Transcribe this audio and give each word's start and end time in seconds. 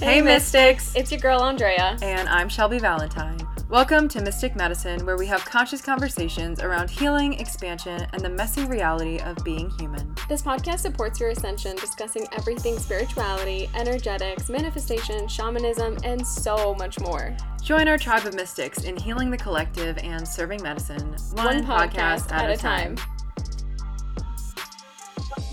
Hey, 0.00 0.22
Mystics! 0.22 0.94
It's 0.94 1.10
your 1.10 1.20
girl 1.20 1.42
Andrea. 1.42 1.98
And 2.02 2.28
I'm 2.28 2.48
Shelby 2.48 2.78
Valentine. 2.78 3.38
Welcome 3.68 4.08
to 4.10 4.22
Mystic 4.22 4.54
Medicine, 4.54 5.04
where 5.04 5.16
we 5.16 5.26
have 5.26 5.44
conscious 5.44 5.82
conversations 5.82 6.60
around 6.60 6.88
healing, 6.88 7.34
expansion, 7.34 8.06
and 8.12 8.22
the 8.22 8.28
messy 8.28 8.64
reality 8.64 9.18
of 9.18 9.36
being 9.44 9.70
human. 9.70 10.14
This 10.28 10.40
podcast 10.40 10.78
supports 10.78 11.18
your 11.18 11.30
ascension, 11.30 11.74
discussing 11.76 12.26
everything 12.32 12.78
spirituality, 12.78 13.68
energetics, 13.74 14.48
manifestation, 14.48 15.26
shamanism, 15.26 15.98
and 16.04 16.24
so 16.24 16.74
much 16.76 17.00
more. 17.00 17.36
Join 17.62 17.88
our 17.88 17.98
tribe 17.98 18.24
of 18.24 18.34
mystics 18.34 18.84
in 18.84 18.96
healing 18.96 19.30
the 19.30 19.36
collective 19.36 19.98
and 19.98 20.26
serving 20.26 20.62
medicine, 20.62 21.16
one, 21.32 21.44
One 21.44 21.64
podcast, 21.64 22.28
podcast 22.28 22.32
at, 22.32 22.44
at 22.44 22.50
a 22.50 22.52
a 22.52 22.56
time. 22.56 22.96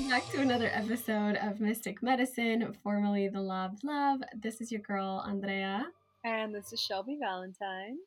Back 0.10 0.30
to 0.32 0.40
another 0.40 0.70
episode 0.72 1.36
of 1.38 1.60
Mystic 1.60 2.02
Medicine, 2.04 2.76
formerly 2.84 3.28
the 3.28 3.42
Law 3.42 3.66
of 3.66 3.84
Love. 3.84 4.22
This 4.36 4.62
is 4.62 4.72
your 4.72 4.82
girl 4.82 5.24
Andrea. 5.28 5.88
And 6.24 6.54
this 6.54 6.72
is 6.72 6.80
Shelby 6.80 7.18
Valentine. 7.20 7.98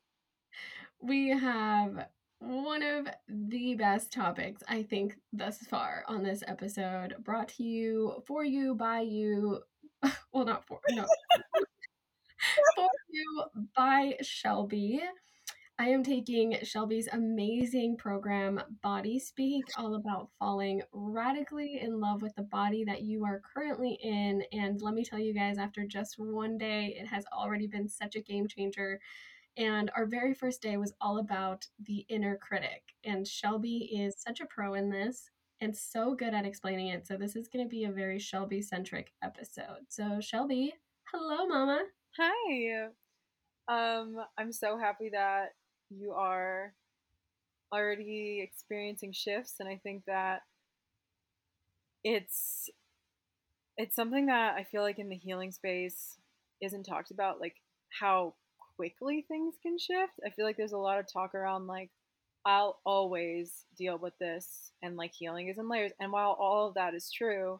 We 1.01 1.29
have 1.29 2.07
one 2.39 2.83
of 2.83 3.07
the 3.27 3.75
best 3.75 4.13
topics, 4.13 4.63
I 4.67 4.83
think, 4.83 5.17
thus 5.33 5.59
far 5.59 6.03
on 6.07 6.23
this 6.23 6.41
episode, 6.47 7.15
brought 7.19 7.49
to 7.49 7.63
you, 7.63 8.23
for 8.25 8.43
you, 8.43 8.75
by 8.75 9.01
you. 9.01 9.59
Well, 10.33 10.45
not 10.45 10.65
for, 10.65 10.79
no. 10.89 11.05
for 12.75 12.87
you 13.09 13.43
by 13.75 14.15
Shelby. 14.21 15.01
I 15.81 15.87
am 15.87 16.03
taking 16.03 16.57
Shelby's 16.63 17.07
amazing 17.07 17.95
program, 17.95 18.59
Body 18.83 19.17
Speak, 19.17 19.63
all 19.77 19.95
about 19.95 20.27
falling 20.37 20.81
radically 20.91 21.79
in 21.81 22.01
love 22.01 22.21
with 22.21 22.35
the 22.35 22.43
body 22.43 22.83
that 22.83 23.03
you 23.03 23.23
are 23.23 23.41
currently 23.53 23.97
in. 24.03 24.43
And 24.51 24.81
let 24.81 24.93
me 24.93 25.05
tell 25.05 25.19
you 25.19 25.33
guys, 25.33 25.57
after 25.57 25.85
just 25.85 26.19
one 26.19 26.57
day, 26.57 26.97
it 26.99 27.07
has 27.07 27.23
already 27.31 27.65
been 27.65 27.87
such 27.87 28.17
a 28.17 28.21
game 28.21 28.45
changer. 28.45 28.99
And 29.55 29.89
our 29.95 30.05
very 30.05 30.33
first 30.33 30.61
day 30.61 30.75
was 30.75 30.91
all 30.99 31.19
about 31.19 31.65
the 31.85 32.05
inner 32.09 32.35
critic. 32.35 32.83
And 33.05 33.25
Shelby 33.25 33.89
is 33.97 34.19
such 34.19 34.41
a 34.41 34.47
pro 34.47 34.73
in 34.73 34.89
this 34.89 35.29
and 35.61 35.73
so 35.73 36.13
good 36.13 36.33
at 36.33 36.45
explaining 36.45 36.87
it. 36.87 37.07
So, 37.07 37.15
this 37.15 37.37
is 37.37 37.47
going 37.47 37.63
to 37.63 37.69
be 37.69 37.85
a 37.85 37.91
very 37.91 38.19
Shelby 38.19 38.61
centric 38.61 39.13
episode. 39.23 39.85
So, 39.87 40.19
Shelby, 40.19 40.73
hello, 41.13 41.47
Mama. 41.47 41.83
Hi. 42.17 42.89
Um, 43.69 44.17
I'm 44.37 44.51
so 44.51 44.77
happy 44.77 45.11
that 45.13 45.51
you 45.89 46.13
are 46.13 46.73
already 47.73 48.41
experiencing 48.41 49.11
shifts 49.11 49.55
and 49.59 49.69
I 49.69 49.77
think 49.77 50.03
that 50.05 50.41
it's 52.03 52.69
it's 53.77 53.95
something 53.95 54.25
that 54.25 54.55
I 54.55 54.63
feel 54.63 54.81
like 54.81 54.99
in 54.99 55.09
the 55.09 55.15
healing 55.15 55.51
space 55.51 56.17
isn't 56.61 56.83
talked 56.83 57.11
about 57.11 57.39
like 57.39 57.55
how 57.89 58.33
quickly 58.75 59.25
things 59.27 59.55
can 59.61 59.77
shift. 59.77 60.13
I 60.25 60.29
feel 60.31 60.45
like 60.45 60.57
there's 60.57 60.73
a 60.73 60.77
lot 60.77 60.99
of 60.99 61.11
talk 61.11 61.33
around 61.35 61.67
like 61.67 61.89
I'll 62.45 62.79
always 62.85 63.65
deal 63.77 63.97
with 63.97 64.17
this 64.19 64.71
and 64.81 64.95
like 64.95 65.13
healing 65.13 65.47
is 65.49 65.57
in 65.57 65.69
layers. 65.69 65.91
And 65.99 66.11
while 66.11 66.35
all 66.39 66.67
of 66.67 66.73
that 66.75 66.93
is 66.93 67.11
true, 67.11 67.59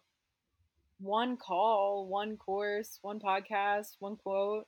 one 0.99 1.37
call, 1.37 2.07
one 2.07 2.37
course, 2.37 2.99
one 3.01 3.19
podcast, 3.19 3.95
one 3.99 4.15
quote, 4.17 4.65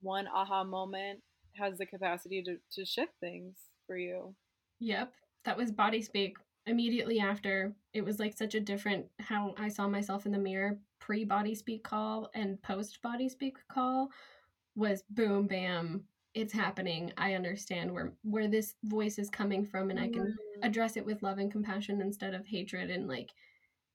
one 0.00 0.28
aha 0.28 0.64
moment 0.64 1.20
has 1.58 1.78
the 1.78 1.86
capacity 1.86 2.42
to, 2.42 2.56
to 2.72 2.84
shift 2.84 3.12
things 3.20 3.56
for 3.86 3.96
you. 3.96 4.34
Yep, 4.80 5.12
that 5.44 5.56
was 5.56 5.72
Body 5.72 6.02
Speak. 6.02 6.36
Immediately 6.66 7.18
after, 7.18 7.72
it 7.94 8.04
was 8.04 8.18
like 8.18 8.36
such 8.36 8.54
a 8.54 8.60
different 8.60 9.06
how 9.20 9.54
I 9.56 9.68
saw 9.68 9.88
myself 9.88 10.26
in 10.26 10.32
the 10.32 10.38
mirror 10.38 10.78
pre 11.00 11.24
Body 11.24 11.54
Speak 11.54 11.82
call 11.82 12.30
and 12.34 12.60
post 12.62 13.00
Body 13.02 13.28
Speak 13.28 13.56
call 13.68 14.10
was 14.78 15.02
boom 15.10 15.46
bam 15.48 16.04
it's 16.34 16.52
happening 16.52 17.12
i 17.18 17.34
understand 17.34 17.92
where 17.92 18.12
where 18.22 18.46
this 18.46 18.76
voice 18.84 19.18
is 19.18 19.28
coming 19.28 19.64
from 19.64 19.90
and 19.90 19.98
i 19.98 20.08
can 20.08 20.22
mm-hmm. 20.22 20.62
address 20.62 20.96
it 20.96 21.04
with 21.04 21.22
love 21.22 21.38
and 21.38 21.50
compassion 21.50 22.00
instead 22.00 22.32
of 22.32 22.46
hatred 22.46 22.88
and 22.90 23.08
like 23.08 23.30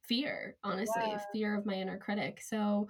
fear 0.02 0.58
honestly 0.64 1.04
Yeah. 1.08 1.22
fear 1.32 1.58
of 1.58 1.66
my 1.66 1.76
inner 1.76 1.98
critic 1.98 2.42
so 2.42 2.88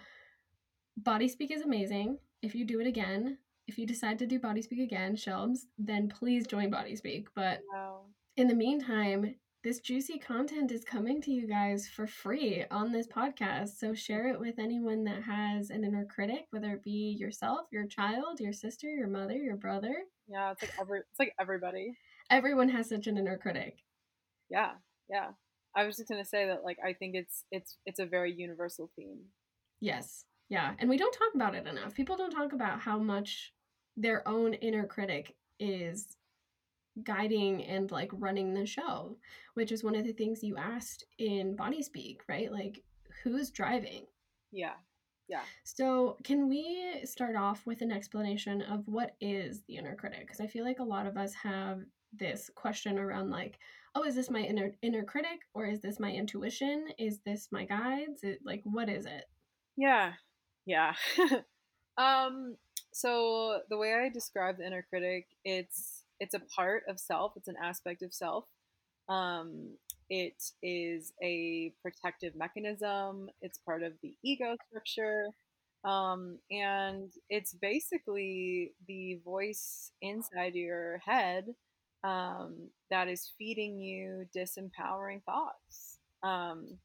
body 0.98 1.28
speak 1.28 1.52
is 1.52 1.62
amazing 1.62 2.18
if 2.42 2.56
you 2.56 2.66
do 2.66 2.80
it 2.80 2.88
again 2.88 3.38
if 3.68 3.78
you 3.78 3.86
decide 3.86 4.20
to 4.20 4.28
do 4.28 4.40
body 4.40 4.62
speak 4.62 4.80
again 4.80 5.16
shelves 5.16 5.68
then 5.78 6.08
please 6.10 6.46
join 6.48 6.70
body 6.70 6.96
speak 6.96 7.28
but 7.36 7.62
Wow. 7.74 8.06
in 8.38 8.48
the 8.48 8.56
meantime, 8.56 9.36
this 9.64 9.80
juicy 9.80 10.20
content 10.20 10.72
is 10.74 10.84
coming 10.84 11.22
to 11.22 11.32
you 11.32 11.48
guys 11.48 11.88
for 11.88 12.06
free 12.06 12.66
on 12.70 12.92
this 12.92 13.08
podcast. 13.08 13.78
So 13.78 13.94
share 13.94 14.28
it 14.28 14.38
with 14.38 14.60
anyone 14.60 15.06
that 15.06 15.24
has 15.24 15.70
an 15.70 15.86
inner 15.86 16.04
critic, 16.04 16.48
whether 16.50 16.72
it 16.72 16.84
be 16.84 17.16
yourself, 17.18 17.68
your 17.72 17.86
child, 17.88 18.42
your 18.42 18.52
sister, 18.52 18.90
your 18.90 19.08
mother, 19.08 19.38
your 19.38 19.56
brother. 19.56 19.96
Yeah, 20.28 20.52
it's 20.52 20.62
like 20.64 20.74
every 20.82 21.00
it's 21.00 21.18
like 21.18 21.34
everybody. 21.40 21.94
Everyone 22.30 22.68
has 22.68 22.90
such 22.90 23.08
an 23.08 23.18
inner 23.18 23.38
critic. 23.38 23.78
Yeah, 24.50 24.72
yeah. 25.10 25.30
I 25.78 25.86
was 25.86 25.96
just 25.96 26.10
gonna 26.10 26.26
say 26.26 26.46
that 26.48 26.66
like 26.66 26.80
I 26.86 26.92
think 26.92 27.16
it's 27.16 27.46
it's 27.50 27.78
it's 27.86 28.00
a 28.00 28.06
very 28.06 28.34
universal 28.34 28.92
theme. 28.98 29.22
Yes. 29.80 30.26
Yeah. 30.54 30.76
And 30.78 30.88
we 30.88 30.98
don't 30.98 31.12
talk 31.12 31.34
about 31.34 31.56
it 31.56 31.66
enough. 31.66 31.96
People 31.96 32.16
don't 32.16 32.30
talk 32.30 32.54
about 32.54 32.80
how 32.80 33.00
much 33.00 33.52
their 33.98 34.26
own 34.28 34.54
inner 34.54 34.86
critic 34.86 35.36
is 35.60 36.16
guiding 37.02 37.64
and 37.64 37.90
like 37.90 38.12
running 38.14 38.54
the 38.54 38.64
show, 38.64 39.18
which 39.56 39.72
is 39.72 39.84
one 39.84 39.96
of 39.96 40.06
the 40.06 40.14
things 40.14 40.44
you 40.44 40.56
asked 40.56 41.06
in 41.18 41.56
Body 41.56 41.82
Speak, 41.82 42.22
right? 42.30 42.52
Like, 42.52 42.84
who's 43.24 43.50
driving? 43.50 44.06
Yeah. 44.52 44.76
Yeah. 45.28 45.42
So, 45.64 46.18
can 46.24 46.48
we 46.48 47.02
start 47.04 47.36
off 47.36 47.66
with 47.66 47.82
an 47.82 47.92
explanation 47.92 48.62
of 48.62 48.84
what 48.86 49.16
is 49.20 49.64
the 49.68 49.78
inner 49.78 49.96
critic? 49.96 50.20
Because 50.20 50.40
I 50.40 50.46
feel 50.46 50.64
like 50.66 50.78
a 50.78 50.84
lot 50.84 51.08
of 51.08 51.18
us 51.18 51.34
have 51.34 51.80
this 52.16 52.52
question 52.54 53.00
around 53.00 53.32
like, 53.32 53.58
oh, 53.96 54.04
is 54.04 54.14
this 54.14 54.30
my 54.30 54.42
inner 54.42 54.76
inner 54.84 55.04
critic 55.04 55.40
or 55.56 55.66
is 55.66 55.82
this 55.82 56.00
my 56.00 56.12
intuition? 56.12 56.90
Is 57.00 57.22
this 57.26 57.48
my 57.52 57.66
guides? 57.66 58.22
It, 58.22 58.42
like, 58.46 58.62
what 58.66 58.88
is 58.88 59.08
it? 59.08 59.26
Yeah. 59.76 60.14
Yeah. 60.66 60.94
um 61.98 62.56
so 62.94 63.62
the 63.70 63.78
way 63.78 63.94
I 63.94 64.10
describe 64.10 64.58
the 64.58 64.68
inner 64.68 64.86
critic, 64.90 65.28
it's 65.46 66.04
it's 66.20 66.34
a 66.36 66.40
part 66.40 66.84
of 66.88 67.00
self, 67.00 67.34
it's 67.36 67.48
an 67.48 67.58
aspect 67.62 68.04
of 68.04 68.14
self. 68.14 68.46
Um 69.10 69.78
it 70.10 70.42
is 70.64 71.14
a 71.24 71.74
protective 71.82 72.36
mechanism, 72.36 73.30
it's 73.42 73.60
part 73.60 73.84
of 73.84 73.94
the 74.04 74.16
ego 74.24 74.56
structure. 74.70 75.28
Um, 75.86 76.40
and 76.52 77.12
it's 77.30 77.54
basically 77.54 78.74
the 78.88 79.20
voice 79.26 79.92
inside 80.02 80.56
your 80.56 81.00
head 81.06 81.46
um, 82.04 82.70
that 82.90 83.08
is 83.08 83.34
feeding 83.38 83.80
you 83.80 84.26
disempowering 84.36 85.24
thoughts. 85.26 86.00
Um, 86.24 86.80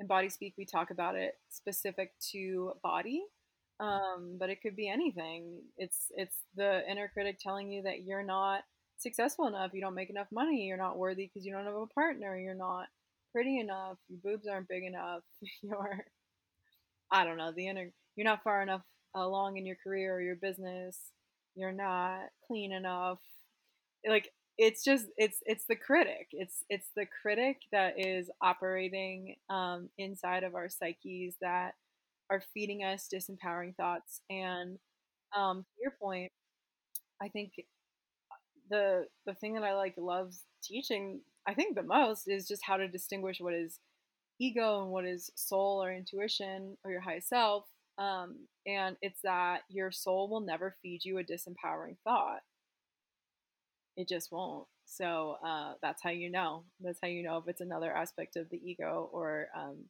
in 0.00 0.06
Body 0.06 0.28
Speak, 0.28 0.54
we 0.58 0.64
talk 0.66 0.90
about 0.90 1.14
it 1.16 1.34
specific 1.48 2.12
to 2.32 2.72
body, 2.82 3.24
um, 3.80 4.36
but 4.38 4.50
it 4.50 4.60
could 4.62 4.76
be 4.76 4.88
anything. 4.88 5.60
It's 5.78 6.06
it's 6.16 6.36
the 6.56 6.82
inner 6.90 7.08
critic 7.12 7.38
telling 7.40 7.70
you 7.70 7.82
that 7.82 8.02
you're 8.04 8.22
not 8.22 8.62
successful 8.98 9.46
enough, 9.46 9.72
you 9.74 9.80
don't 9.80 9.94
make 9.94 10.10
enough 10.10 10.28
money, 10.32 10.64
you're 10.66 10.76
not 10.76 10.98
worthy 10.98 11.26
because 11.26 11.44
you 11.46 11.52
don't 11.52 11.64
have 11.66 11.74
a 11.74 11.86
partner, 11.88 12.38
you're 12.38 12.54
not 12.54 12.86
pretty 13.32 13.58
enough, 13.60 13.98
your 14.08 14.20
boobs 14.22 14.46
aren't 14.46 14.68
big 14.68 14.84
enough, 14.84 15.22
you're 15.62 16.04
I 17.10 17.24
don't 17.24 17.36
know, 17.38 17.52
the 17.52 17.68
inner 17.68 17.90
you're 18.16 18.24
not 18.24 18.42
far 18.42 18.62
enough 18.62 18.82
along 19.14 19.56
in 19.56 19.66
your 19.66 19.76
career 19.82 20.14
or 20.16 20.20
your 20.22 20.36
business, 20.36 20.98
you're 21.54 21.72
not 21.72 22.20
clean 22.46 22.72
enough. 22.72 23.18
Like 24.08 24.30
it's 24.58 24.82
just 24.84 25.06
it's 25.16 25.38
it's 25.46 25.66
the 25.66 25.76
critic. 25.76 26.28
It's 26.32 26.64
it's 26.70 26.88
the 26.96 27.06
critic 27.22 27.58
that 27.72 27.94
is 27.98 28.30
operating 28.40 29.36
um, 29.50 29.90
inside 29.98 30.44
of 30.44 30.54
our 30.54 30.68
psyches 30.68 31.34
that 31.40 31.74
are 32.30 32.42
feeding 32.54 32.82
us 32.84 33.08
disempowering 33.12 33.76
thoughts. 33.76 34.20
And 34.30 34.78
um, 35.36 35.62
to 35.62 35.82
your 35.82 35.92
point, 36.00 36.32
I 37.22 37.28
think 37.28 37.52
the 38.70 39.06
the 39.26 39.34
thing 39.34 39.54
that 39.54 39.62
I 39.64 39.74
like 39.74 39.94
loves 39.96 40.42
teaching, 40.62 41.20
I 41.46 41.54
think 41.54 41.74
the 41.76 41.82
most 41.82 42.28
is 42.28 42.48
just 42.48 42.64
how 42.64 42.76
to 42.76 42.88
distinguish 42.88 43.40
what 43.40 43.54
is 43.54 43.78
ego 44.40 44.82
and 44.82 44.90
what 44.92 45.06
is 45.06 45.30
soul 45.36 45.82
or 45.82 45.94
intuition 45.94 46.76
or 46.84 46.90
your 46.90 47.00
high 47.00 47.20
self. 47.20 47.64
Um, 47.98 48.48
and 48.66 48.96
it's 49.02 49.20
that 49.22 49.62
your 49.68 49.92
soul 49.92 50.28
will 50.28 50.40
never 50.40 50.76
feed 50.82 51.04
you 51.04 51.18
a 51.18 51.24
disempowering 51.24 51.96
thought. 52.04 52.40
It 53.96 54.08
just 54.08 54.30
won't. 54.32 54.66
So 54.84 55.36
uh, 55.44 55.74
that's 55.82 56.02
how 56.02 56.10
you 56.10 56.30
know. 56.30 56.64
That's 56.80 56.98
how 57.02 57.08
you 57.08 57.22
know 57.22 57.38
if 57.38 57.48
it's 57.48 57.60
another 57.60 57.92
aspect 57.96 58.36
of 58.36 58.48
the 58.50 58.58
ego 58.58 59.08
or, 59.12 59.48
um, 59.56 59.84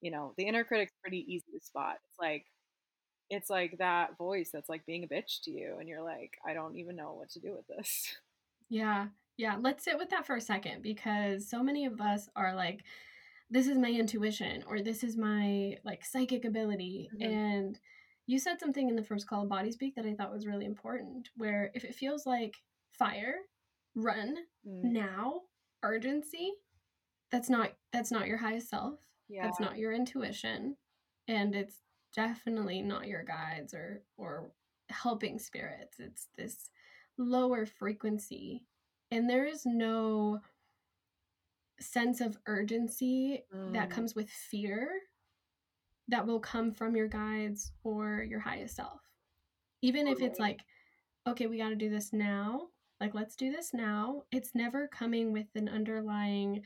you 0.00 0.10
know, 0.10 0.34
the 0.36 0.44
inner 0.46 0.64
critic's 0.64 0.92
pretty 1.02 1.24
easy 1.32 1.46
to 1.52 1.64
spot. 1.64 1.96
It's 2.08 2.18
like, 2.18 2.46
it's 3.30 3.50
like 3.50 3.78
that 3.78 4.16
voice 4.18 4.50
that's 4.52 4.68
like 4.68 4.86
being 4.86 5.04
a 5.04 5.08
bitch 5.08 5.42
to 5.44 5.50
you, 5.50 5.76
and 5.80 5.88
you're 5.88 6.02
like, 6.02 6.38
I 6.46 6.54
don't 6.54 6.76
even 6.76 6.96
know 6.96 7.14
what 7.14 7.30
to 7.30 7.40
do 7.40 7.54
with 7.54 7.66
this. 7.68 8.16
Yeah. 8.68 9.08
Yeah. 9.36 9.56
Let's 9.60 9.84
sit 9.84 9.98
with 9.98 10.10
that 10.10 10.26
for 10.26 10.36
a 10.36 10.40
second 10.40 10.82
because 10.82 11.48
so 11.48 11.62
many 11.62 11.86
of 11.86 12.00
us 12.00 12.28
are 12.36 12.54
like, 12.54 12.84
this 13.50 13.66
is 13.68 13.78
my 13.78 13.90
intuition 13.90 14.64
or 14.66 14.80
this 14.80 15.04
is 15.04 15.16
my 15.16 15.76
like 15.84 16.04
psychic 16.04 16.44
ability 16.44 17.10
Mhm. 17.14 17.22
and 17.22 17.80
you 18.26 18.38
said 18.38 18.58
something 18.60 18.88
in 18.88 18.96
the 18.96 19.04
first 19.04 19.28
call 19.28 19.42
of 19.42 19.48
body 19.50 19.70
speak 19.70 19.94
that 19.96 20.06
i 20.06 20.14
thought 20.14 20.32
was 20.32 20.46
really 20.46 20.64
important 20.64 21.30
where 21.36 21.70
if 21.74 21.84
it 21.84 21.94
feels 21.94 22.26
like 22.26 22.56
fire 22.98 23.36
run 23.94 24.36
Mm, 24.66 24.92
now 24.92 25.42
urgency 25.82 26.52
that's 27.30 27.50
not 27.50 27.72
that's 27.92 28.10
not 28.10 28.26
your 28.26 28.38
highest 28.38 28.68
self. 28.70 28.98
Yeah. 29.28 29.46
that's 29.46 29.60
not 29.60 29.78
your 29.78 29.92
intuition. 29.92 30.76
And 31.28 31.54
it's 31.54 31.80
definitely 32.14 32.82
not 32.82 33.06
your 33.06 33.24
guides 33.24 33.74
or 33.74 34.02
or 34.16 34.52
helping 34.90 35.38
spirits. 35.38 35.96
It's 35.98 36.28
this 36.36 36.70
lower 37.18 37.66
frequency. 37.66 38.64
And 39.10 39.28
there 39.28 39.46
is 39.46 39.64
no 39.66 40.40
sense 41.80 42.20
of 42.20 42.38
urgency 42.46 43.44
that 43.66 43.88
Mm, 43.88 43.90
comes 43.90 44.14
with 44.14 44.30
fear 44.30 44.88
that 46.08 46.26
will 46.26 46.40
come 46.40 46.72
from 46.72 46.96
your 46.96 47.08
guides 47.08 47.72
or 47.82 48.22
your 48.28 48.40
highest 48.40 48.76
self. 48.76 49.00
Even 49.82 50.06
if 50.06 50.22
it's 50.22 50.38
like 50.38 50.60
okay 51.26 51.46
we 51.46 51.58
got 51.58 51.70
to 51.70 51.76
do 51.76 51.90
this 51.90 52.12
now 52.12 52.68
like 53.04 53.14
let's 53.14 53.36
do 53.36 53.50
this 53.52 53.74
now 53.74 54.22
it's 54.32 54.54
never 54.54 54.88
coming 54.88 55.30
with 55.30 55.46
an 55.56 55.68
underlying 55.68 56.62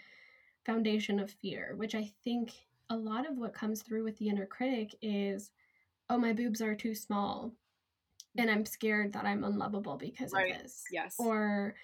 foundation 0.64 1.18
of 1.18 1.30
fear 1.32 1.74
which 1.76 1.96
i 1.96 2.08
think 2.22 2.52
a 2.90 2.96
lot 2.96 3.28
of 3.28 3.36
what 3.36 3.52
comes 3.52 3.82
through 3.82 4.04
with 4.04 4.16
the 4.18 4.28
inner 4.28 4.46
critic 4.46 4.94
is 5.02 5.50
oh 6.10 6.16
my 6.16 6.32
boobs 6.32 6.62
are 6.62 6.76
too 6.76 6.94
small 6.94 7.52
and 8.36 8.48
i'm 8.48 8.64
scared 8.64 9.12
that 9.12 9.24
i'm 9.24 9.42
unlovable 9.42 9.96
because 9.96 10.32
Right. 10.32 10.54
of 10.54 10.62
this 10.62 10.84
Yes. 10.92 11.16
or 11.18 11.74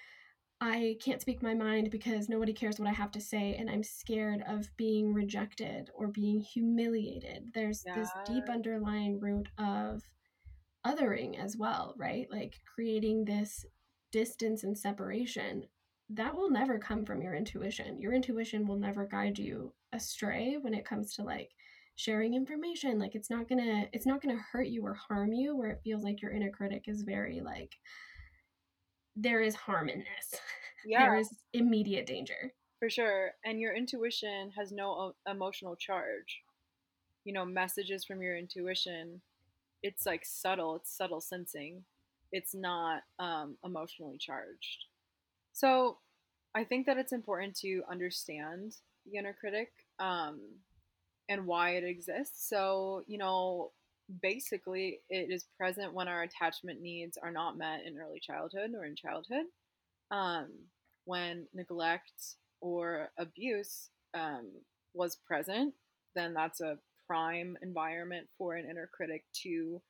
I 0.61 0.95
can't 1.01 1.19
speak 1.21 1.43
my 1.43 1.53
mind 1.53 1.91
because 1.91 2.29
nobody 2.29 2.53
cares 2.53 2.79
what 2.79 2.87
I 2.87 2.93
have 2.93 3.11
to 3.11 3.19
say, 3.19 3.55
and 3.59 3.69
I'm 3.69 3.83
scared 3.83 4.41
of 4.47 4.69
being 4.77 5.13
rejected 5.13 5.89
or 5.93 6.07
being 6.07 6.39
humiliated. 6.39 7.51
There's 7.53 7.83
this 7.93 8.13
deep 8.25 8.49
underlying 8.49 9.19
root 9.19 9.49
of 9.57 10.01
othering 10.87 11.37
as 11.37 11.57
well, 11.57 11.93
right? 11.97 12.27
Like 12.31 12.55
creating 12.73 13.25
this 13.25 13.65
distance 14.15 14.63
and 14.63 14.77
separation. 14.77 15.65
That 16.09 16.33
will 16.33 16.49
never 16.49 16.79
come 16.79 17.03
from 17.03 17.21
your 17.21 17.35
intuition. 17.35 17.99
Your 17.99 18.13
intuition 18.13 18.65
will 18.65 18.77
never 18.77 19.05
guide 19.05 19.37
you 19.37 19.73
astray 19.91 20.55
when 20.61 20.73
it 20.73 20.85
comes 20.85 21.13
to 21.15 21.23
like 21.23 21.49
sharing 21.97 22.33
information. 22.33 22.97
Like 22.97 23.13
it's 23.13 23.29
not 23.29 23.49
gonna 23.49 23.89
it's 23.91 24.05
not 24.05 24.21
gonna 24.21 24.39
hurt 24.53 24.67
you 24.67 24.85
or 24.85 24.93
harm 24.93 25.33
you 25.33 25.53
where 25.57 25.69
it 25.69 25.81
feels 25.83 26.05
like 26.05 26.21
your 26.21 26.31
inner 26.31 26.49
critic 26.49 26.85
is 26.87 27.01
very 27.01 27.41
like 27.41 27.75
there 29.17 29.41
is 29.41 29.55
harm 29.55 29.89
in 29.89 29.99
this. 29.99 30.39
Yeah, 30.87 30.99
there 30.99 31.17
is 31.17 31.29
immediate 31.53 32.05
danger. 32.05 32.53
for 32.77 32.91
sure. 32.91 33.31
And 33.43 33.59
your 33.59 33.75
intuition 33.75 34.51
has 34.55 34.71
no 34.71 35.13
emotional 35.27 35.75
charge. 35.75 36.43
You 37.23 37.33
know, 37.33 37.43
messages 37.43 38.05
from 38.05 38.21
your 38.21 38.37
intuition, 38.37 39.19
it's 39.81 40.05
like 40.05 40.23
subtle, 40.23 40.75
it's 40.75 40.95
subtle 40.95 41.21
sensing. 41.21 41.85
It's 42.37 42.53
not 42.53 43.01
um, 43.17 43.55
emotionally 43.63 44.17
charged. 44.19 44.79
So 45.53 45.99
I 46.53 46.65
think 46.65 46.85
that 46.85 46.97
it's 46.97 47.13
important 47.13 47.55
to 47.61 47.81
understand 47.89 48.75
the 49.05 49.17
inner 49.17 49.33
critic 49.39 49.69
um, 49.99 50.41
and 51.29 51.47
why 51.47 51.71
it 51.77 51.85
exists. 51.85 52.49
So, 52.49 53.03
you 53.07 53.17
know, 53.17 53.71
basically, 54.21 54.99
it 55.09 55.31
is 55.31 55.45
present 55.57 55.93
when 55.93 56.09
our 56.09 56.23
attachment 56.23 56.81
needs 56.81 57.17
are 57.23 57.31
not 57.31 57.57
met 57.57 57.85
in 57.85 57.97
early 57.97 58.19
childhood 58.19 58.71
or 58.77 58.83
in 58.85 58.97
childhood. 58.97 59.45
Um, 60.11 60.49
when 61.05 61.47
neglect 61.53 62.11
or 62.59 63.11
abuse 63.17 63.91
um, 64.13 64.51
was 64.93 65.17
present, 65.25 65.73
then 66.15 66.33
that's 66.33 66.59
a 66.59 66.79
prime 67.07 67.57
environment 67.61 68.27
for 68.37 68.55
an 68.55 68.69
inner 68.69 68.89
critic 68.93 69.23
to 69.43 69.81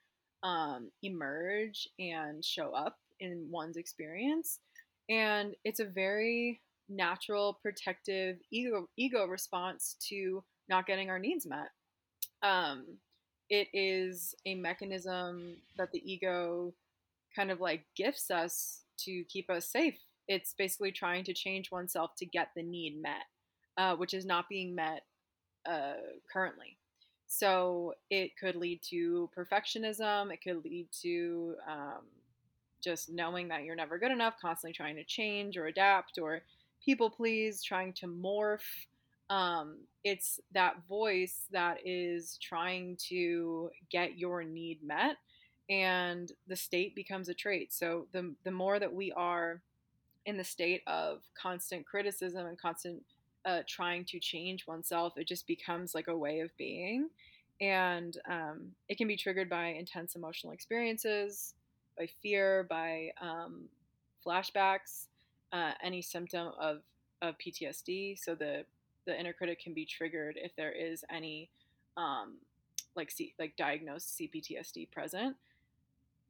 um, 0.45 0.92
emerge 1.01 1.89
and 2.00 2.45
show 2.45 2.71
up 2.71 2.97
in 3.19 3.47
one's 3.50 3.77
experience. 3.77 4.59
And 5.09 5.56
it's 5.65 5.80
a 5.80 5.86
very 5.86 6.62
natural, 6.88 7.57
protective 7.62 8.38
ego 8.51 8.88
ego 8.95 9.25
response 9.25 9.95
to 10.07 10.44
not 10.69 10.86
getting 10.86 11.09
our 11.09 11.19
needs 11.19 11.45
met. 11.45 11.69
Um, 12.44 12.86
it 13.50 13.68
is 13.74 14.36
a 14.45 14.56
mechanism 14.56 15.57
that 15.77 15.92
the 15.92 16.01
ego 16.12 16.74
kind 17.36 17.51
of 17.51 17.59
like 17.59 17.83
gifts 17.95 18.30
us 18.30 18.81
to 19.00 19.24
keep 19.25 19.50
us 19.50 19.68
safe. 19.68 19.97
It's 20.27 20.53
basically 20.57 20.92
trying 20.92 21.24
to 21.25 21.33
change 21.33 21.71
oneself 21.71 22.12
to 22.18 22.25
get 22.25 22.50
the 22.56 22.63
need 22.63 23.01
met, 23.01 23.25
uh, 23.77 23.95
which 23.95 24.13
is 24.13 24.25
not 24.25 24.50
being 24.50 24.74
met 24.75 25.01
uh, 25.68 25.94
currently. 26.31 26.77
So 27.27 27.94
it 28.10 28.38
could 28.38 28.56
lead 28.56 28.81
to 28.89 29.30
perfectionism. 29.38 30.31
It 30.31 30.42
could 30.44 30.63
lead 30.63 30.88
to 31.01 31.56
um, 31.68 32.04
just 32.83 33.12
knowing 33.12 33.48
that 33.48 33.63
you're 33.63 33.75
never 33.75 33.98
good 33.98 34.12
enough, 34.12 34.36
constantly 34.39 34.74
trying 34.74 34.95
to 34.95 35.04
change 35.04 35.57
or 35.57 35.66
adapt 35.66 36.18
or 36.19 36.42
people 36.83 37.10
please, 37.10 37.63
trying 37.63 37.94
to 37.94 38.07
morph. 38.07 38.86
Um, 39.30 39.80
it's 40.04 40.39
that 40.51 40.75
voice 40.88 41.48
that 41.51 41.80
is 41.83 42.38
trying 42.42 42.98
to 43.10 43.71
get 43.89 44.19
your 44.19 44.44
need 44.44 44.83
met, 44.83 45.18
and 45.68 46.31
the 46.48 46.56
state 46.56 46.95
becomes 46.95 47.28
a 47.28 47.33
trait. 47.33 47.74
So 47.74 48.06
the 48.12 48.36
the 48.44 48.51
more 48.51 48.78
that 48.80 48.94
we 48.94 49.12
are 49.13 49.62
in 50.28 50.38
the 50.38 50.44
state 50.44 50.83
of 50.86 51.21
constant 51.39 51.88
criticism 51.88 52.45
and 52.45 52.57
constant 52.57 53.01
uh, 53.45 53.62
trying 53.68 54.03
to 54.06 54.19
change 54.19 54.65
oneself, 54.68 55.13
it 55.18 55.27
just 55.27 55.47
becomes 55.47 55.94
like 55.94 56.07
a 56.07 56.18
way 56.18 56.39
of 56.39 56.56
being. 56.57 57.09
And 57.62 58.18
um, 58.30 58.71
it 58.89 58.97
can 58.97 59.07
be 59.07 59.15
triggered 59.15 59.50
by 59.50 59.68
intense 59.68 60.15
emotional 60.15 60.51
experiences, 60.51 61.53
by 61.97 62.07
fear, 62.21 62.65
by 62.69 63.12
um, 63.21 63.69
flashbacks, 64.25 65.07
uh, 65.53 65.71
any 65.81 66.01
symptom 66.01 66.51
of, 66.59 66.80
of 67.21 67.36
PTSD. 67.38 68.19
So 68.19 68.36
the, 68.36 68.65
the 69.06 69.18
inner 69.18 69.31
critic 69.31 69.62
can 69.62 69.74
be 69.74 69.86
triggered 69.86 70.38
if 70.42 70.56
there 70.56 70.71
is 70.71 71.06
any 71.09 71.50
um, 71.95 72.38
like 72.95 73.12
C, 73.12 73.33
like 73.39 73.56
diagnosed 73.56 74.19
CPTSD 74.19 74.92
present. 74.92 75.36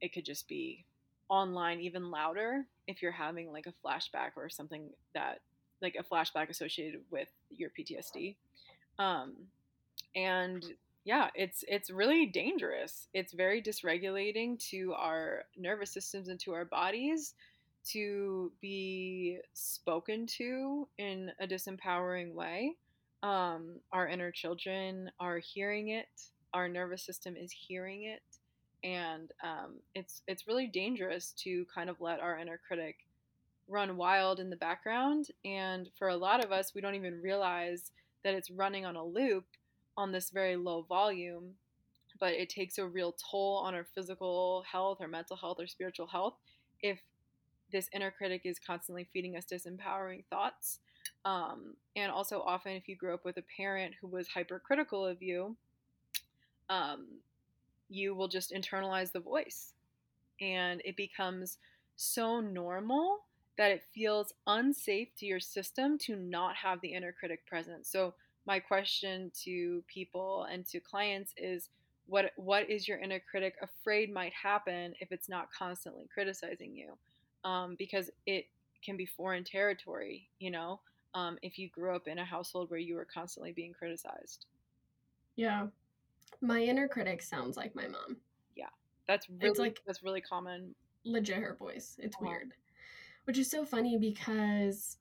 It 0.00 0.12
could 0.12 0.24
just 0.24 0.46
be 0.46 0.84
online 1.28 1.80
even 1.80 2.10
louder 2.10 2.66
if 2.86 3.02
you're 3.02 3.10
having 3.10 3.50
like 3.50 3.66
a 3.66 3.74
flashback 3.84 4.30
or 4.36 4.48
something 4.48 4.90
that 5.14 5.40
like 5.82 5.96
a 5.98 6.02
flashback 6.02 6.48
associated 6.48 7.00
with 7.10 7.28
your 7.50 7.70
PTSD. 7.70 8.36
Um, 8.98 9.34
and 10.14 10.64
yeah, 11.04 11.28
it's 11.34 11.64
it's 11.68 11.88
really 11.88 12.26
dangerous. 12.26 13.08
It's 13.14 13.32
very 13.32 13.62
dysregulating 13.62 14.58
to 14.70 14.92
our 14.94 15.44
nervous 15.56 15.92
systems 15.92 16.28
and 16.28 16.40
to 16.40 16.52
our 16.52 16.64
bodies 16.64 17.34
to 17.90 18.50
be 18.60 19.38
spoken 19.52 20.26
to 20.26 20.88
in 20.98 21.30
a 21.38 21.46
disempowering 21.46 22.34
way. 22.34 22.74
Um, 23.22 23.76
our 23.92 24.08
inner 24.08 24.32
children 24.32 25.10
are 25.20 25.38
hearing 25.38 25.90
it. 25.90 26.08
Our 26.52 26.68
nervous 26.68 27.02
system 27.02 27.36
is 27.36 27.52
hearing 27.52 28.04
it, 28.04 28.22
and 28.82 29.30
um, 29.44 29.74
it's 29.94 30.22
it's 30.26 30.48
really 30.48 30.66
dangerous 30.66 31.32
to 31.44 31.66
kind 31.72 31.88
of 31.88 32.00
let 32.00 32.18
our 32.18 32.36
inner 32.36 32.58
critic 32.66 33.05
run 33.68 33.96
wild 33.96 34.40
in 34.40 34.50
the 34.50 34.56
background. 34.56 35.28
And 35.44 35.88
for 35.98 36.08
a 36.08 36.16
lot 36.16 36.44
of 36.44 36.52
us, 36.52 36.72
we 36.74 36.80
don't 36.80 36.94
even 36.94 37.20
realize 37.22 37.90
that 38.24 38.34
it's 38.34 38.50
running 38.50 38.84
on 38.84 38.96
a 38.96 39.04
loop 39.04 39.44
on 39.96 40.12
this 40.12 40.30
very 40.30 40.56
low 40.56 40.82
volume. 40.82 41.54
But 42.18 42.32
it 42.32 42.48
takes 42.48 42.78
a 42.78 42.86
real 42.86 43.14
toll 43.30 43.58
on 43.64 43.74
our 43.74 43.86
physical 43.94 44.64
health, 44.70 44.98
our 45.00 45.08
mental 45.08 45.36
health, 45.36 45.58
our 45.60 45.66
spiritual 45.66 46.06
health 46.06 46.34
if 46.82 47.00
this 47.72 47.88
inner 47.92 48.10
critic 48.10 48.42
is 48.44 48.58
constantly 48.58 49.08
feeding 49.12 49.36
us 49.36 49.44
disempowering 49.50 50.24
thoughts. 50.30 50.78
Um, 51.24 51.74
and 51.94 52.10
also, 52.10 52.40
often, 52.40 52.72
if 52.72 52.88
you 52.88 52.96
grew 52.96 53.14
up 53.14 53.24
with 53.24 53.36
a 53.36 53.44
parent 53.56 53.94
who 54.00 54.06
was 54.06 54.28
hypercritical 54.28 55.04
of 55.04 55.22
you, 55.22 55.56
um, 56.68 57.06
you 57.88 58.14
will 58.14 58.28
just 58.28 58.52
internalize 58.52 59.12
the 59.12 59.20
voice. 59.20 59.72
And 60.40 60.82
it 60.84 60.96
becomes 60.96 61.58
so 61.96 62.40
normal 62.40 63.24
that 63.58 63.70
it 63.70 63.82
feels 63.94 64.32
unsafe 64.46 65.08
to 65.18 65.26
your 65.26 65.40
system 65.40 65.98
to 65.98 66.16
not 66.16 66.54
have 66.56 66.80
the 66.80 66.92
inner 66.92 67.12
critic 67.12 67.46
present. 67.46 67.86
So 67.86 68.14
my 68.46 68.60
question 68.60 69.30
to 69.44 69.82
people 69.86 70.44
and 70.50 70.64
to 70.66 70.80
clients 70.80 71.32
is 71.36 71.70
what 72.06 72.32
what 72.36 72.70
is 72.70 72.86
your 72.86 72.98
inner 72.98 73.20
critic 73.20 73.54
afraid 73.62 74.12
might 74.12 74.32
happen 74.32 74.94
if 75.00 75.10
it's 75.10 75.28
not 75.28 75.50
constantly 75.52 76.06
criticizing 76.12 76.76
you? 76.76 76.96
Um, 77.48 77.74
because 77.78 78.10
it 78.26 78.46
can 78.84 78.96
be 78.96 79.06
foreign 79.06 79.42
territory, 79.42 80.28
you 80.38 80.50
know, 80.50 80.80
um, 81.14 81.38
if 81.42 81.58
you 81.58 81.68
grew 81.68 81.94
up 81.96 82.06
in 82.06 82.18
a 82.18 82.24
household 82.24 82.70
where 82.70 82.78
you 82.78 82.94
were 82.94 83.06
constantly 83.06 83.52
being 83.52 83.72
criticized. 83.72 84.46
Yeah. 85.34 85.66
My 86.40 86.62
inner 86.62 86.88
critic 86.88 87.22
sounds 87.22 87.56
like 87.56 87.74
my 87.74 87.86
mom. 87.88 88.16
Yeah. 88.54 88.68
That's 89.08 89.28
really 89.30 89.58
like- 89.58 89.80
that's 89.86 90.02
really 90.02 90.20
common. 90.20 90.74
Legit 91.04 91.38
her 91.38 91.54
voice. 91.54 91.96
It's 92.00 92.20
weird. 92.20 92.52
Which 93.26 93.38
is 93.38 93.50
so 93.50 93.64
funny 93.64 93.98
because 93.98 94.98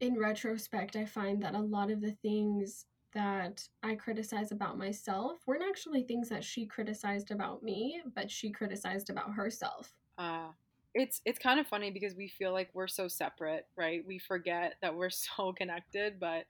in 0.00 0.18
retrospect 0.18 0.96
I 0.96 1.04
find 1.04 1.42
that 1.42 1.54
a 1.54 1.60
lot 1.60 1.90
of 1.90 2.00
the 2.00 2.12
things 2.22 2.86
that 3.12 3.66
I 3.82 3.94
criticize 3.94 4.52
about 4.52 4.78
myself 4.78 5.40
weren't 5.46 5.64
actually 5.68 6.02
things 6.02 6.28
that 6.28 6.44
she 6.44 6.66
criticized 6.66 7.30
about 7.30 7.62
me, 7.62 8.00
but 8.14 8.30
she 8.30 8.50
criticized 8.50 9.10
about 9.10 9.32
herself. 9.32 9.92
Uh, 10.16 10.48
it's 10.94 11.20
it's 11.24 11.38
kind 11.38 11.60
of 11.60 11.66
funny 11.66 11.90
because 11.90 12.14
we 12.14 12.28
feel 12.28 12.52
like 12.52 12.70
we're 12.72 12.88
so 12.88 13.08
separate, 13.08 13.66
right? 13.76 14.04
We 14.06 14.18
forget 14.18 14.74
that 14.82 14.94
we're 14.94 15.10
so 15.36 15.52
connected, 15.52 16.18
but 16.20 16.44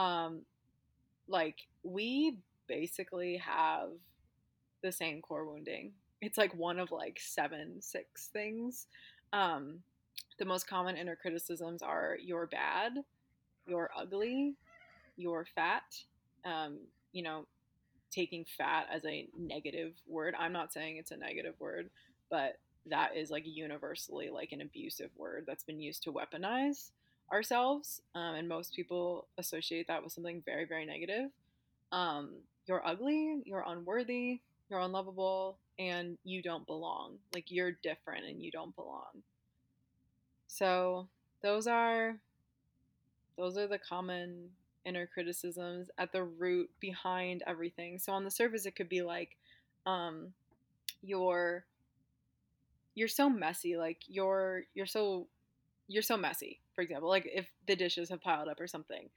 um 0.00 0.42
like 1.28 1.56
we 1.82 2.38
basically 2.66 3.36
have 3.38 3.90
the 4.82 4.92
same 4.92 5.22
core 5.22 5.50
wounding. 5.50 5.92
It's 6.20 6.38
like 6.38 6.54
one 6.54 6.78
of 6.78 6.90
like 6.90 7.18
seven, 7.20 7.80
six 7.80 8.28
things. 8.32 8.86
Um 9.32 9.80
the 10.38 10.44
most 10.44 10.66
common 10.66 10.96
inner 10.96 11.16
criticisms 11.16 11.82
are 11.82 12.16
you're 12.22 12.46
bad, 12.46 12.92
you're 13.66 13.90
ugly, 13.96 14.54
you're 15.16 15.46
fat. 15.54 15.82
Um, 16.44 16.78
you 17.12 17.22
know, 17.22 17.46
taking 18.10 18.44
fat 18.56 18.86
as 18.92 19.04
a 19.04 19.28
negative 19.38 19.92
word. 20.06 20.34
I'm 20.38 20.52
not 20.52 20.72
saying 20.72 20.96
it's 20.96 21.10
a 21.10 21.16
negative 21.16 21.54
word, 21.58 21.90
but 22.30 22.58
that 22.86 23.16
is 23.16 23.30
like 23.30 23.44
universally 23.46 24.28
like 24.30 24.52
an 24.52 24.60
abusive 24.60 25.10
word 25.16 25.44
that's 25.46 25.64
been 25.64 25.80
used 25.80 26.02
to 26.04 26.12
weaponize 26.12 26.90
ourselves. 27.32 28.02
Um, 28.14 28.34
and 28.34 28.48
most 28.48 28.74
people 28.74 29.26
associate 29.38 29.88
that 29.88 30.02
with 30.02 30.12
something 30.12 30.42
very, 30.44 30.66
very 30.66 30.84
negative. 30.84 31.30
Um, 31.92 32.34
you're 32.66 32.86
ugly, 32.86 33.42
you're 33.44 33.64
unworthy, 33.66 34.40
you're 34.68 34.80
unlovable, 34.80 35.58
and 35.78 36.18
you 36.24 36.42
don't 36.42 36.66
belong. 36.66 37.18
Like 37.34 37.50
you're 37.50 37.72
different 37.82 38.26
and 38.26 38.42
you 38.42 38.50
don't 38.50 38.74
belong. 38.76 39.22
So 40.46 41.08
those 41.42 41.66
are 41.66 42.16
those 43.36 43.56
are 43.58 43.66
the 43.66 43.78
common 43.78 44.50
inner 44.84 45.06
criticisms 45.06 45.90
at 45.98 46.12
the 46.12 46.22
root 46.22 46.70
behind 46.80 47.42
everything. 47.46 47.98
So 47.98 48.12
on 48.12 48.24
the 48.24 48.30
surface 48.30 48.66
it 48.66 48.76
could 48.76 48.88
be 48.88 49.02
like 49.02 49.36
um 49.86 50.32
you're 51.02 51.64
you're 52.94 53.08
so 53.08 53.28
messy, 53.28 53.76
like 53.76 53.98
you're 54.06 54.62
you're 54.74 54.86
so 54.86 55.26
you're 55.88 56.02
so 56.02 56.16
messy, 56.16 56.60
for 56.74 56.82
example, 56.82 57.08
like 57.08 57.28
if 57.32 57.48
the 57.66 57.76
dishes 57.76 58.08
have 58.10 58.22
piled 58.22 58.48
up 58.48 58.60
or 58.60 58.66
something. 58.66 59.08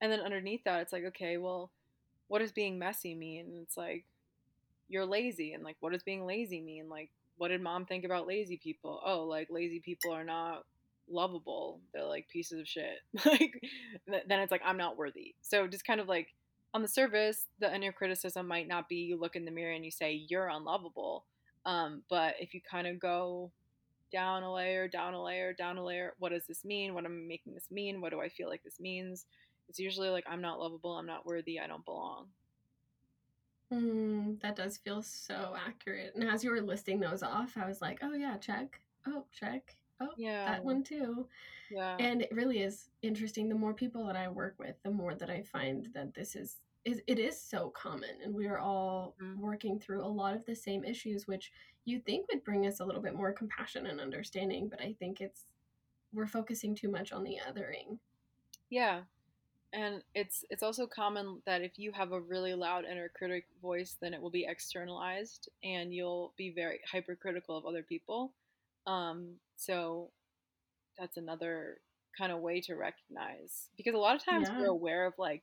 And 0.00 0.12
then 0.12 0.20
underneath 0.20 0.64
that 0.64 0.82
it's 0.82 0.92
like, 0.92 1.04
okay, 1.06 1.38
well, 1.38 1.70
what 2.28 2.40
does 2.40 2.52
being 2.52 2.78
messy 2.78 3.14
mean? 3.14 3.46
And 3.46 3.62
it's 3.62 3.76
like 3.76 4.04
you're 4.88 5.06
lazy 5.06 5.52
and 5.54 5.64
like 5.64 5.76
what 5.80 5.92
does 5.92 6.02
being 6.02 6.26
lazy 6.26 6.60
mean? 6.60 6.88
Like 6.88 7.10
what 7.38 7.48
did 7.48 7.62
mom 7.62 7.86
think 7.86 8.04
about 8.04 8.26
lazy 8.26 8.56
people? 8.56 9.00
Oh, 9.04 9.24
like 9.24 9.48
lazy 9.50 9.80
people 9.80 10.12
are 10.12 10.24
not 10.24 10.64
lovable. 11.10 11.80
They're 11.92 12.04
like 12.04 12.28
pieces 12.28 12.60
of 12.60 12.68
shit. 12.68 12.98
like 13.24 13.60
then 14.06 14.40
it's 14.40 14.52
like 14.52 14.62
I'm 14.64 14.76
not 14.76 14.96
worthy. 14.96 15.34
So 15.40 15.66
just 15.66 15.86
kind 15.86 16.00
of 16.00 16.08
like 16.08 16.34
on 16.74 16.82
the 16.82 16.88
surface, 16.88 17.46
the 17.60 17.74
inner 17.74 17.92
criticism 17.92 18.46
might 18.46 18.68
not 18.68 18.88
be 18.88 18.96
you 18.96 19.18
look 19.18 19.36
in 19.36 19.44
the 19.44 19.50
mirror 19.50 19.72
and 19.72 19.84
you 19.84 19.90
say 19.90 20.26
you're 20.28 20.48
unlovable. 20.48 21.24
Um, 21.64 22.02
but 22.10 22.34
if 22.40 22.54
you 22.54 22.60
kind 22.60 22.86
of 22.86 23.00
go 23.00 23.50
down 24.12 24.42
a 24.42 24.52
layer, 24.52 24.88
down 24.88 25.14
a 25.14 25.22
layer, 25.22 25.52
down 25.52 25.76
a 25.78 25.84
layer, 25.84 26.14
what 26.18 26.30
does 26.30 26.46
this 26.46 26.64
mean? 26.64 26.94
What 26.94 27.04
am 27.04 27.12
I 27.12 27.28
making 27.28 27.54
this 27.54 27.70
mean? 27.70 28.00
What 28.00 28.10
do 28.10 28.20
I 28.20 28.28
feel 28.28 28.48
like 28.48 28.62
this 28.62 28.80
means? 28.80 29.26
It's 29.68 29.78
usually 29.78 30.08
like 30.08 30.24
I'm 30.28 30.40
not 30.40 30.58
lovable, 30.58 30.92
I'm 30.92 31.06
not 31.06 31.26
worthy, 31.26 31.60
I 31.60 31.66
don't 31.66 31.84
belong. 31.84 32.28
Mm, 33.72 34.40
that 34.40 34.56
does 34.56 34.78
feel 34.78 35.02
so 35.02 35.54
accurate. 35.66 36.14
And 36.14 36.28
as 36.28 36.42
you 36.42 36.50
were 36.50 36.60
listing 36.60 37.00
those 37.00 37.22
off, 37.22 37.56
I 37.56 37.66
was 37.66 37.80
like, 37.82 37.98
oh 38.02 38.14
yeah, 38.14 38.36
check. 38.38 38.80
Oh, 39.06 39.24
check. 39.32 39.76
Oh, 40.00 40.10
yeah. 40.16 40.46
That 40.46 40.64
one 40.64 40.82
too. 40.82 41.26
Yeah. 41.70 41.96
And 41.98 42.22
it 42.22 42.32
really 42.32 42.60
is 42.60 42.88
interesting. 43.02 43.48
The 43.48 43.54
more 43.54 43.74
people 43.74 44.06
that 44.06 44.16
I 44.16 44.28
work 44.28 44.54
with, 44.58 44.76
the 44.84 44.90
more 44.90 45.14
that 45.14 45.28
I 45.28 45.42
find 45.42 45.88
that 45.94 46.14
this 46.14 46.34
is 46.34 46.56
is 46.84 47.02
it 47.06 47.18
is 47.18 47.38
so 47.38 47.70
common 47.70 48.10
and 48.24 48.34
we 48.34 48.46
are 48.46 48.58
all 48.58 49.14
mm-hmm. 49.22 49.40
working 49.40 49.78
through 49.78 50.02
a 50.02 50.06
lot 50.06 50.34
of 50.34 50.44
the 50.46 50.54
same 50.54 50.84
issues 50.84 51.26
which 51.26 51.52
you 51.84 52.00
think 52.00 52.26
would 52.28 52.44
bring 52.44 52.66
us 52.66 52.80
a 52.80 52.84
little 52.84 53.02
bit 53.02 53.14
more 53.14 53.32
compassion 53.32 53.86
and 53.86 54.00
understanding 54.00 54.68
but 54.68 54.80
i 54.80 54.94
think 54.98 55.20
it's 55.20 55.46
we're 56.12 56.26
focusing 56.26 56.74
too 56.74 56.88
much 56.88 57.12
on 57.12 57.24
the 57.24 57.36
othering 57.48 57.98
yeah 58.70 59.00
and 59.72 60.02
it's 60.14 60.44
it's 60.50 60.62
also 60.62 60.86
common 60.86 61.42
that 61.44 61.62
if 61.62 61.78
you 61.78 61.92
have 61.92 62.12
a 62.12 62.20
really 62.20 62.54
loud 62.54 62.84
inner 62.90 63.10
critic 63.14 63.44
voice 63.60 63.96
then 64.00 64.14
it 64.14 64.20
will 64.20 64.30
be 64.30 64.46
externalized 64.48 65.48
and 65.62 65.92
you'll 65.92 66.32
be 66.36 66.50
very 66.54 66.80
hypercritical 66.90 67.56
of 67.56 67.66
other 67.66 67.82
people 67.82 68.32
um, 68.86 69.34
so 69.56 70.10
that's 70.98 71.16
another 71.16 71.78
kind 72.16 72.32
of 72.32 72.40
way 72.40 72.60
to 72.60 72.74
recognize 72.74 73.68
because 73.76 73.94
a 73.94 73.98
lot 73.98 74.16
of 74.16 74.24
times 74.24 74.48
yeah. 74.48 74.58
we're 74.58 74.66
aware 74.66 75.06
of 75.06 75.12
like 75.18 75.42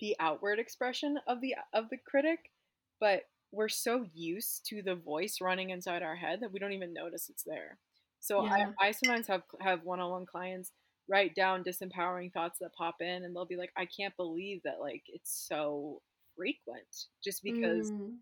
the 0.00 0.16
outward 0.18 0.58
expression 0.58 1.18
of 1.26 1.40
the 1.40 1.54
of 1.72 1.88
the 1.90 1.96
critic 1.96 2.50
but 2.98 3.22
we're 3.52 3.68
so 3.68 4.06
used 4.14 4.64
to 4.66 4.82
the 4.82 4.94
voice 4.94 5.38
running 5.40 5.70
inside 5.70 6.02
our 6.02 6.16
head 6.16 6.40
that 6.40 6.52
we 6.52 6.58
don't 6.58 6.72
even 6.72 6.92
notice 6.92 7.28
it's 7.28 7.44
there 7.44 7.78
so 8.18 8.44
yeah. 8.44 8.72
I, 8.80 8.88
I 8.88 8.90
sometimes 8.90 9.28
have 9.28 9.42
have 9.60 9.84
one-on-one 9.84 10.26
clients 10.26 10.72
write 11.10 11.34
down 11.34 11.64
disempowering 11.64 12.32
thoughts 12.32 12.58
that 12.60 12.72
pop 12.72 12.96
in 13.00 13.24
and 13.24 13.34
they'll 13.34 13.44
be 13.44 13.56
like 13.56 13.72
i 13.76 13.84
can't 13.84 14.16
believe 14.16 14.62
that 14.62 14.80
like 14.80 15.02
it's 15.08 15.46
so 15.48 16.00
frequent 16.36 17.06
just 17.22 17.42
because 17.42 17.90
mm. 17.90 18.14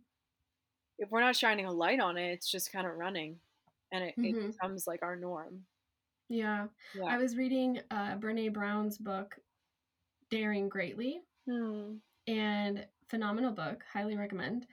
if 0.98 1.10
we're 1.10 1.20
not 1.20 1.36
shining 1.36 1.66
a 1.66 1.72
light 1.72 2.00
on 2.00 2.16
it 2.16 2.32
it's 2.32 2.50
just 2.50 2.72
kind 2.72 2.86
of 2.86 2.96
running 2.96 3.36
and 3.92 4.04
it, 4.04 4.14
mm-hmm. 4.18 4.24
it 4.24 4.52
becomes 4.52 4.86
like 4.86 5.02
our 5.02 5.16
norm 5.16 5.60
yeah. 6.30 6.66
yeah. 6.94 7.04
i 7.04 7.18
was 7.18 7.36
reading 7.36 7.78
uh, 7.90 8.16
brene 8.16 8.52
brown's 8.52 8.96
book 8.96 9.36
daring 10.30 10.68
greatly 10.68 11.20
hmm. 11.46 11.92
and 12.26 12.86
phenomenal 13.08 13.52
book 13.52 13.82
highly 13.92 14.16
recommend 14.16 14.66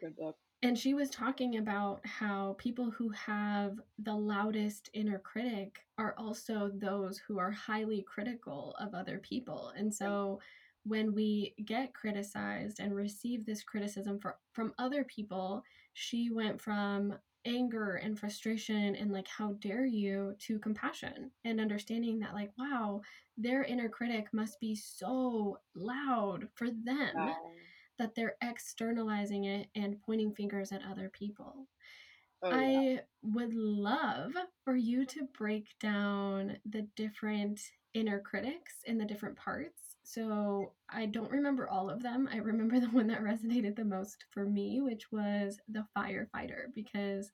good 0.00 0.16
book 0.16 0.36
and 0.62 0.76
she 0.76 0.92
was 0.92 1.08
talking 1.10 1.58
about 1.58 2.00
how 2.04 2.56
people 2.58 2.90
who 2.90 3.10
have 3.10 3.78
the 4.00 4.14
loudest 4.14 4.90
inner 4.92 5.18
critic 5.20 5.78
are 5.98 6.14
also 6.18 6.70
those 6.74 7.18
who 7.18 7.38
are 7.38 7.50
highly 7.50 8.02
critical 8.02 8.74
of 8.80 8.92
other 8.92 9.18
people. 9.18 9.72
And 9.76 9.94
so 9.94 10.40
when 10.82 11.14
we 11.14 11.54
get 11.64 11.94
criticized 11.94 12.80
and 12.80 12.94
receive 12.94 13.46
this 13.46 13.62
criticism 13.62 14.18
for, 14.18 14.38
from 14.52 14.74
other 14.78 15.04
people, 15.04 15.62
she 15.94 16.30
went 16.30 16.60
from 16.60 17.14
anger 17.44 17.94
and 17.94 18.18
frustration 18.18 18.96
and 18.96 19.12
like 19.12 19.28
how 19.28 19.52
dare 19.60 19.86
you? 19.86 20.34
to 20.40 20.58
compassion 20.58 21.30
and 21.44 21.60
understanding 21.60 22.18
that 22.18 22.34
like 22.34 22.50
wow 22.58 23.00
their 23.36 23.62
inner 23.62 23.88
critic 23.88 24.26
must 24.32 24.58
be 24.58 24.74
so 24.74 25.56
loud 25.76 26.48
for 26.56 26.68
them. 26.68 27.14
Wow 27.14 27.36
that 27.98 28.14
they're 28.14 28.36
externalizing 28.42 29.44
it 29.44 29.68
and 29.74 30.00
pointing 30.02 30.32
fingers 30.32 30.72
at 30.72 30.82
other 30.88 31.10
people. 31.12 31.66
Oh, 32.42 32.50
yeah. 32.50 32.56
I 32.56 33.00
would 33.22 33.54
love 33.54 34.32
for 34.64 34.76
you 34.76 35.04
to 35.06 35.28
break 35.36 35.66
down 35.80 36.56
the 36.68 36.86
different 36.94 37.60
inner 37.94 38.20
critics 38.20 38.76
in 38.86 38.98
the 38.98 39.04
different 39.04 39.36
parts. 39.36 39.96
So 40.04 40.72
I 40.88 41.06
don't 41.06 41.30
remember 41.30 41.68
all 41.68 41.90
of 41.90 42.02
them. 42.02 42.28
I 42.32 42.36
remember 42.36 42.78
the 42.80 42.86
one 42.86 43.08
that 43.08 43.22
resonated 43.22 43.76
the 43.76 43.84
most 43.84 44.24
for 44.30 44.46
me, 44.46 44.80
which 44.80 45.10
was 45.10 45.58
the 45.68 45.84
firefighter, 45.96 46.72
because 46.74 47.30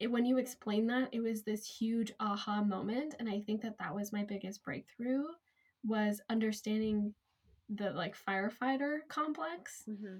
it, 0.00 0.08
when 0.08 0.24
you 0.24 0.38
explained 0.38 0.88
that, 0.90 1.10
it 1.12 1.20
was 1.20 1.42
this 1.42 1.66
huge 1.66 2.12
aha 2.18 2.62
moment. 2.62 3.14
And 3.18 3.28
I 3.28 3.40
think 3.40 3.60
that 3.62 3.78
that 3.78 3.94
was 3.94 4.12
my 4.12 4.24
biggest 4.24 4.64
breakthrough 4.64 5.24
was 5.84 6.20
understanding 6.30 7.14
the 7.68 7.90
like 7.90 8.14
firefighter 8.16 8.98
complex 9.08 9.84
mm-hmm. 9.88 10.18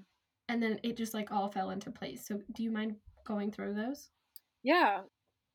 and 0.49 0.63
then 0.63 0.79
it 0.83 0.97
just 0.97 1.13
like 1.13 1.31
all 1.31 1.49
fell 1.49 1.69
into 1.69 1.91
place. 1.91 2.27
So 2.27 2.39
do 2.55 2.63
you 2.63 2.71
mind 2.71 2.95
going 3.25 3.51
through 3.51 3.75
those? 3.75 4.09
Yeah. 4.63 5.01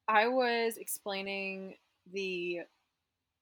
I 0.09 0.27
was 0.29 0.77
explaining 0.77 1.77
the 2.13 2.61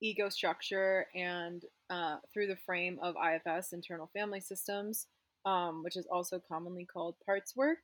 ego 0.02 0.28
structure 0.28 1.06
and 1.14 1.64
uh, 1.90 2.16
through 2.32 2.46
the 2.46 2.56
frame 2.56 2.98
of 3.02 3.14
ifs 3.16 3.72
internal 3.72 4.10
family 4.14 4.40
systems 4.40 5.06
um, 5.46 5.82
which 5.82 5.96
is 5.96 6.06
also 6.10 6.40
commonly 6.46 6.84
called 6.84 7.14
parts 7.24 7.56
work 7.56 7.78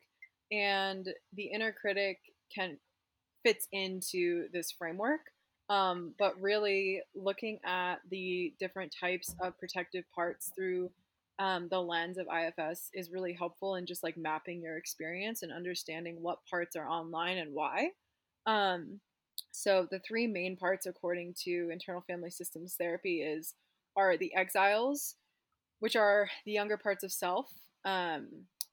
and 0.52 1.08
the 1.34 1.44
inner 1.44 1.72
critic 1.72 2.18
can 2.54 2.78
fits 3.44 3.66
into 3.72 4.46
this 4.52 4.72
framework 4.72 5.20
um, 5.70 6.14
but 6.18 6.40
really 6.40 7.00
looking 7.14 7.58
at 7.64 7.96
the 8.10 8.52
different 8.58 8.94
types 8.98 9.34
of 9.40 9.58
protective 9.58 10.04
parts 10.14 10.52
through 10.54 10.90
um, 11.38 11.68
the 11.70 11.80
lens 11.80 12.18
of 12.18 12.26
IFS 12.28 12.90
is 12.94 13.10
really 13.10 13.32
helpful 13.32 13.74
in 13.74 13.86
just 13.86 14.02
like 14.02 14.16
mapping 14.16 14.62
your 14.62 14.76
experience 14.76 15.42
and 15.42 15.52
understanding 15.52 16.18
what 16.20 16.38
parts 16.48 16.76
are 16.76 16.88
online 16.88 17.38
and 17.38 17.52
why. 17.52 17.88
Um, 18.46 19.00
so 19.50 19.88
the 19.90 20.00
three 20.00 20.26
main 20.26 20.56
parts, 20.56 20.86
according 20.86 21.34
to 21.44 21.70
internal 21.72 22.02
family 22.02 22.30
systems 22.30 22.74
therapy, 22.78 23.22
is 23.22 23.54
are 23.96 24.16
the 24.16 24.34
exiles, 24.34 25.16
which 25.80 25.96
are 25.96 26.28
the 26.44 26.52
younger 26.52 26.76
parts 26.76 27.04
of 27.04 27.12
self 27.12 27.46
um, 27.84 28.28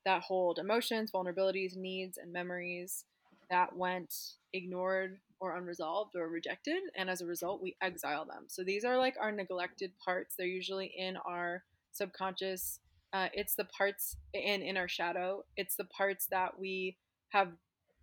that 0.05 0.21
hold 0.21 0.59
emotions, 0.59 1.11
vulnerabilities, 1.11 1.75
needs, 1.75 2.17
and 2.17 2.31
memories 2.33 3.05
that 3.51 3.75
went 3.75 4.13
ignored 4.53 5.19
or 5.39 5.55
unresolved 5.55 6.15
or 6.15 6.27
rejected 6.27 6.81
and 6.97 7.09
as 7.09 7.21
a 7.21 7.25
result 7.25 7.61
we 7.61 7.75
exile 7.81 8.25
them 8.25 8.45
so 8.47 8.63
these 8.63 8.83
are 8.83 8.97
like 8.97 9.15
our 9.19 9.31
neglected 9.31 9.91
parts 10.03 10.35
they're 10.35 10.47
usually 10.47 10.91
in 10.97 11.17
our 11.17 11.63
subconscious. 11.91 12.79
Uh, 13.13 13.27
it's 13.33 13.55
the 13.55 13.65
parts 13.65 14.15
in 14.33 14.61
in 14.61 14.77
our 14.77 14.87
shadow. 14.87 15.43
It's 15.57 15.75
the 15.75 15.85
parts 15.85 16.27
that 16.31 16.57
we 16.59 16.97
have 17.29 17.51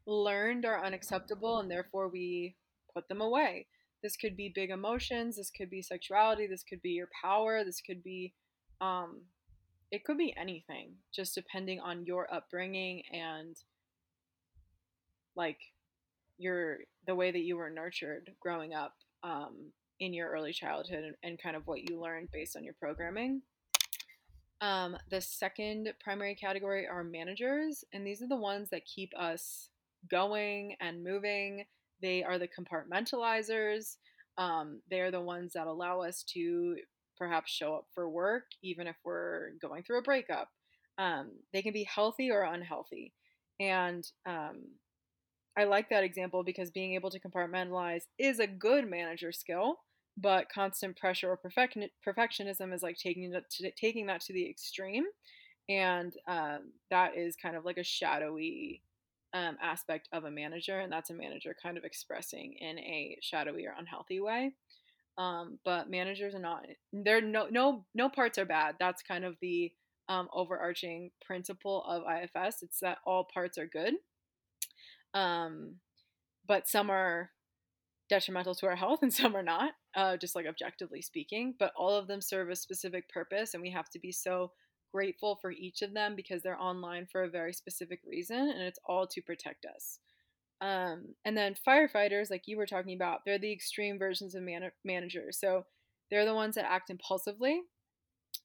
learned 0.06 0.64
are 0.64 0.84
unacceptable, 0.84 1.58
and 1.58 1.70
therefore 1.70 2.08
we 2.08 2.56
put 2.94 3.08
them 3.08 3.20
away. 3.20 3.66
This 4.02 4.16
could 4.16 4.36
be 4.36 4.52
big 4.54 4.70
emotions. 4.70 5.36
This 5.36 5.50
could 5.50 5.70
be 5.70 5.82
sexuality. 5.82 6.46
This 6.46 6.62
could 6.62 6.82
be 6.82 6.90
your 6.90 7.08
power. 7.20 7.64
This 7.64 7.80
could 7.80 8.02
be, 8.02 8.32
um, 8.80 9.22
it 9.90 10.04
could 10.04 10.18
be 10.18 10.34
anything, 10.38 10.92
just 11.12 11.34
depending 11.34 11.80
on 11.80 12.06
your 12.06 12.32
upbringing 12.32 13.02
and 13.12 13.56
like 15.38 15.58
your 16.36 16.78
the 17.06 17.14
way 17.14 17.30
that 17.30 17.40
you 17.40 17.56
were 17.56 17.70
nurtured 17.70 18.30
growing 18.40 18.74
up 18.74 18.92
um, 19.22 19.72
in 20.00 20.12
your 20.12 20.30
early 20.30 20.52
childhood 20.52 21.04
and, 21.04 21.14
and, 21.22 21.42
kind 21.42 21.56
of 21.56 21.66
what 21.66 21.88
you 21.88 22.00
learned 22.00 22.28
based 22.32 22.56
on 22.56 22.62
your 22.62 22.74
programming. 22.78 23.40
Um, 24.60 24.96
the 25.10 25.20
second 25.20 25.92
primary 26.00 26.34
category 26.34 26.86
are 26.86 27.02
managers, 27.02 27.84
and 27.92 28.06
these 28.06 28.22
are 28.22 28.28
the 28.28 28.36
ones 28.36 28.68
that 28.70 28.82
keep 28.84 29.10
us 29.18 29.70
going 30.10 30.76
and 30.80 31.02
moving. 31.02 31.64
They 32.02 32.22
are 32.22 32.38
the 32.38 32.48
compartmentalizers. 32.48 33.96
Um, 34.36 34.80
they're 34.90 35.10
the 35.10 35.20
ones 35.20 35.52
that 35.54 35.66
allow 35.66 36.02
us 36.02 36.22
to 36.34 36.76
perhaps 37.16 37.50
show 37.50 37.74
up 37.74 37.86
for 37.94 38.08
work, 38.08 38.44
even 38.62 38.86
if 38.86 38.96
we're 39.04 39.50
going 39.60 39.82
through 39.82 39.98
a 39.98 40.02
breakup. 40.02 40.48
Um, 40.98 41.30
they 41.52 41.62
can 41.62 41.72
be 41.72 41.84
healthy 41.84 42.30
or 42.30 42.42
unhealthy. 42.42 43.12
And 43.60 44.06
um, 44.26 44.62
I 45.58 45.64
like 45.64 45.90
that 45.90 46.04
example 46.04 46.44
because 46.44 46.70
being 46.70 46.94
able 46.94 47.10
to 47.10 47.18
compartmentalize 47.18 48.02
is 48.16 48.38
a 48.38 48.46
good 48.46 48.88
manager 48.88 49.32
skill, 49.32 49.80
but 50.16 50.48
constant 50.48 50.96
pressure 50.96 51.30
or 51.30 51.36
perfect- 51.36 51.76
perfectionism 52.06 52.72
is 52.72 52.82
like 52.82 52.96
taking 52.96 53.32
that 53.32 53.50
to, 53.50 53.70
taking 53.72 54.06
that 54.06 54.20
to 54.22 54.32
the 54.32 54.48
extreme, 54.48 55.04
and 55.68 56.14
um, 56.28 56.72
that 56.90 57.16
is 57.16 57.34
kind 57.34 57.56
of 57.56 57.64
like 57.64 57.76
a 57.76 57.82
shadowy 57.82 58.82
um, 59.34 59.56
aspect 59.60 60.08
of 60.12 60.24
a 60.24 60.30
manager, 60.30 60.78
and 60.78 60.92
that's 60.92 61.10
a 61.10 61.14
manager 61.14 61.56
kind 61.60 61.76
of 61.76 61.84
expressing 61.84 62.54
in 62.60 62.78
a 62.78 63.18
shadowy 63.20 63.66
or 63.66 63.74
unhealthy 63.76 64.20
way. 64.20 64.52
Um, 65.18 65.58
but 65.64 65.90
managers 65.90 66.36
are 66.36 66.40
not. 66.40 66.66
There 66.92 67.20
no 67.20 67.48
no 67.50 67.84
no 67.96 68.08
parts 68.08 68.38
are 68.38 68.44
bad. 68.44 68.76
That's 68.78 69.02
kind 69.02 69.24
of 69.24 69.34
the 69.42 69.72
um, 70.08 70.28
overarching 70.32 71.10
principle 71.20 71.82
of 71.82 72.04
IFS. 72.04 72.62
It's 72.62 72.78
that 72.80 72.98
all 73.04 73.28
parts 73.34 73.58
are 73.58 73.66
good 73.66 73.94
um, 75.14 75.76
but 76.46 76.68
some 76.68 76.90
are 76.90 77.30
detrimental 78.08 78.54
to 78.54 78.66
our 78.66 78.76
health 78.76 79.00
and 79.02 79.12
some 79.14 79.36
are 79.36 79.42
not, 79.42 79.72
uh, 79.94 80.16
just 80.16 80.34
like 80.34 80.46
objectively 80.46 81.02
speaking. 81.02 81.54
But 81.58 81.72
all 81.76 81.94
of 81.94 82.06
them 82.06 82.20
serve 82.20 82.50
a 82.50 82.56
specific 82.56 83.08
purpose, 83.08 83.54
and 83.54 83.62
we 83.62 83.70
have 83.70 83.90
to 83.90 83.98
be 83.98 84.12
so 84.12 84.52
grateful 84.92 85.38
for 85.40 85.50
each 85.50 85.82
of 85.82 85.92
them 85.92 86.16
because 86.16 86.42
they're 86.42 86.60
online 86.60 87.06
for 87.10 87.24
a 87.24 87.30
very 87.30 87.52
specific 87.52 88.00
reason, 88.06 88.38
and 88.38 88.62
it's 88.62 88.78
all 88.86 89.06
to 89.06 89.22
protect 89.22 89.66
us. 89.66 89.98
Um, 90.60 91.14
and 91.24 91.36
then 91.36 91.54
firefighters, 91.66 92.30
like 92.30 92.42
you 92.46 92.56
were 92.56 92.66
talking 92.66 92.94
about, 92.94 93.20
they're 93.24 93.38
the 93.38 93.52
extreme 93.52 93.98
versions 93.98 94.34
of 94.34 94.42
man- 94.42 94.72
managers. 94.84 95.38
So 95.38 95.66
they're 96.10 96.24
the 96.24 96.34
ones 96.34 96.56
that 96.56 96.70
act 96.70 96.90
impulsively 96.90 97.62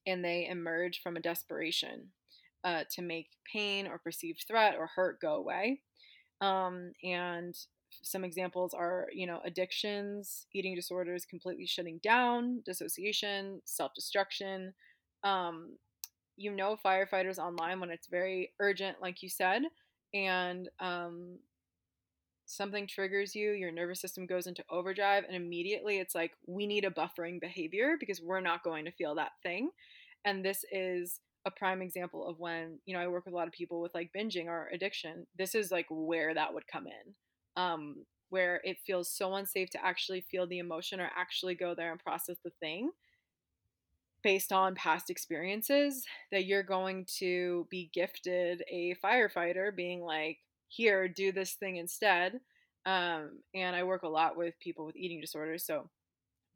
and 0.06 0.24
they 0.24 0.48
emerge 0.48 1.02
from 1.02 1.16
a 1.16 1.22
desperation 1.22 2.10
uh, 2.64 2.84
to 2.92 3.02
make 3.02 3.30
pain 3.52 3.88
or 3.88 3.98
perceived 3.98 4.46
threat 4.48 4.76
or 4.78 4.90
hurt 4.96 5.20
go 5.20 5.36
away. 5.36 5.82
Um, 6.44 6.92
and 7.04 7.58
some 8.02 8.24
examples 8.26 8.74
are, 8.74 9.08
you 9.14 9.26
know, 9.26 9.40
addictions, 9.46 10.46
eating 10.54 10.76
disorders, 10.76 11.26
completely 11.26 11.66
shutting 11.66 12.00
down, 12.04 12.62
dissociation, 12.66 13.62
self 13.66 13.94
destruction. 13.94 14.74
Um, 15.24 15.78
you 16.36 16.52
know, 16.52 16.76
firefighters 16.84 17.38
online 17.38 17.80
when 17.80 17.92
it's 17.92 18.08
very 18.08 18.52
urgent, 18.60 18.98
like 19.02 19.24
you 19.24 19.30
said, 19.30 19.62
and 20.14 20.68
um, 20.80 21.38
something 22.46 22.88
triggers 22.88 23.36
you, 23.36 23.52
your 23.52 23.72
nervous 23.72 24.02
system 24.02 24.26
goes 24.26 24.48
into 24.48 24.66
overdrive, 24.70 25.24
and 25.26 25.36
immediately 25.36 26.00
it's 26.00 26.16
like, 26.16 26.32
we 26.48 26.66
need 26.66 26.86
a 26.86 26.90
buffering 26.90 27.40
behavior 27.40 27.96
because 28.00 28.20
we're 28.22 28.42
not 28.42 28.64
going 28.64 28.84
to 28.86 28.92
feel 28.92 29.16
that 29.16 29.32
thing. 29.44 29.70
And 30.26 30.44
this 30.44 30.66
is 30.72 31.20
a 31.46 31.52
prime 31.52 31.82
example 31.82 32.28
of 32.28 32.40
when 32.40 32.80
you 32.86 32.96
know 32.96 33.02
I 33.02 33.08
work 33.08 33.26
with 33.26 33.34
a 33.34 33.38
lot 33.38 33.48
of 33.48 33.54
people 33.54 33.82
with 33.82 33.94
like 33.94 34.12
binging 34.16 34.46
or 34.48 34.70
addiction. 34.74 35.28
This 35.38 35.56
is 35.56 35.72
like 35.72 35.88
where 35.90 36.34
that 36.34 36.54
would 36.54 36.68
come 36.68 36.86
in, 36.88 37.14
um, 37.62 38.06
where 38.30 38.62
it 38.64 38.78
feels 38.86 39.10
so 39.10 39.36
unsafe 39.36 39.70
to 39.72 39.86
actually 39.86 40.22
feel 40.22 40.48
the 40.48 40.60
emotion 40.60 41.00
or 41.00 41.10
actually 41.16 41.56
go 41.56 41.76
there 41.76 41.92
and 41.92 42.00
process 42.00 42.38
the 42.44 42.52
thing 42.60 42.92
based 44.24 44.54
on 44.54 44.74
past 44.74 45.10
experiences 45.10 46.06
that 46.32 46.46
you're 46.46 46.64
going 46.64 47.06
to 47.20 47.68
be 47.70 47.92
gifted 47.94 48.64
a 48.72 48.96
firefighter 49.04 49.76
being 49.76 50.02
like 50.02 50.38
here 50.70 51.08
do 51.08 51.32
this 51.32 51.54
thing 51.54 51.76
instead 51.76 52.40
um, 52.86 53.40
and 53.54 53.76
i 53.76 53.84
work 53.84 54.04
a 54.04 54.08
lot 54.08 54.38
with 54.38 54.58
people 54.60 54.86
with 54.86 54.96
eating 54.96 55.20
disorders 55.20 55.66
so 55.66 55.90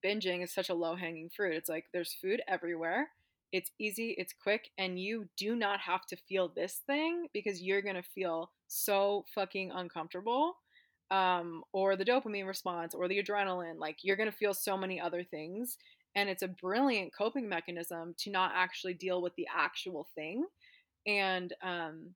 binging 0.03 0.43
is 0.43 0.53
such 0.53 0.69
a 0.69 0.73
low 0.73 0.95
hanging 0.95 1.29
fruit 1.29 1.55
it's 1.55 1.69
like 1.69 1.85
there's 1.93 2.13
food 2.13 2.41
everywhere 2.47 3.09
it's 3.51 3.71
easy, 3.79 4.15
it's 4.17 4.33
quick, 4.33 4.71
and 4.77 4.99
you 4.99 5.27
do 5.37 5.55
not 5.55 5.79
have 5.79 6.05
to 6.07 6.15
feel 6.15 6.49
this 6.49 6.81
thing 6.85 7.27
because 7.33 7.61
you're 7.61 7.81
going 7.81 7.95
to 7.95 8.03
feel 8.03 8.51
so 8.67 9.25
fucking 9.33 9.71
uncomfortable. 9.71 10.57
Um, 11.09 11.63
or 11.71 11.95
the 11.95 12.03
dopamine 12.03 12.45
response 12.45 12.93
or 12.93 13.07
the 13.07 13.23
adrenaline. 13.23 13.79
Like, 13.79 13.99
you're 14.01 14.17
going 14.17 14.29
to 14.29 14.35
feel 14.35 14.53
so 14.53 14.75
many 14.75 14.99
other 14.99 15.23
things. 15.23 15.77
And 16.15 16.27
it's 16.27 16.43
a 16.43 16.49
brilliant 16.49 17.13
coping 17.17 17.47
mechanism 17.47 18.13
to 18.19 18.29
not 18.29 18.51
actually 18.53 18.93
deal 18.93 19.21
with 19.21 19.33
the 19.35 19.47
actual 19.55 20.09
thing. 20.15 20.45
And 21.05 21.53
um, 21.63 22.09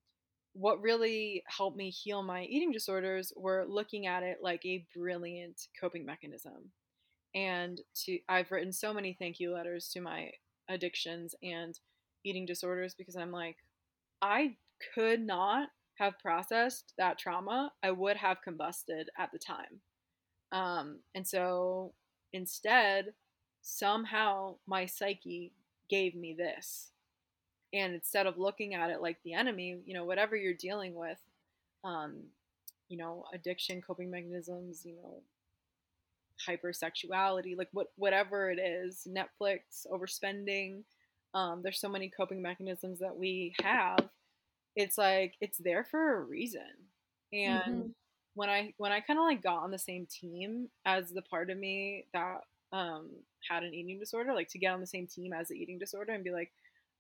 what 0.54 0.82
really 0.82 1.44
helped 1.48 1.78
me 1.78 1.89
heal 1.89 2.22
my 2.22 2.44
eating 2.44 2.72
disorders 2.72 3.32
were 3.38 3.65
looking 3.67 4.08
at 4.08 4.24
it 4.24 4.39
like 4.41 4.65
a 4.65 4.86
brilliant 4.94 5.67
coping 5.80 6.06
mechanism. 6.06 6.72
And 7.34 7.80
to 8.04 8.20
I've 8.28 8.52
written 8.52 8.74
so 8.74 8.94
many 8.94 9.15
thank 9.17 9.39
you 9.39 9.54
letters 9.54 9.88
to 9.94 10.02
my 10.02 10.32
addictions 10.69 11.36
and 11.43 11.80
eating 12.24 12.45
disorders 12.45 12.95
because 12.95 13.15
I'm 13.15 13.32
like, 13.32 13.58
I 14.21 14.56
could 14.95 15.21
not 15.21 15.69
have 15.95 16.19
processed 16.19 16.93
that 16.97 17.17
trauma. 17.17 17.71
I 17.84 17.91
would 17.91 18.17
have 18.17 18.41
combusted 18.43 19.08
at 19.17 19.32
the 19.32 19.39
time. 19.39 19.82
Um, 20.52 21.00
and 21.15 21.28
so 21.28 21.93
instead, 22.34 23.13
somehow 23.62 24.56
my 24.67 24.86
psyche 24.86 25.54
gave 25.89 26.15
me 26.15 26.36
this. 26.38 26.91
And 27.74 27.93
instead 27.93 28.28
of 28.28 28.38
looking 28.38 28.74
at 28.74 28.89
it 28.89 29.02
like 29.02 29.17
the 29.24 29.34
enemy, 29.34 29.80
you 29.86 29.93
know, 29.93 30.04
whatever 30.04 30.36
you're 30.36 30.54
dealing 30.54 30.93
with, 30.93 31.19
um, 31.84 32.24
you 32.89 32.97
know, 32.97 33.24
addiction, 33.34 33.82
coping 33.82 34.12
mechanisms, 34.12 34.82
you 34.86 34.95
know, 34.95 35.21
hypersexuality, 36.47 37.58
like 37.58 37.69
what 37.71 37.88
whatever 37.95 38.51
it 38.51 38.60
is, 38.60 39.08
Netflix, 39.08 39.86
overspending. 39.91 40.84
Um, 41.34 41.62
there's 41.63 41.80
so 41.80 41.89
many 41.89 42.10
coping 42.10 42.41
mechanisms 42.41 42.99
that 42.99 43.15
we 43.15 43.54
have. 43.62 44.10
It's 44.75 44.97
like 44.97 45.36
it's 45.41 45.58
there 45.58 45.84
for 45.84 46.17
a 46.17 46.21
reason. 46.21 46.62
And 47.34 47.63
mm-hmm. 47.63 47.88
when 48.36 48.49
I 48.49 48.73
when 48.77 48.91
I 48.91 48.99
kind 48.99 49.19
of 49.19 49.25
like 49.25 49.43
got 49.43 49.63
on 49.63 49.71
the 49.71 49.80
same 49.80 50.08
team 50.10 50.69
as 50.86 51.10
the 51.12 51.21
part 51.21 51.49
of 51.49 51.58
me 51.58 52.06
that 52.13 52.41
um, 52.73 53.10
had 53.49 53.63
an 53.63 53.73
eating 53.73 53.99
disorder, 53.99 54.34
like 54.34 54.49
to 54.49 54.60
get 54.60 54.73
on 54.73 54.82
the 54.82 54.88
same 54.88 55.08
team 55.08 55.34
as 55.34 55.49
the 55.49 55.56
eating 55.56 55.80
disorder 55.80 56.13
and 56.13 56.23
be 56.23 56.32
like, 56.32 56.51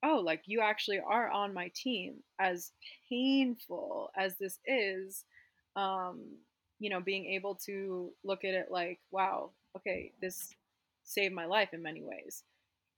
oh, 0.03 0.21
like 0.23 0.41
you 0.45 0.61
actually 0.61 0.99
are 0.99 1.29
on 1.29 1.53
my 1.53 1.71
team. 1.75 2.15
As 2.39 2.71
painful 3.09 4.11
as 4.17 4.37
this 4.37 4.59
is, 4.65 5.23
um, 5.75 6.21
you 6.81 6.89
know, 6.89 6.99
being 6.99 7.27
able 7.27 7.53
to 7.53 8.11
look 8.23 8.43
at 8.43 8.55
it 8.55 8.71
like, 8.71 8.99
wow, 9.11 9.51
okay, 9.77 10.11
this 10.19 10.49
saved 11.03 11.33
my 11.33 11.45
life 11.45 11.69
in 11.73 11.83
many 11.83 12.01
ways. 12.01 12.43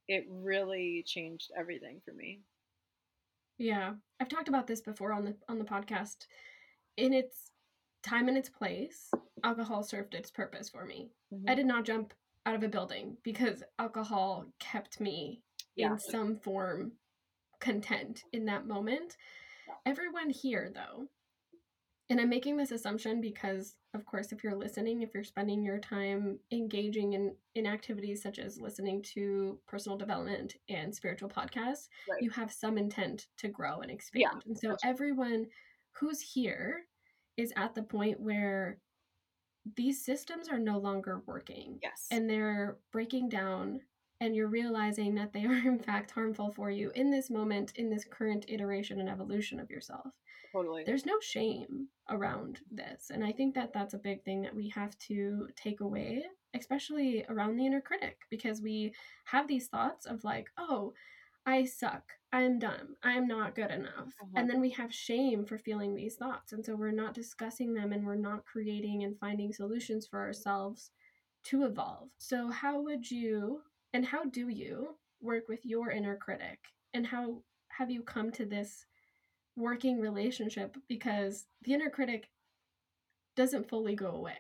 It 0.07 0.25
really 0.29 1.03
changed 1.05 1.51
everything 1.55 2.01
for 2.05 2.13
me. 2.13 2.39
Yeah. 3.57 3.95
I've 4.21 4.29
talked 4.29 4.47
about 4.47 4.67
this 4.67 4.79
before 4.79 5.11
on 5.11 5.25
the 5.25 5.35
on 5.49 5.59
the 5.59 5.65
podcast. 5.65 6.27
In 6.95 7.11
its 7.11 7.51
time 8.03 8.29
and 8.29 8.37
its 8.37 8.49
place, 8.49 9.11
alcohol 9.43 9.83
served 9.83 10.13
its 10.13 10.31
purpose 10.31 10.69
for 10.69 10.85
me. 10.85 11.09
Mm-hmm. 11.33 11.49
I 11.49 11.53
did 11.53 11.65
not 11.65 11.83
jump 11.83 12.13
out 12.45 12.55
of 12.55 12.63
a 12.63 12.69
building 12.69 13.17
because 13.21 13.63
alcohol 13.79 14.45
kept 14.61 15.01
me 15.01 15.41
yeah. 15.75 15.91
in 15.91 15.99
some 15.99 16.37
form 16.37 16.93
content 17.59 18.23
in 18.31 18.45
that 18.45 18.65
moment. 18.65 19.17
Everyone 19.85 20.29
here 20.29 20.71
though 20.73 21.09
and 22.13 22.21
I'm 22.21 22.29
making 22.29 22.57
this 22.57 22.69
assumption 22.69 23.21
because, 23.21 23.73
of 23.95 24.05
course, 24.05 24.31
if 24.31 24.43
you're 24.43 24.53
listening, 24.53 25.01
if 25.01 25.15
you're 25.15 25.23
spending 25.23 25.63
your 25.63 25.79
time 25.79 26.37
engaging 26.51 27.13
in, 27.13 27.33
in 27.55 27.65
activities 27.65 28.21
such 28.21 28.37
as 28.37 28.61
listening 28.61 29.01
to 29.15 29.57
personal 29.67 29.97
development 29.97 30.53
and 30.69 30.93
spiritual 30.93 31.27
podcasts, 31.27 31.87
right. 32.07 32.21
you 32.21 32.29
have 32.29 32.53
some 32.53 32.77
intent 32.77 33.25
to 33.37 33.47
grow 33.47 33.79
and 33.79 33.89
expand. 33.89 34.21
Yeah, 34.21 34.39
and 34.45 34.55
so 34.55 34.77
everyone 34.85 35.47
who's 35.93 36.21
here 36.21 36.81
is 37.35 37.51
at 37.55 37.73
the 37.73 37.81
point 37.81 38.19
where 38.19 38.77
these 39.75 40.05
systems 40.05 40.49
are 40.49 40.59
no 40.59 40.77
longer 40.77 41.23
working. 41.25 41.79
Yes. 41.81 42.05
And 42.11 42.29
they're 42.29 42.77
breaking 42.91 43.29
down 43.29 43.79
and 44.21 44.35
you're 44.35 44.49
realizing 44.49 45.15
that 45.15 45.33
they 45.33 45.45
are 45.45 45.53
in 45.67 45.79
fact 45.79 46.11
harmful 46.11 46.51
for 46.55 46.69
you 46.69 46.91
in 46.93 47.09
this 47.09 47.31
moment 47.31 47.73
in 47.75 47.89
this 47.89 48.05
current 48.05 48.45
iteration 48.49 48.99
and 48.99 49.09
evolution 49.09 49.59
of 49.59 49.71
yourself 49.71 50.11
totally. 50.53 50.83
there's 50.85 51.05
no 51.05 51.19
shame 51.21 51.87
around 52.09 52.59
this 52.71 53.09
and 53.09 53.23
i 53.23 53.31
think 53.31 53.53
that 53.55 53.73
that's 53.73 53.93
a 53.93 53.99
big 53.99 54.23
thing 54.23 54.41
that 54.41 54.55
we 54.55 54.69
have 54.69 54.97
to 54.99 55.47
take 55.55 55.81
away 55.81 56.23
especially 56.55 57.25
around 57.29 57.57
the 57.57 57.65
inner 57.65 57.81
critic 57.81 58.17
because 58.29 58.61
we 58.61 58.93
have 59.25 59.47
these 59.47 59.67
thoughts 59.67 60.05
of 60.05 60.23
like 60.23 60.47
oh 60.57 60.93
i 61.45 61.65
suck. 61.65 62.03
I'm 62.31 62.57
dumb. 62.57 62.95
I'm 63.03 63.27
not 63.27 63.53
good 63.53 63.69
enough. 63.69 64.07
Uh-huh. 64.21 64.31
and 64.35 64.49
then 64.49 64.59
we 64.59 64.71
have 64.71 64.93
shame 64.93 65.45
for 65.45 65.57
feeling 65.57 65.93
these 65.93 66.15
thoughts 66.15 66.51
and 66.53 66.65
so 66.65 66.75
we're 66.75 66.91
not 66.91 67.13
discussing 67.13 67.73
them 67.73 67.91
and 67.93 68.05
we're 68.05 68.15
not 68.15 68.45
creating 68.45 69.03
and 69.03 69.19
finding 69.19 69.53
solutions 69.53 70.07
for 70.07 70.19
ourselves 70.19 70.89
to 71.43 71.65
evolve. 71.65 72.09
So 72.17 72.49
how 72.49 72.81
would 72.81 73.09
you 73.09 73.61
and 73.93 74.05
how 74.05 74.25
do 74.25 74.49
you 74.49 74.95
work 75.21 75.47
with 75.47 75.65
your 75.65 75.91
inner 75.91 76.15
critic? 76.15 76.59
And 76.93 77.05
how 77.05 77.43
have 77.69 77.91
you 77.91 78.01
come 78.01 78.31
to 78.31 78.45
this 78.45 78.85
working 79.55 79.99
relationship 79.99 80.77
because 80.87 81.45
the 81.63 81.73
inner 81.73 81.89
critic 81.89 82.29
doesn't 83.35 83.69
fully 83.69 83.95
go 83.95 84.07
away. 84.07 84.37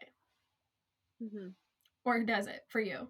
Hmm 1.19 1.49
or 2.05 2.23
does 2.23 2.47
it 2.47 2.61
for 2.69 2.79
you? 2.79 3.07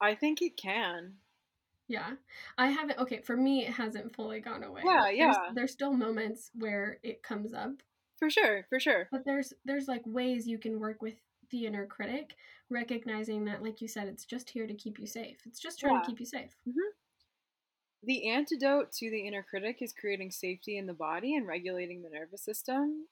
I 0.00 0.14
think 0.14 0.42
it 0.42 0.56
can. 0.56 1.14
Yeah. 1.88 2.12
I 2.56 2.68
haven't 2.68 2.98
okay 2.98 3.20
for 3.20 3.36
me 3.36 3.66
it 3.66 3.72
hasn't 3.72 4.14
fully 4.14 4.40
gone 4.40 4.62
away. 4.62 4.82
Yeah, 4.84 5.10
yeah. 5.10 5.34
there's, 5.54 5.72
still 5.72 5.92
moments 5.92 6.50
where 6.54 6.98
it 7.02 7.22
comes 7.22 7.52
up. 7.52 7.82
For 8.18 8.30
sure 8.30 8.64
for 8.68 8.80
sure. 8.80 9.08
But 9.10 9.24
there's 9.24 9.52
there's 9.64 9.88
like 9.88 10.02
ways 10.06 10.46
you 10.46 10.58
can 10.58 10.80
work 10.80 11.02
with 11.02 11.14
the 11.50 11.66
inner 11.66 11.86
critic 11.86 12.36
recognizing 12.70 13.44
that 13.44 13.62
like 13.62 13.80
you 13.80 13.88
said 13.88 14.08
it's 14.08 14.24
just 14.24 14.48
here 14.48 14.66
to 14.66 14.74
keep 14.74 14.98
you 14.98 15.06
safe. 15.06 15.38
It's 15.46 15.60
just 15.60 15.78
trying 15.78 15.94
Yeah. 15.94 16.00
to 16.00 16.06
keep 16.06 16.20
you 16.20 16.26
safe 16.26 16.56
the 18.06 18.28
antidote 18.28 18.92
to 18.92 19.10
the 19.10 19.26
inner 19.26 19.42
critic 19.42 19.78
is 19.80 19.92
creating 19.92 20.30
safety 20.30 20.76
in 20.76 20.86
the 20.86 20.92
body 20.92 21.34
and 21.34 21.46
regulating 21.46 22.02
the 22.02 22.10
nervous 22.10 22.42
system 22.42 23.06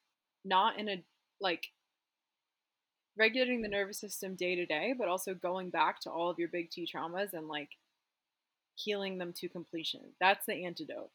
not 0.44 0.78
in 0.78 0.88
a 0.88 1.02
like 1.40 1.68
regulating 3.16 3.62
the 3.62 3.68
nervous 3.68 3.98
system 3.98 4.34
day 4.34 4.54
to 4.54 4.66
day 4.66 4.94
but 4.96 5.08
also 5.08 5.34
going 5.34 5.70
back 5.70 6.00
to 6.00 6.10
all 6.10 6.30
of 6.30 6.38
your 6.38 6.48
big 6.48 6.70
t 6.70 6.88
traumas 6.92 7.32
and 7.32 7.48
like 7.48 7.70
healing 8.74 9.18
them 9.18 9.32
to 9.36 9.48
completion. 9.48 10.00
That's 10.20 10.46
the 10.46 10.64
antidote. 10.64 11.10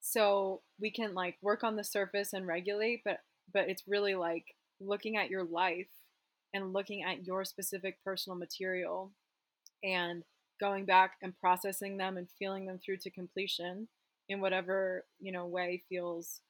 So 0.00 0.62
we 0.80 0.90
can 0.90 1.14
like 1.14 1.36
work 1.42 1.64
on 1.64 1.76
the 1.76 1.84
surface 1.84 2.32
and 2.32 2.46
regulate 2.46 3.02
but 3.04 3.20
but 3.52 3.68
it's 3.68 3.84
really 3.86 4.14
like 4.14 4.44
looking 4.80 5.16
at 5.16 5.30
your 5.30 5.44
life 5.44 5.88
and 6.54 6.72
looking 6.72 7.02
at 7.02 7.26
your 7.26 7.44
specific 7.44 8.02
personal 8.04 8.36
material 8.36 9.12
and 9.82 10.24
going 10.60 10.84
back 10.84 11.12
and 11.22 11.38
processing 11.38 11.96
them 11.96 12.16
and 12.16 12.28
feeling 12.38 12.66
them 12.66 12.78
through 12.78 12.96
to 12.98 13.10
completion 13.10 13.88
in 14.28 14.40
whatever 14.40 15.04
you 15.20 15.32
know 15.32 15.46
way 15.46 15.82
feels 15.88 16.40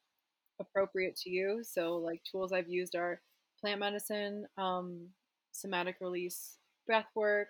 appropriate 0.61 1.17
to 1.17 1.31
you. 1.31 1.61
So 1.63 1.97
like 1.97 2.23
tools 2.31 2.53
i've 2.53 2.69
used 2.69 2.95
are 2.95 3.21
plant 3.61 3.81
medicine 3.81 4.47
um, 4.59 5.09
somatic 5.53 5.97
release 6.01 6.59
breath 6.87 7.07
work 7.15 7.49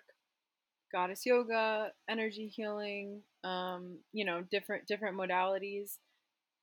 goddess 0.91 1.25
yoga 1.25 1.91
energy 2.09 2.47
healing 2.47 3.21
um, 3.43 3.97
you 4.13 4.25
know 4.25 4.41
different 4.49 4.87
different 4.87 5.17
modalities 5.17 5.97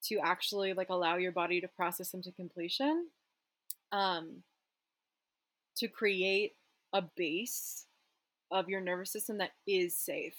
to 0.02 0.18
actually 0.22 0.72
like 0.72 0.90
allow 0.90 1.16
your 1.16 1.32
body 1.32 1.60
to 1.60 1.68
process 1.68 2.10
them 2.10 2.22
to 2.22 2.32
completion 2.32 3.08
um, 3.92 4.42
to 5.76 5.88
create 5.88 6.52
a 6.92 7.02
base 7.16 7.86
of 8.54 8.68
your 8.68 8.80
nervous 8.80 9.12
system 9.12 9.36
that 9.38 9.50
is 9.66 9.98
safe. 9.98 10.36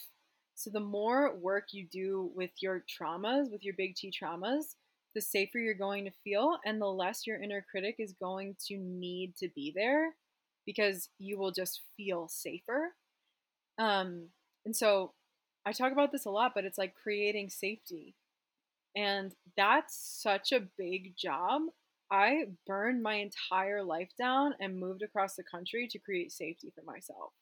So 0.56 0.70
the 0.70 0.80
more 0.80 1.36
work 1.36 1.66
you 1.74 1.86
do 1.86 2.32
with 2.34 2.52
your 2.62 2.84
traumas, 2.90 3.52
with 3.52 3.64
your 3.64 3.76
big 3.78 3.96
T 3.96 4.12
traumas, 4.12 4.76
the 5.14 5.22
safer 5.22 5.60
you're 5.60 5.74
going 5.74 6.06
to 6.06 6.12
feel 6.24 6.58
and 6.66 6.82
the 6.82 6.88
less 6.88 7.28
your 7.28 7.42
inner 7.42 7.64
critic 7.70 7.98
is 8.00 8.14
going 8.14 8.56
to 8.68 8.78
need 8.78 9.36
to 9.38 9.50
be 9.54 9.74
there 9.76 10.16
because 10.66 11.10
you 11.20 11.38
will 11.38 11.52
just 11.52 11.82
feel 11.98 12.28
safer. 12.30 12.94
Um 13.78 14.30
and 14.66 14.76
so 14.76 15.14
I 15.66 15.74
talk 15.74 15.92
about 15.92 16.12
this 16.12 16.26
a 16.26 16.30
lot, 16.30 16.54
but 16.56 16.64
it's 16.66 16.78
like 16.78 16.96
creating 16.96 17.50
safety. 17.50 18.16
And 18.96 19.34
that's 19.58 20.22
such 20.24 20.52
a 20.54 20.68
big 20.78 21.16
job. 21.18 21.64
I 22.12 22.46
burned 22.68 23.04
my 23.04 23.16
entire 23.16 23.84
life 23.84 24.12
down 24.18 24.54
and 24.62 24.80
moved 24.80 25.02
across 25.02 25.36
the 25.36 25.44
country 25.44 25.88
to 25.90 26.00
create 26.00 26.32
safety 26.32 26.72
for 26.74 26.84
myself 26.84 27.34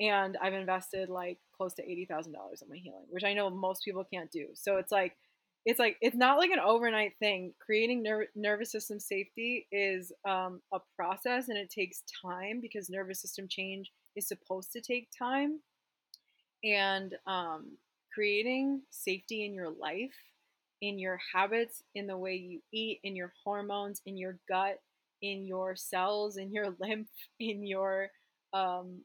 and 0.00 0.36
I've 0.42 0.54
invested 0.54 1.08
like 1.08 1.38
close 1.56 1.74
to 1.74 1.82
eighty 1.82 2.04
thousand 2.06 2.32
dollars 2.32 2.62
in 2.62 2.68
my 2.68 2.76
healing, 2.76 3.06
which 3.10 3.24
I 3.24 3.34
know 3.34 3.50
most 3.50 3.84
people 3.84 4.04
can't 4.12 4.30
do. 4.30 4.48
So 4.54 4.76
it's 4.76 4.92
like, 4.92 5.16
it's 5.64 5.78
like 5.78 5.96
it's 6.00 6.16
not 6.16 6.38
like 6.38 6.50
an 6.50 6.60
overnight 6.60 7.12
thing. 7.18 7.54
Creating 7.64 8.02
ner- 8.02 8.28
nervous 8.34 8.70
system 8.72 9.00
safety 9.00 9.66
is 9.72 10.12
um, 10.28 10.60
a 10.72 10.80
process, 10.96 11.48
and 11.48 11.58
it 11.58 11.70
takes 11.70 12.02
time 12.22 12.60
because 12.60 12.90
nervous 12.90 13.20
system 13.20 13.46
change 13.48 13.90
is 14.16 14.28
supposed 14.28 14.72
to 14.72 14.80
take 14.80 15.08
time. 15.16 15.60
And 16.62 17.14
um, 17.26 17.76
creating 18.12 18.82
safety 18.90 19.44
in 19.44 19.54
your 19.54 19.70
life, 19.70 20.14
in 20.80 20.98
your 20.98 21.18
habits, 21.34 21.82
in 21.94 22.06
the 22.06 22.16
way 22.16 22.34
you 22.34 22.60
eat, 22.72 23.00
in 23.04 23.14
your 23.16 23.32
hormones, 23.44 24.00
in 24.06 24.16
your 24.16 24.38
gut, 24.48 24.78
in 25.22 25.44
your 25.46 25.76
cells, 25.76 26.36
in 26.36 26.52
your 26.52 26.74
lymph, 26.80 27.08
in 27.38 27.66
your 27.66 28.08
um, 28.52 29.00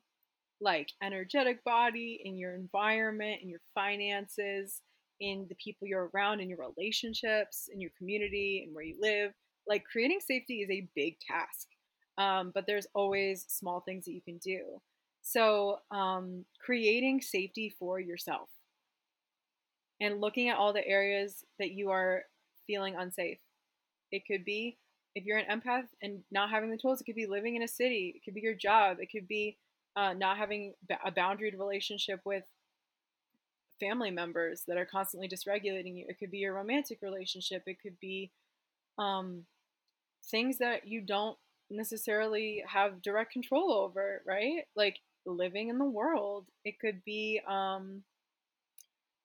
like 0.62 0.90
energetic 1.02 1.64
body, 1.64 2.22
in 2.24 2.38
your 2.38 2.56
environment, 2.56 3.42
in 3.42 3.50
your 3.50 3.62
finances, 3.74 4.82
in 5.20 5.46
the 5.50 5.56
people 5.56 5.88
you're 5.88 6.10
around, 6.14 6.40
in 6.40 6.50
your 6.50 6.60
relationships, 6.60 7.70
in 7.74 7.80
your 7.82 7.92
community, 7.98 8.64
and 8.66 8.74
where 8.74 8.84
you 8.84 8.96
live. 9.00 9.32
Like 9.68 9.84
creating 9.86 10.20
safety 10.20 10.62
is 10.62 10.70
a 10.70 10.88
big 10.96 11.18
task, 11.20 11.68
um, 12.18 12.52
but 12.54 12.66
there's 12.66 12.88
always 12.94 13.46
small 13.48 13.82
things 13.82 14.06
that 14.06 14.14
you 14.14 14.22
can 14.22 14.38
do. 14.38 14.82
So, 15.22 15.80
um, 15.92 16.46
creating 16.64 17.22
safety 17.22 17.76
for 17.78 18.00
yourself 18.00 18.50
and 20.02 20.22
looking 20.22 20.50
at 20.50 20.58
all 20.58 20.74
the 20.74 20.88
areas 20.88 21.44
that 21.60 21.72
you 21.72 21.90
are 21.92 22.24
feeling 22.66 22.96
unsafe. 22.96 23.40
It 24.12 24.24
could 24.26 24.46
be 24.46 24.78
if 25.16 25.26
you're 25.26 25.38
an 25.38 25.60
empath 25.60 25.88
and 26.02 26.20
not 26.32 26.50
having 26.50 26.72
the 26.72 26.78
tools, 26.78 27.02
it 27.02 27.04
could 27.04 27.16
be 27.16 27.26
living 27.26 27.56
in 27.56 27.64
a 27.64 27.68
city, 27.68 28.14
it 28.16 28.24
could 28.24 28.34
be 28.34 28.42
your 28.42 28.54
job, 28.54 28.98
it 29.00 29.10
could 29.12 29.28
be 29.28 29.58
uh, 30.00 30.14
not 30.14 30.38
having 30.38 30.74
a 31.06 31.12
boundaried 31.12 31.60
relationship 31.60 32.22
with 32.24 32.46
family 33.82 34.12
members 34.12 34.64
that 34.66 34.78
are 34.78 34.86
constantly 34.86 35.28
dysregulating 35.28 35.98
you. 35.98 36.06
It 36.08 36.18
could 36.20 36.32
be 36.32 36.38
your 36.38 36.54
romantic 36.54 37.00
relationship. 37.02 37.64
It 37.66 37.82
could 37.84 38.00
be 38.00 38.32
um, 38.98 39.44
things 40.32 40.58
that 40.60 40.88
you 40.88 41.02
don't 41.02 41.38
necessarily 41.70 42.64
have 42.66 43.02
direct 43.02 43.34
control 43.34 43.74
over, 43.74 44.22
right? 44.26 44.62
Like 44.74 45.00
living 45.26 45.68
in 45.68 45.78
the 45.78 45.86
world. 45.86 46.46
It 46.64 46.80
could 46.80 47.04
be, 47.04 47.42
um, 47.46 48.04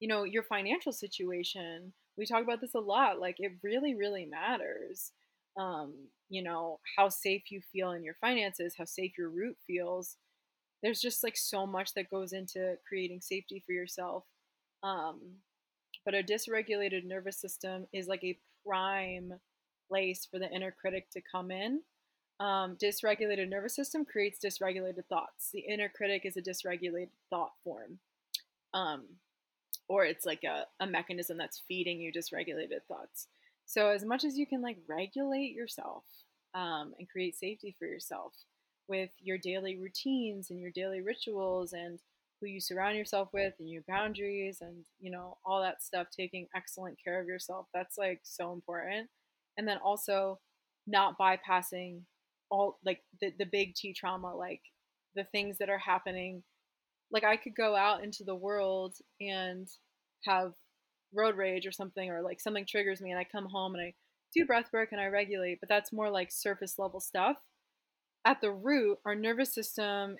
you 0.01 0.09
know, 0.09 0.25
your 0.25 0.43
financial 0.43 0.91
situation. 0.91 1.93
We 2.17 2.25
talk 2.25 2.43
about 2.43 2.59
this 2.59 2.75
a 2.75 2.79
lot. 2.79 3.21
Like 3.21 3.37
it 3.39 3.53
really, 3.63 3.95
really 3.95 4.25
matters. 4.25 5.13
Um, 5.57 5.93
you 6.27 6.43
know, 6.43 6.79
how 6.97 7.07
safe 7.07 7.43
you 7.49 7.61
feel 7.71 7.91
in 7.91 8.03
your 8.03 8.17
finances, 8.19 8.75
how 8.77 8.83
safe 8.83 9.13
your 9.17 9.29
root 9.29 9.55
feels 9.65 10.17
there's 10.83 11.01
just 11.01 11.23
like 11.23 11.37
so 11.37 11.65
much 11.65 11.93
that 11.95 12.09
goes 12.09 12.33
into 12.33 12.75
creating 12.87 13.21
safety 13.21 13.63
for 13.65 13.71
yourself. 13.71 14.23
Um, 14.83 15.19
but 16.03 16.13
a 16.13 16.21
dysregulated 16.21 17.05
nervous 17.05 17.37
system 17.37 17.87
is 17.91 18.07
like 18.07 18.23
a 18.23 18.37
prime 18.65 19.33
place 19.87 20.27
for 20.29 20.39
the 20.39 20.49
inner 20.51 20.71
critic 20.71 21.09
to 21.11 21.21
come 21.31 21.51
in. 21.51 21.81
Um, 22.39 22.75
dysregulated 22.75 23.49
nervous 23.49 23.75
system 23.75 24.05
creates 24.05 24.39
dysregulated 24.43 25.05
thoughts. 25.07 25.49
The 25.53 25.61
inner 25.61 25.89
critic 25.89 26.23
is 26.25 26.37
a 26.37 26.41
dysregulated 26.41 27.09
thought 27.29 27.53
form. 27.63 27.99
Um, 28.73 29.05
or 29.87 30.03
it's 30.03 30.25
like 30.25 30.43
a, 30.43 30.65
a 30.79 30.87
mechanism 30.87 31.37
that's 31.37 31.63
feeding 31.67 31.99
you 31.99 32.11
dysregulated 32.11 32.83
thoughts. 32.87 33.27
So 33.65 33.89
as 33.89 34.03
much 34.03 34.23
as 34.23 34.37
you 34.37 34.45
can 34.45 34.61
like 34.61 34.77
regulate 34.87 35.53
yourself 35.53 36.03
um, 36.53 36.93
and 36.99 37.09
create 37.09 37.35
safety 37.35 37.75
for 37.77 37.85
yourself, 37.85 38.33
with 38.87 39.09
your 39.19 39.37
daily 39.37 39.77
routines 39.77 40.49
and 40.49 40.59
your 40.59 40.71
daily 40.71 41.01
rituals 41.01 41.73
and 41.73 41.99
who 42.39 42.47
you 42.47 42.59
surround 42.59 42.97
yourself 42.97 43.29
with 43.33 43.53
and 43.59 43.69
your 43.69 43.83
boundaries 43.87 44.59
and 44.61 44.85
you 44.99 45.09
know 45.09 45.37
all 45.45 45.61
that 45.61 45.81
stuff 45.81 46.07
taking 46.15 46.47
excellent 46.55 46.97
care 47.03 47.19
of 47.19 47.27
yourself 47.27 47.67
that's 47.73 47.97
like 47.97 48.21
so 48.23 48.51
important. 48.53 49.09
And 49.57 49.67
then 49.67 49.77
also 49.77 50.39
not 50.85 51.17
bypassing 51.17 52.01
all 52.51 52.77
like 52.85 53.01
the, 53.21 53.31
the 53.39 53.45
big 53.45 53.73
t 53.75 53.93
trauma 53.93 54.35
like 54.35 54.61
the 55.15 55.23
things 55.23 55.57
that 55.59 55.69
are 55.69 55.79
happening. 55.79 56.43
Like 57.11 57.23
i 57.23 57.37
could 57.37 57.55
go 57.55 57.75
out 57.75 58.03
into 58.03 58.23
the 58.23 58.35
world 58.35 58.95
and 59.21 59.67
have 60.25 60.53
road 61.13 61.35
rage 61.37 61.65
or 61.65 61.71
something 61.71 62.09
or 62.09 62.21
like 62.21 62.39
something 62.39 62.65
triggers 62.65 63.01
me 63.01 63.11
and 63.11 63.19
i 63.19 63.23
come 63.23 63.45
home 63.45 63.73
and 63.75 63.83
i 63.83 63.93
do 64.35 64.45
breath 64.45 64.69
work 64.73 64.89
and 64.91 64.99
i 64.99 65.05
regulate 65.05 65.59
but 65.59 65.69
that's 65.69 65.93
more 65.93 66.09
like 66.09 66.31
surface 66.31 66.77
level 66.77 66.99
stuff 66.99 67.37
at 68.25 68.41
the 68.41 68.51
root, 68.51 68.97
our 69.05 69.15
nervous 69.15 69.53
system, 69.53 70.17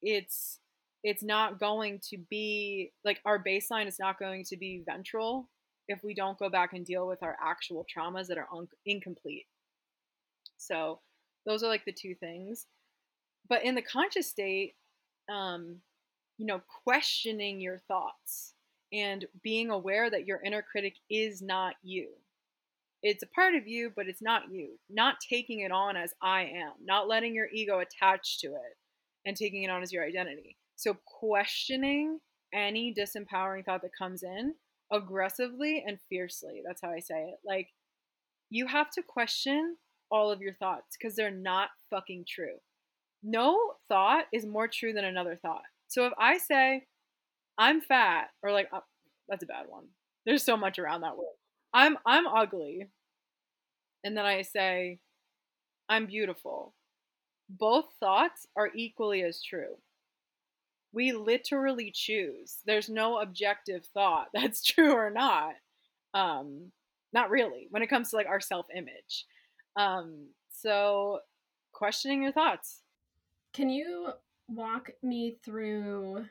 it's 0.00 0.60
it's 1.04 1.22
not 1.22 1.60
going 1.60 2.00
to 2.10 2.18
be 2.30 2.92
like 3.04 3.20
our 3.24 3.42
baseline 3.42 3.86
is 3.86 3.98
not 3.98 4.18
going 4.18 4.44
to 4.44 4.56
be 4.56 4.82
ventral 4.84 5.48
if 5.86 6.02
we 6.02 6.14
don't 6.14 6.38
go 6.38 6.48
back 6.48 6.72
and 6.72 6.84
deal 6.84 7.06
with 7.06 7.22
our 7.22 7.36
actual 7.42 7.86
traumas 7.86 8.26
that 8.26 8.38
are 8.38 8.48
un- 8.54 8.68
incomplete. 8.84 9.46
So 10.56 11.00
those 11.46 11.62
are 11.62 11.68
like 11.68 11.84
the 11.84 11.92
two 11.92 12.14
things. 12.14 12.66
But 13.48 13.64
in 13.64 13.74
the 13.74 13.82
conscious 13.82 14.28
state, 14.28 14.74
um, 15.32 15.76
you 16.36 16.46
know, 16.46 16.60
questioning 16.84 17.60
your 17.60 17.78
thoughts 17.88 18.54
and 18.92 19.24
being 19.42 19.70
aware 19.70 20.10
that 20.10 20.26
your 20.26 20.40
inner 20.44 20.62
critic 20.62 20.94
is 21.10 21.40
not 21.40 21.74
you. 21.82 22.08
It's 23.02 23.22
a 23.22 23.28
part 23.28 23.54
of 23.54 23.66
you, 23.66 23.92
but 23.94 24.08
it's 24.08 24.22
not 24.22 24.50
you. 24.50 24.78
Not 24.90 25.16
taking 25.28 25.60
it 25.60 25.70
on 25.70 25.96
as 25.96 26.12
I 26.22 26.42
am, 26.42 26.72
not 26.82 27.08
letting 27.08 27.34
your 27.34 27.48
ego 27.52 27.80
attach 27.80 28.40
to 28.40 28.48
it 28.48 28.76
and 29.24 29.36
taking 29.36 29.62
it 29.62 29.70
on 29.70 29.82
as 29.82 29.92
your 29.92 30.04
identity. 30.04 30.56
So, 30.76 30.96
questioning 31.06 32.18
any 32.52 32.94
disempowering 32.94 33.64
thought 33.64 33.82
that 33.82 33.90
comes 33.96 34.22
in 34.22 34.54
aggressively 34.92 35.84
and 35.86 35.98
fiercely. 36.08 36.62
That's 36.66 36.80
how 36.82 36.90
I 36.90 37.00
say 37.00 37.28
it. 37.30 37.38
Like, 37.44 37.68
you 38.50 38.66
have 38.66 38.90
to 38.92 39.02
question 39.02 39.76
all 40.10 40.30
of 40.30 40.40
your 40.40 40.54
thoughts 40.54 40.96
because 40.96 41.14
they're 41.14 41.30
not 41.30 41.68
fucking 41.90 42.24
true. 42.28 42.56
No 43.22 43.74
thought 43.88 44.24
is 44.32 44.46
more 44.46 44.68
true 44.68 44.92
than 44.92 45.04
another 45.04 45.36
thought. 45.36 45.62
So 45.88 46.06
if 46.06 46.12
I 46.18 46.38
say 46.38 46.84
I'm 47.58 47.80
fat 47.80 48.28
or 48.42 48.52
like 48.52 48.68
uh, 48.72 48.80
that's 49.28 49.42
a 49.42 49.46
bad 49.46 49.66
one. 49.68 49.84
There's 50.24 50.44
so 50.44 50.56
much 50.56 50.78
around 50.78 51.02
that 51.02 51.16
word. 51.16 51.26
I'm 51.72 51.98
I'm 52.06 52.26
ugly. 52.26 52.88
And 54.04 54.16
then 54.16 54.24
I 54.24 54.42
say 54.42 54.98
I'm 55.88 56.06
beautiful. 56.06 56.74
Both 57.48 57.86
thoughts 57.98 58.46
are 58.56 58.70
equally 58.74 59.22
as 59.22 59.42
true. 59.42 59.76
We 60.92 61.12
literally 61.12 61.90
choose. 61.94 62.56
There's 62.66 62.88
no 62.88 63.20
objective 63.20 63.86
thought 63.86 64.28
that's 64.34 64.62
true 64.62 64.92
or 64.92 65.10
not. 65.10 65.54
Um 66.14 66.72
not 67.12 67.30
really 67.30 67.68
when 67.70 67.82
it 67.82 67.88
comes 67.88 68.10
to 68.10 68.16
like 68.16 68.26
our 68.26 68.40
self-image. 68.40 69.26
Um 69.76 70.28
so 70.50 71.20
questioning 71.72 72.22
your 72.22 72.32
thoughts. 72.32 72.82
Can 73.52 73.70
you 73.70 74.10
walk 74.48 74.90
me 75.02 75.36
through 75.44 76.24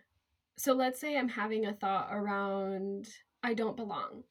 so 0.58 0.74
let's 0.74 1.00
say 1.00 1.18
I'm 1.18 1.30
having 1.30 1.68
a 1.68 1.74
thought 1.74 2.10
around 2.12 3.08
I 3.44 3.54
don't 3.54 3.78
belong. 3.78 4.24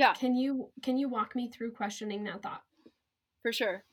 Yeah. 0.00 0.14
Can 0.14 0.34
you 0.34 0.70
can 0.82 0.96
you 0.96 1.10
walk 1.10 1.36
me 1.36 1.50
through 1.50 1.72
questioning 1.72 2.24
that 2.24 2.42
thought? 2.42 2.62
For 3.42 3.52
sure. 3.52 3.84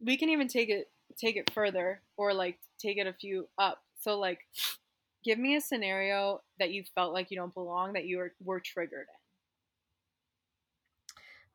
We 0.00 0.16
can 0.16 0.28
even 0.28 0.46
take 0.46 0.68
it 0.68 0.92
take 1.16 1.34
it 1.34 1.50
further 1.52 2.02
or 2.16 2.32
like 2.32 2.60
take 2.78 2.98
it 2.98 3.08
a 3.08 3.12
few 3.12 3.48
up. 3.58 3.82
So 3.98 4.16
like 4.16 4.46
give 5.24 5.36
me 5.40 5.56
a 5.56 5.60
scenario 5.60 6.42
that 6.60 6.70
you 6.70 6.84
felt 6.94 7.12
like 7.12 7.32
you 7.32 7.36
don't 7.36 7.52
belong 7.52 7.94
that 7.94 8.04
you 8.04 8.18
were, 8.18 8.32
were 8.44 8.60
triggered 8.60 9.08
in. 9.08 9.27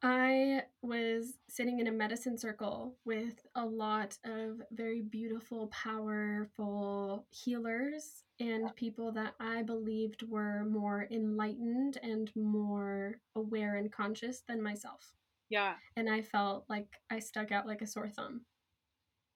I 0.06 0.63
was 0.82 1.36
sitting 1.48 1.80
in 1.80 1.88
a 1.88 1.92
medicine 1.92 2.38
circle 2.38 2.98
with 3.06 3.36
a 3.56 3.66
lot 3.66 4.18
of 4.26 4.62
very 4.72 5.02
beautiful, 5.02 5.68
powerful 5.68 7.26
healers 7.32 8.26
and 8.42 8.76
people 8.76 9.13
that 9.13 9.34
I 9.39 9.63
believed 9.63 10.24
were 10.28 10.66
more 10.66 11.08
enlightened 11.10 12.00
and 12.04 12.30
more 12.36 13.16
aware 13.38 13.78
and 13.78 13.89
conscious 13.89 14.44
than 14.46 14.62
myself. 14.62 15.13
Yeah. 15.50 15.76
And 15.96 16.10
I 16.10 16.22
felt 16.22 16.66
like 16.68 16.88
I 17.10 17.20
stuck 17.20 17.54
out 17.54 17.66
like 17.66 17.82
a 17.82 17.88
sore 17.88 18.10
thumb. 18.10 18.42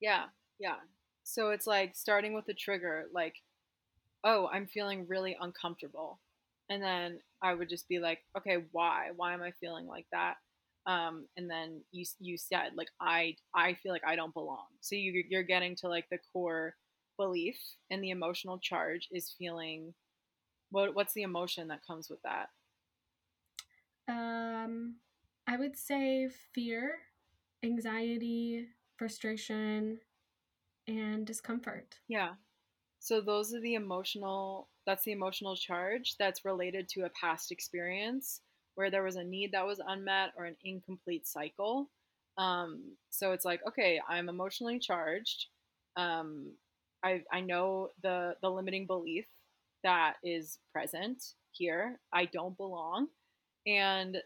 Yeah. 0.01 0.25
Yeah. 0.59 0.79
So 1.23 1.51
it's 1.51 1.67
like 1.67 1.95
starting 1.95 2.33
with 2.33 2.45
the 2.45 2.53
trigger, 2.53 3.05
like, 3.13 3.35
oh, 4.25 4.49
I'm 4.51 4.67
feeling 4.67 5.05
really 5.07 5.37
uncomfortable. 5.39 6.19
And 6.69 6.83
then 6.83 7.19
I 7.41 7.53
would 7.53 7.69
just 7.69 7.87
be 7.87 7.99
like, 7.99 8.19
okay, 8.37 8.65
why? 8.73 9.11
Why 9.15 9.33
am 9.33 9.41
I 9.41 9.51
feeling 9.61 9.87
like 9.87 10.07
that? 10.11 10.35
Um, 10.87 11.27
and 11.35 11.49
then 11.49 11.81
you 11.91 12.05
you 12.19 12.37
said 12.37 12.71
like 12.75 12.87
I 12.99 13.35
I 13.53 13.73
feel 13.75 13.91
like 13.91 14.07
I 14.07 14.15
don't 14.15 14.33
belong. 14.33 14.67
So 14.79 14.95
you 14.95 15.23
you're 15.29 15.43
getting 15.43 15.75
to 15.77 15.89
like 15.89 16.05
the 16.09 16.17
core 16.31 16.75
belief, 17.17 17.57
and 17.91 18.01
the 18.01 18.11
emotional 18.11 18.57
charge 18.57 19.07
is 19.11 19.35
feeling. 19.37 19.93
What 20.71 20.95
what's 20.95 21.13
the 21.13 21.23
emotion 21.23 21.67
that 21.67 21.85
comes 21.85 22.09
with 22.09 22.19
that? 22.23 22.47
Um, 24.09 24.95
I 25.45 25.57
would 25.57 25.77
say 25.77 26.29
fear, 26.53 26.99
anxiety, 27.63 28.67
frustration, 28.97 29.99
and 30.87 31.27
discomfort. 31.27 31.95
Yeah. 32.07 32.31
So 32.99 33.19
those 33.19 33.53
are 33.53 33.61
the 33.61 33.75
emotional. 33.75 34.69
That's 34.85 35.03
the 35.03 35.11
emotional 35.11 35.57
charge 35.57 36.15
that's 36.17 36.45
related 36.45 36.87
to 36.89 37.01
a 37.01 37.09
past 37.09 37.51
experience 37.51 38.39
where 38.77 38.91
there 38.91 39.01
was 39.01 39.15
a 39.15 39.23
need 39.23 39.51
that 39.53 39.65
was 39.65 39.81
unmet 39.87 40.33
or 40.37 40.45
an 40.45 40.55
incomplete 40.63 41.25
cycle. 41.27 41.89
Um, 42.37 42.91
so 43.09 43.31
it's 43.31 43.43
like, 43.43 43.59
okay, 43.67 43.99
I'm 44.07 44.29
emotionally 44.29 44.77
charged. 44.77 45.47
Um, 45.95 46.51
I, 47.03 47.23
I 47.33 47.41
know 47.41 47.89
the, 48.03 48.35
the 48.43 48.51
limiting 48.51 48.85
belief 48.85 49.25
that 49.83 50.17
is 50.23 50.59
present 50.71 51.23
here. 51.49 51.99
I 52.13 52.25
don't 52.25 52.55
belong. 52.55 53.07
And 53.65 54.17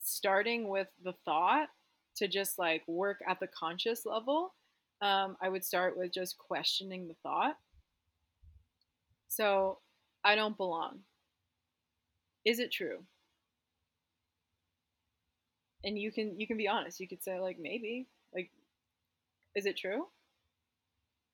starting 0.00 0.68
with 0.68 0.86
the 1.02 1.14
thought 1.24 1.66
to 2.18 2.28
just 2.28 2.60
like 2.60 2.86
work 2.86 3.18
at 3.28 3.40
the 3.40 3.48
conscious 3.48 4.06
level, 4.06 4.54
um, 5.00 5.36
I 5.42 5.48
would 5.48 5.64
start 5.64 5.98
with 5.98 6.12
just 6.12 6.38
questioning 6.38 7.08
the 7.08 7.16
thought. 7.24 7.56
So 9.26 9.78
I 10.22 10.36
don't 10.36 10.56
belong 10.56 11.00
is 12.44 12.58
it 12.58 12.72
true? 12.72 13.06
And 15.84 15.98
you 15.98 16.12
can 16.12 16.38
you 16.38 16.46
can 16.46 16.56
be 16.56 16.68
honest. 16.68 17.00
You 17.00 17.08
could 17.08 17.22
say 17.22 17.38
like 17.40 17.58
maybe. 17.58 18.06
Like 18.34 18.50
is 19.54 19.66
it 19.66 19.76
true? 19.76 20.06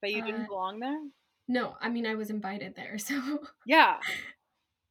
That 0.03 0.13
you 0.13 0.23
didn't 0.23 0.43
Uh, 0.43 0.47
belong 0.47 0.81
there? 0.81 1.01
No, 1.49 1.77
I 1.81 1.89
mean 1.89 2.07
I 2.07 2.15
was 2.15 2.31
invited 2.31 2.75
there, 2.77 2.99
so 2.99 3.47
yeah. 3.67 3.99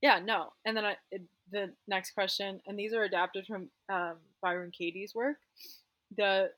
Yeah 0.02 0.20
no. 0.20 0.54
And 0.66 0.76
then 0.78 0.86
i 0.86 0.98
the 1.52 1.74
next 1.88 2.12
question 2.12 2.62
and 2.68 2.78
these 2.78 2.94
are 2.94 3.04
adapted 3.04 3.46
from 3.48 3.70
um, 3.90 4.18
byron 4.42 4.72
katie's 4.72 5.16
work. 5.16 5.38
The 6.18 6.52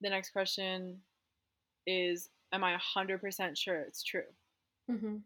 the 0.00 0.10
next 0.10 0.30
question 0.30 1.00
is 1.86 2.28
am 2.52 2.64
i 2.64 2.72
100% 2.72 3.58
sure 3.58 3.80
it's 3.82 4.02
true? 4.02 4.28
Mhm. 4.90 5.22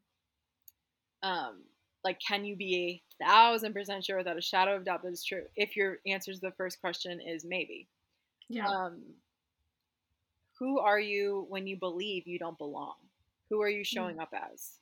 um 1.22 1.62
like 2.04 2.18
can 2.20 2.44
you 2.44 2.56
be 2.56 3.02
a 3.20 3.24
thousand 3.24 3.72
percent 3.72 4.04
sure 4.04 4.18
without 4.18 4.38
a 4.38 4.42
shadow 4.42 4.76
of 4.76 4.84
doubt 4.84 5.02
that 5.02 5.08
it's 5.08 5.24
true? 5.24 5.44
If 5.56 5.76
your 5.76 5.98
answer 6.06 6.32
to 6.32 6.40
the 6.40 6.52
first 6.52 6.80
question 6.80 7.20
is 7.20 7.44
maybe. 7.44 7.88
Yeah. 8.48 8.66
um 8.66 9.02
who 10.58 10.78
are 10.78 11.00
you 11.00 11.46
when 11.48 11.66
you 11.66 11.78
believe 11.78 12.26
you 12.26 12.38
don't 12.38 12.58
belong? 12.58 12.96
Who 13.48 13.62
are 13.62 13.68
you 13.68 13.82
showing 13.84 14.20
up 14.20 14.32
as 14.32 14.79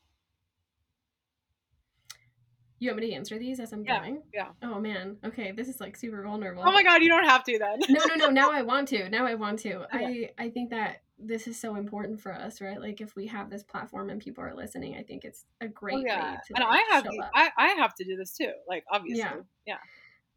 you 2.78 2.90
want 2.90 3.00
me 3.00 3.08
to 3.10 3.14
answer 3.14 3.38
these 3.38 3.60
as 3.60 3.72
I'm 3.72 3.84
yeah 3.84 4.00
going? 4.00 4.22
yeah 4.32 4.48
Oh 4.62 4.78
man. 4.80 5.16
Okay, 5.24 5.52
this 5.52 5.68
is 5.68 5.80
like 5.80 5.96
super 5.96 6.22
vulnerable. 6.22 6.62
oh 6.66 6.72
my 6.72 6.82
god 6.82 7.02
you 7.02 7.08
don't 7.08 7.24
have 7.24 7.44
to 7.44 7.58
then 7.58 7.78
no, 7.88 8.04
no, 8.06 8.14
no. 8.14 8.28
Now 8.40 8.50
I 8.52 8.62
want 8.62 8.88
to. 8.88 9.08
Now 9.08 9.26
I 9.26 9.34
want 9.34 9.58
to. 9.60 9.84
Okay. 9.94 10.30
I 10.38 10.44
I 10.44 10.50
think 10.50 10.70
that 10.70 11.02
this 11.18 11.48
is 11.48 11.58
so 11.58 11.74
important 11.74 12.20
for 12.20 12.32
us, 12.32 12.60
right? 12.60 12.80
Like 12.80 13.00
if 13.00 13.16
we 13.16 13.26
have 13.26 13.50
this 13.50 13.64
platform 13.64 14.08
and 14.10 14.20
people 14.20 14.44
are 14.44 14.54
listening, 14.54 14.94
I 14.96 15.02
think 15.02 15.24
it's 15.24 15.44
a 15.60 15.66
great 15.66 15.96
oh 15.96 16.02
yeah 16.06 16.32
way 16.32 16.38
to 16.46 16.54
and 16.54 16.64
like, 16.64 16.80
i 16.90 16.94
have 16.94 17.04
show 17.04 17.22
up. 17.22 17.30
I, 17.34 17.50
I 17.56 17.68
have 17.80 17.94
to 17.96 18.04
do 18.04 18.16
this 18.16 18.32
too 18.36 18.52
like 18.68 18.84
obviously 18.92 19.20
Yeah. 19.20 19.34
yeah 19.66 19.76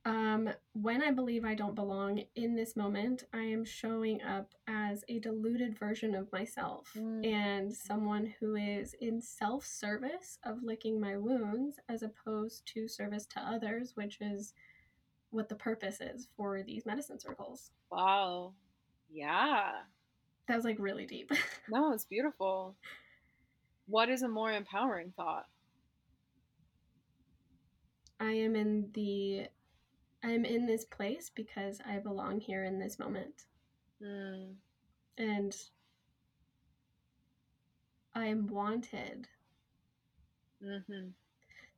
Um, 0.03 0.49
when 0.73 1.03
I 1.03 1.11
believe 1.11 1.45
I 1.45 1.53
don't 1.53 1.75
belong 1.75 2.23
in 2.35 2.55
this 2.55 2.75
moment, 2.75 3.23
I 3.33 3.43
am 3.43 3.63
showing 3.63 4.19
up 4.23 4.51
as 4.67 5.03
a 5.07 5.19
diluted 5.19 5.77
version 5.77 6.15
of 6.15 6.31
myself 6.31 6.91
Mm. 6.95 7.23
and 7.25 7.71
someone 7.73 8.33
who 8.39 8.55
is 8.55 8.95
in 8.95 9.21
self 9.21 9.63
service 9.65 10.39
of 10.43 10.63
licking 10.63 10.99
my 10.99 11.17
wounds 11.17 11.77
as 11.87 12.01
opposed 12.01 12.65
to 12.73 12.87
service 12.87 13.27
to 13.27 13.39
others, 13.41 13.95
which 13.95 14.19
is 14.21 14.53
what 15.29 15.49
the 15.49 15.55
purpose 15.55 16.01
is 16.01 16.27
for 16.35 16.63
these 16.63 16.85
medicine 16.85 17.19
circles. 17.19 17.71
wow 17.91 18.53
yeah 19.09 19.71
That 20.47 20.55
was 20.55 20.65
like 20.65 20.79
really 20.79 21.05
deep. 21.05 21.31
no 21.69 21.93
it's 21.93 22.05
beautiful 22.05 22.75
what 23.85 24.09
is 24.09 24.23
a 24.23 24.27
more 24.27 24.51
empowering 24.51 25.13
thought 25.15 25.45
I 28.19 28.31
am 28.31 28.55
in 28.55 28.89
the 28.93 29.47
I 30.23 30.29
am 30.31 30.45
in 30.45 30.65
this 30.65 30.85
place 30.85 31.29
because 31.33 31.79
I 31.85 31.97
belong 31.99 32.39
here 32.39 32.63
in 32.63 32.79
this 32.79 32.99
moment. 32.99 33.45
mm. 34.01 34.53
And 35.17 35.55
I 38.15 38.25
am 38.27 38.47
wanted 38.47 39.27
mm-hmm. 40.63 41.07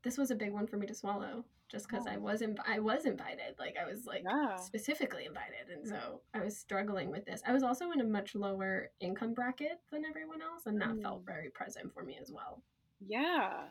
this 0.04 0.18
was 0.18 0.32
a 0.32 0.36
big 0.36 0.52
one 0.52 0.68
for 0.68 0.78
me 0.78 0.88
to 0.88 0.94
swallow 0.94 1.46
just 1.70 1.88
because 1.88 2.06
I 2.08 2.16
Oh. 2.18 2.20
was 2.20 2.42
inv- 2.42 2.60
I 2.68 2.80
was 2.80 3.06
invited. 3.06 3.56
Like 3.60 3.76
I 3.82 3.86
was 3.86 4.06
like 4.06 4.24
Yeah. 4.24 4.56
specifically 4.58 5.26
invited, 5.26 5.70
and 5.72 5.88
so 5.88 6.22
I 6.34 6.42
was 6.44 6.58
struggling 6.58 7.10
with 7.10 7.26
this. 7.26 7.42
I 7.46 7.52
was 7.54 7.64
also 7.64 7.92
in 7.92 8.00
a 8.02 8.04
much 8.04 8.36
lower 8.36 8.92
income 9.00 9.34
bracket 9.34 9.80
than 9.92 10.06
everyone 10.06 10.42
else, 10.42 10.66
and 10.68 10.80
that 10.82 11.00
felt 11.02 11.22
Mm. 11.24 11.26
very 11.26 11.50
present 11.50 11.94
for 11.94 12.04
me 12.04 12.18
as 12.22 12.32
well. 12.32 12.62
Yeah. 13.00 13.70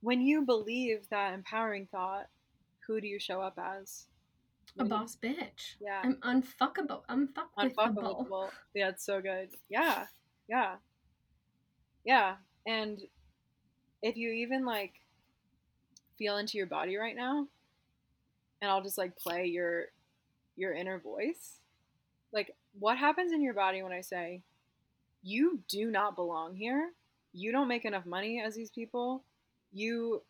When 0.00 0.20
you 0.20 0.42
believe 0.44 1.08
that 1.10 1.34
empowering 1.34 1.86
thought, 1.86 2.28
who 2.88 3.00
do 3.00 3.06
you 3.06 3.20
show 3.20 3.40
up 3.40 3.56
as? 3.58 4.06
A 4.76 4.82
When 4.82 4.86
you- 4.86 4.90
boss 4.90 5.16
bitch. 5.16 5.76
Yeah. 5.80 6.00
I'm 6.02 6.16
unfuckable. 6.16 7.02
Unfuckable. 7.08 7.46
Unfuckable. 7.76 8.50
Yeah, 8.74 8.88
it's 8.88 9.04
so 9.04 9.20
good. 9.20 9.50
Yeah. 9.68 10.06
Yeah. 10.48 10.76
Yeah. 12.04 12.36
And 12.66 13.00
if 14.02 14.16
you 14.16 14.30
even 14.30 14.64
like 14.64 14.94
feel 16.18 16.38
into 16.38 16.58
your 16.58 16.66
body 16.66 16.96
right 16.96 17.14
now, 17.16 17.46
and 18.60 18.70
I'll 18.70 18.82
just 18.82 18.98
like 18.98 19.16
play 19.16 19.46
your 19.46 19.86
your 20.56 20.72
inner 20.72 20.98
voice. 20.98 21.60
Like 22.32 22.50
what 22.78 22.98
happens 22.98 23.32
in 23.32 23.42
your 23.42 23.54
body 23.54 23.82
when 23.82 23.92
I 23.92 24.00
say 24.00 24.42
you 25.22 25.60
do 25.68 25.90
not 25.90 26.16
belong 26.16 26.56
here? 26.56 26.90
You 27.32 27.52
don't 27.52 27.68
make 27.68 27.84
enough 27.84 28.06
money 28.06 28.40
as 28.44 28.54
these 28.54 28.70
people. 28.70 29.22
You 29.72 30.22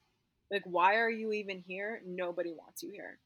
like 0.50 0.62
why 0.64 0.96
are 0.96 1.10
you 1.10 1.32
even 1.32 1.62
here? 1.66 2.00
Nobody 2.06 2.52
wants 2.52 2.82
you 2.82 2.90
here. 2.90 3.18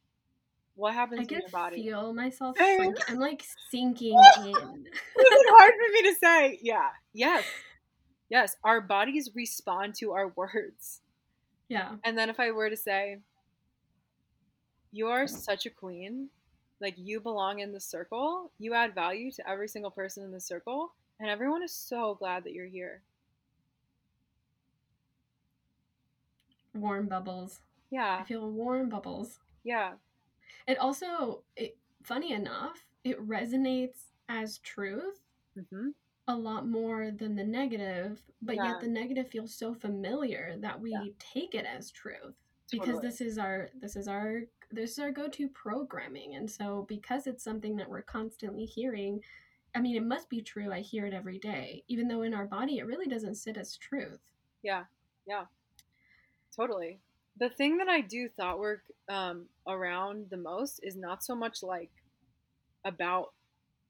What 0.74 0.94
happens 0.94 1.20
I 1.20 1.24
can 1.24 1.40
your 1.40 1.48
body? 1.50 1.76
I 1.80 1.82
feel 1.82 2.12
myself. 2.14 2.56
I'm 2.58 2.94
like 3.18 3.44
sinking 3.70 4.14
in. 4.38 4.44
this 4.44 4.54
is 4.54 5.46
hard 5.48 5.72
for 5.74 5.92
me 5.92 6.02
to 6.11 6.14
say. 6.22 6.58
Yeah. 6.62 6.88
Yes. 7.12 7.44
Yes. 8.30 8.56
Our 8.64 8.80
bodies 8.80 9.30
respond 9.35 9.94
to 9.96 10.12
our 10.12 10.28
words. 10.35 11.00
yeah. 11.68 11.96
And 12.04 12.16
then 12.16 12.30
if 12.30 12.40
I 12.40 12.50
were 12.52 12.70
to 12.70 12.76
say, 12.76 13.18
you 14.92 15.08
are 15.08 15.26
such 15.26 15.66
a 15.66 15.70
queen, 15.70 16.28
like 16.80 16.94
you 16.96 17.20
belong 17.20 17.61
in 17.61 17.72
the 17.72 17.80
circle, 17.80 18.50
you 18.58 18.74
add 18.74 18.94
value 18.94 19.30
to 19.32 19.48
every 19.48 19.68
single 19.68 19.90
person 19.90 20.24
in 20.24 20.32
the 20.32 20.40
circle, 20.40 20.94
and 21.20 21.28
everyone 21.30 21.62
is 21.62 21.72
so 21.74 22.14
glad 22.18 22.44
that 22.44 22.52
you're 22.52 22.66
here. 22.66 23.02
Warm 26.74 27.06
bubbles. 27.08 27.61
I 28.18 28.22
Yeah. 28.22 28.24
feel 28.24 28.50
warm 28.50 28.88
bubbles. 28.88 29.38
Yeah. 29.64 29.94
It 30.66 30.78
also, 30.78 31.44
it, 31.56 31.76
funny 32.02 32.32
enough, 32.32 32.85
it 33.04 33.18
resonates 33.26 34.12
as 34.28 34.58
truth 34.58 35.20
hmm 35.70 35.90
a 36.28 36.35
lot 36.37 36.68
more 36.68 37.11
than 37.11 37.35
the 37.35 37.44
negative, 37.44 38.22
but 38.42 38.56
Yeah. 38.56 38.64
yet 38.64 38.80
the 38.80 38.87
negative 38.88 39.28
feels 39.28 39.52
so 39.54 39.74
familiar 39.74 40.56
that 40.61 40.80
we 40.80 40.92
Yeah. 40.92 41.04
take 41.18 41.54
it 41.54 41.66
as 41.66 41.90
truth 41.90 42.35
because 42.70 42.87
Totally. 42.87 43.08
this 43.08 43.20
is 43.20 43.38
our 43.38 43.70
this 43.80 43.96
is 43.96 44.08
our 44.08 44.42
this 44.70 44.92
is 44.92 44.98
our 45.00 45.11
go-to 45.11 45.48
programming 45.48 46.37
and 46.37 46.50
so 46.50 46.87
because 46.88 47.26
it's 47.26 47.44
something 47.44 47.76
that 47.76 47.88
we're 47.88 48.02
constantly 48.02 48.64
hearing 48.64 49.20
i 49.74 49.80
mean 49.80 49.94
it 49.96 50.02
must 50.04 50.30
be 50.30 50.40
true 50.40 50.72
i 50.72 50.80
hear 50.80 51.04
it 51.06 51.12
every 51.12 51.38
day 51.38 51.85
even 51.88 52.08
though 52.08 52.22
in 52.22 52.32
our 52.32 52.46
body 52.46 52.78
it 52.78 52.87
really 52.87 53.06
doesn't 53.06 53.35
sit 53.35 53.58
as 53.58 53.76
truth 53.76 54.20
Yeah, 54.62 54.85
yeah, 55.26 55.44
totally. 56.54 56.98
The 57.38 57.48
thing 57.50 57.78
that 57.78 57.88
I 57.88 58.00
do 58.00 58.28
thought 58.28 58.58
work 58.58 58.82
um, 59.08 59.46
around 59.66 60.26
the 60.30 60.36
most 60.36 60.80
is 60.82 60.96
not 60.96 61.24
so 61.24 61.34
much 61.34 61.62
like 61.62 61.90
about. 62.84 63.32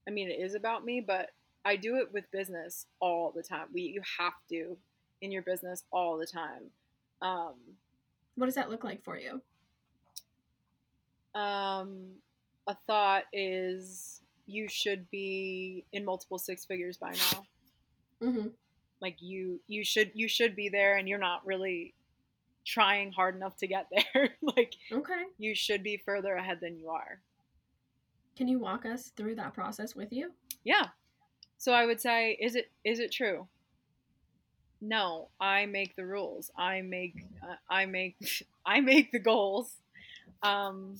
I 0.06 0.10
mean, 0.10 0.28
it 0.28 0.40
is 0.40 0.54
about 0.54 0.84
me, 0.84 1.00
but 1.00 1.30
I 1.64 1.76
do 1.76 1.96
it 1.96 2.12
with 2.12 2.30
business 2.32 2.86
all 3.00 3.32
the 3.34 3.42
time. 3.42 3.66
We 3.72 3.82
you 3.82 4.02
have 4.18 4.34
to 4.50 4.76
in 5.20 5.30
your 5.32 5.42
business 5.42 5.84
all 5.92 6.18
the 6.18 6.26
time. 6.26 6.70
Um, 7.20 7.54
what 8.34 8.46
does 8.46 8.56
that 8.56 8.70
look 8.70 8.84
like 8.84 9.04
for 9.04 9.18
you 9.18 9.40
um, 11.34 12.08
a 12.66 12.76
thought 12.86 13.24
is 13.32 14.20
you 14.46 14.68
should 14.68 15.10
be 15.10 15.84
in 15.92 16.04
multiple 16.04 16.38
six 16.38 16.64
figures 16.64 16.96
by 16.96 17.12
now. 17.12 17.46
hmm 18.20 18.48
like 19.00 19.20
you 19.20 19.60
you 19.66 19.84
should 19.84 20.12
you 20.14 20.28
should 20.28 20.54
be 20.54 20.68
there 20.68 20.96
and 20.96 21.08
you're 21.08 21.18
not 21.18 21.44
really 21.44 21.92
trying 22.64 23.12
hard 23.12 23.34
enough 23.36 23.56
to 23.56 23.66
get 23.66 23.88
there 23.90 24.30
like 24.42 24.74
okay. 24.92 25.22
you 25.38 25.54
should 25.54 25.82
be 25.82 26.02
further 26.04 26.34
ahead 26.34 26.58
than 26.60 26.76
you 26.76 26.88
are. 26.90 27.20
Can 28.36 28.48
you 28.48 28.58
walk 28.58 28.86
us 28.86 29.12
through 29.16 29.34
that 29.36 29.54
process 29.54 29.94
with 29.94 30.12
you? 30.12 30.32
Yeah. 30.64 30.86
So 31.58 31.72
i 31.72 31.86
would 31.86 32.00
say 32.00 32.36
is 32.40 32.54
it 32.54 32.70
is 32.84 32.98
it 32.98 33.12
true? 33.12 33.46
No 34.80 35.28
i 35.40 35.66
make 35.66 35.96
the 35.96 36.06
rules. 36.06 36.50
I 36.56 36.82
make 36.82 37.24
uh, 37.42 37.56
i 37.68 37.86
make 37.86 38.16
i 38.66 38.80
make 38.80 39.12
the 39.12 39.18
goals. 39.18 39.74
Um 40.42 40.96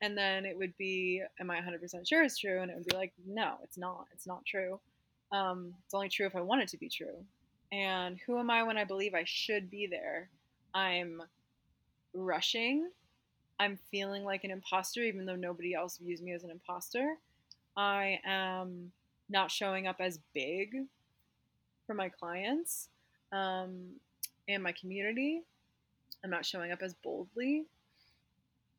and 0.00 0.16
then 0.16 0.46
it 0.46 0.56
would 0.56 0.76
be 0.78 1.22
am 1.40 1.50
i 1.50 1.58
100% 1.58 2.08
sure 2.08 2.22
it's 2.22 2.38
true? 2.38 2.60
And 2.62 2.70
it 2.70 2.76
would 2.76 2.86
be 2.86 2.96
like 2.96 3.12
no 3.26 3.56
it's 3.62 3.78
not. 3.78 4.06
It's 4.12 4.26
not 4.26 4.44
true. 4.46 4.80
Um 5.32 5.74
it's 5.84 5.94
only 5.94 6.08
true 6.08 6.26
if 6.26 6.36
i 6.36 6.40
want 6.40 6.62
it 6.62 6.68
to 6.68 6.78
be 6.78 6.88
true. 6.88 7.24
And 7.70 8.18
who 8.26 8.38
am 8.38 8.50
i 8.50 8.62
when 8.62 8.78
i 8.78 8.84
believe 8.84 9.14
i 9.14 9.24
should 9.26 9.70
be 9.70 9.86
there 9.86 10.30
i'm 10.74 11.22
rushing 12.14 12.88
i'm 13.60 13.78
feeling 13.90 14.24
like 14.24 14.44
an 14.44 14.50
imposter 14.50 15.02
even 15.02 15.26
though 15.26 15.36
nobody 15.36 15.74
else 15.74 15.98
views 15.98 16.22
me 16.22 16.32
as 16.32 16.44
an 16.44 16.50
imposter 16.50 17.16
i 17.76 18.18
am 18.24 18.90
not 19.28 19.50
showing 19.50 19.86
up 19.86 19.96
as 20.00 20.18
big 20.34 20.74
for 21.86 21.94
my 21.94 22.08
clients 22.08 22.88
um, 23.32 23.94
and 24.48 24.62
my 24.62 24.72
community. 24.72 25.42
I'm 26.24 26.30
not 26.30 26.46
showing 26.46 26.72
up 26.72 26.82
as 26.82 26.94
boldly. 26.94 27.64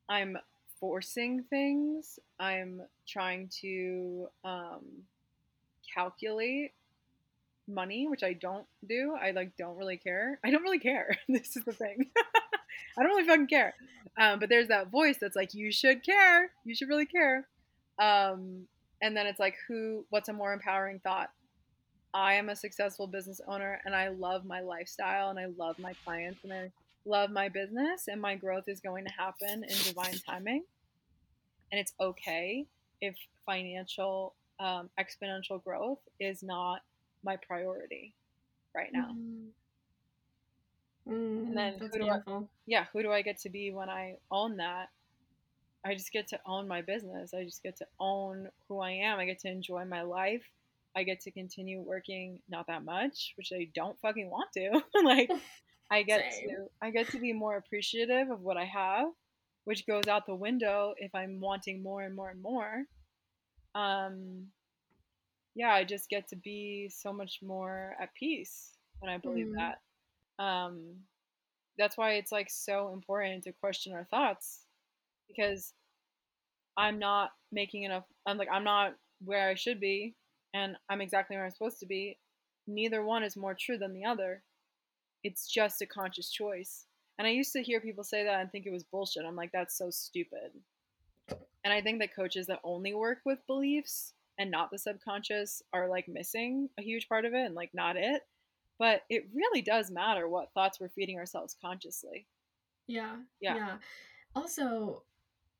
I'm 0.08 0.36
forcing 0.78 1.42
things. 1.44 2.18
I'm 2.38 2.82
trying 3.06 3.50
to 3.60 4.28
um, 4.44 4.84
calculate 5.92 6.72
money, 7.70 8.06
which 8.08 8.22
I 8.22 8.32
don't 8.32 8.66
do. 8.88 9.16
I 9.20 9.30
like 9.30 9.56
don't 9.56 9.76
really 9.76 9.96
care. 9.96 10.38
I 10.44 10.50
don't 10.50 10.62
really 10.62 10.78
care. 10.78 11.16
this 11.28 11.56
is 11.56 11.64
the 11.64 11.72
thing. 11.72 12.10
I 12.98 13.02
don't 13.02 13.10
really 13.10 13.26
fucking 13.26 13.46
care. 13.46 13.74
Um, 14.18 14.38
but 14.38 14.48
there's 14.48 14.68
that 14.68 14.90
voice 14.90 15.16
that's 15.20 15.36
like, 15.36 15.54
you 15.54 15.72
should 15.72 16.04
care. 16.04 16.50
You 16.64 16.74
should 16.74 16.88
really 16.88 17.06
care. 17.06 17.46
Um, 17.98 18.66
and 19.02 19.16
then 19.16 19.26
it's 19.26 19.40
like, 19.40 19.54
who? 19.68 20.04
What's 20.10 20.28
a 20.28 20.32
more 20.32 20.52
empowering 20.52 21.00
thought? 21.00 21.30
I 22.12 22.34
am 22.34 22.48
a 22.48 22.56
successful 22.56 23.06
business 23.06 23.40
owner, 23.46 23.80
and 23.84 23.94
I 23.94 24.08
love 24.08 24.44
my 24.44 24.60
lifestyle, 24.60 25.30
and 25.30 25.38
I 25.38 25.46
love 25.56 25.78
my 25.78 25.94
clients, 26.04 26.42
and 26.42 26.52
I 26.52 26.72
love 27.04 27.30
my 27.30 27.48
business, 27.48 28.08
and 28.08 28.20
my 28.20 28.34
growth 28.34 28.64
is 28.66 28.80
going 28.80 29.04
to 29.04 29.12
happen 29.12 29.64
in 29.64 29.76
divine 29.84 30.18
timing. 30.28 30.64
And 31.70 31.80
it's 31.80 31.92
okay 32.00 32.66
if 33.00 33.14
financial 33.46 34.34
um, 34.58 34.90
exponential 34.98 35.62
growth 35.62 36.00
is 36.18 36.42
not 36.42 36.80
my 37.24 37.36
priority 37.36 38.14
right 38.74 38.90
now. 38.92 39.16
Mm, 41.08 41.48
And 41.48 41.56
then 41.56 41.78
that's 41.78 41.94
who 41.96 41.98
do 42.00 42.08
I- 42.10 42.20
yeah, 42.66 42.86
who 42.92 43.02
do 43.02 43.10
I 43.12 43.22
get 43.22 43.38
to 43.40 43.50
be 43.50 43.70
when 43.72 43.88
I 43.88 44.16
own 44.30 44.56
that? 44.58 44.88
I 45.84 45.94
just 45.94 46.12
get 46.12 46.28
to 46.28 46.40
own 46.46 46.68
my 46.68 46.82
business. 46.82 47.32
I 47.34 47.44
just 47.44 47.62
get 47.62 47.76
to 47.78 47.86
own 47.98 48.50
who 48.68 48.80
I 48.80 48.90
am. 48.92 49.18
I 49.18 49.24
get 49.24 49.38
to 49.40 49.48
enjoy 49.48 49.84
my 49.84 50.02
life. 50.02 50.44
I 50.94 51.04
get 51.04 51.20
to 51.22 51.30
continue 51.30 51.80
working 51.80 52.40
not 52.48 52.66
that 52.66 52.84
much, 52.84 53.32
which 53.36 53.52
I 53.52 53.68
don't 53.74 53.98
fucking 54.00 54.28
want 54.30 54.52
to. 54.54 54.82
like 55.04 55.30
I 55.90 56.02
get 56.10 56.32
Same. 56.32 56.48
to 56.50 56.70
I 56.82 56.90
get 56.90 57.08
to 57.10 57.18
be 57.18 57.32
more 57.32 57.56
appreciative 57.56 58.30
of 58.30 58.42
what 58.42 58.56
I 58.56 58.64
have, 58.66 59.08
which 59.64 59.86
goes 59.86 60.06
out 60.08 60.26
the 60.26 60.34
window 60.34 60.94
if 60.98 61.14
I'm 61.14 61.40
wanting 61.40 61.82
more 61.82 62.02
and 62.02 62.14
more 62.14 62.30
and 62.30 62.42
more. 62.42 62.84
Um 63.74 64.48
yeah, 65.54 65.70
I 65.72 65.84
just 65.84 66.08
get 66.08 66.28
to 66.28 66.36
be 66.36 66.88
so 66.88 67.12
much 67.12 67.40
more 67.42 67.96
at 68.00 68.14
peace 68.14 68.72
when 69.00 69.10
I 69.10 69.18
believe 69.18 69.46
Mm. 69.48 69.56
that. 69.56 69.80
Um 70.42 71.06
that's 71.78 71.96
why 71.96 72.12
it's 72.14 72.32
like 72.32 72.50
so 72.50 72.92
important 72.92 73.44
to 73.44 73.52
question 73.52 73.92
our 73.94 74.04
thoughts 74.04 74.66
because 75.28 75.72
I'm 76.76 76.98
not 76.98 77.32
making 77.52 77.84
enough 77.84 78.04
I'm 78.26 78.38
like 78.38 78.48
I'm 78.50 78.64
not 78.64 78.94
where 79.24 79.48
I 79.48 79.54
should 79.54 79.80
be 79.80 80.14
and 80.54 80.76
I'm 80.88 81.00
exactly 81.00 81.36
where 81.36 81.44
I'm 81.44 81.50
supposed 81.52 81.80
to 81.80 81.86
be. 81.86 82.18
Neither 82.66 83.04
one 83.04 83.22
is 83.22 83.36
more 83.36 83.54
true 83.54 83.78
than 83.78 83.92
the 83.94 84.04
other. 84.04 84.42
It's 85.24 85.46
just 85.48 85.82
a 85.82 85.86
conscious 85.86 86.30
choice. 86.30 86.86
And 87.18 87.26
I 87.26 87.30
used 87.30 87.52
to 87.52 87.62
hear 87.62 87.80
people 87.80 88.04
say 88.04 88.24
that 88.24 88.40
and 88.40 88.50
think 88.50 88.66
it 88.66 88.72
was 88.72 88.84
bullshit. 88.84 89.24
I'm 89.26 89.36
like 89.36 89.52
that's 89.52 89.76
so 89.76 89.90
stupid. 89.90 90.52
And 91.64 91.72
I 91.72 91.82
think 91.82 91.98
that 92.00 92.14
coaches 92.16 92.46
that 92.46 92.60
only 92.64 92.94
work 92.94 93.18
with 93.26 93.46
beliefs 93.46 94.14
and 94.40 94.50
not 94.50 94.70
the 94.70 94.78
subconscious 94.78 95.62
are 95.74 95.86
like 95.86 96.08
missing 96.08 96.70
a 96.78 96.82
huge 96.82 97.08
part 97.08 97.26
of 97.26 97.34
it 97.34 97.44
and 97.44 97.54
like 97.54 97.70
not 97.74 97.96
it. 97.96 98.22
But 98.78 99.02
it 99.10 99.28
really 99.34 99.60
does 99.60 99.90
matter 99.90 100.26
what 100.26 100.54
thoughts 100.54 100.80
we're 100.80 100.88
feeding 100.88 101.18
ourselves 101.18 101.54
consciously. 101.60 102.26
Yeah. 102.86 103.16
Yeah. 103.38 103.56
Yeah. 103.56 103.76
Also, 104.34 105.02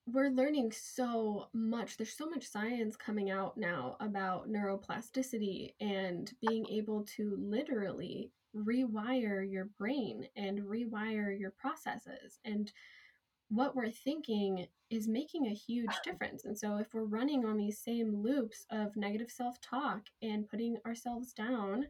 we're 0.06 0.30
learning 0.30 0.72
so 0.72 1.48
much. 1.52 1.98
There's 1.98 2.16
so 2.16 2.30
much 2.30 2.48
science 2.48 2.96
coming 2.96 3.30
out 3.30 3.58
now 3.58 3.98
about 4.00 4.50
neuroplasticity 4.50 5.74
and 5.78 6.32
being 6.40 6.66
able 6.70 7.04
to 7.16 7.36
literally 7.38 8.32
rewire 8.56 9.48
your 9.48 9.66
brain 9.78 10.26
and 10.36 10.60
rewire 10.60 11.38
your 11.38 11.50
processes. 11.50 12.38
And 12.46 12.72
what 13.50 13.74
we're 13.74 13.90
thinking 13.90 14.66
is 14.90 15.08
making 15.08 15.46
a 15.46 15.54
huge 15.54 15.88
uh-huh. 15.88 16.00
difference. 16.04 16.44
And 16.44 16.56
so, 16.56 16.76
if 16.76 16.94
we're 16.94 17.04
running 17.04 17.44
on 17.44 17.56
these 17.56 17.78
same 17.78 18.22
loops 18.22 18.64
of 18.70 18.96
negative 18.96 19.30
self 19.30 19.60
talk 19.60 20.02
and 20.22 20.48
putting 20.48 20.76
ourselves 20.86 21.32
down, 21.32 21.86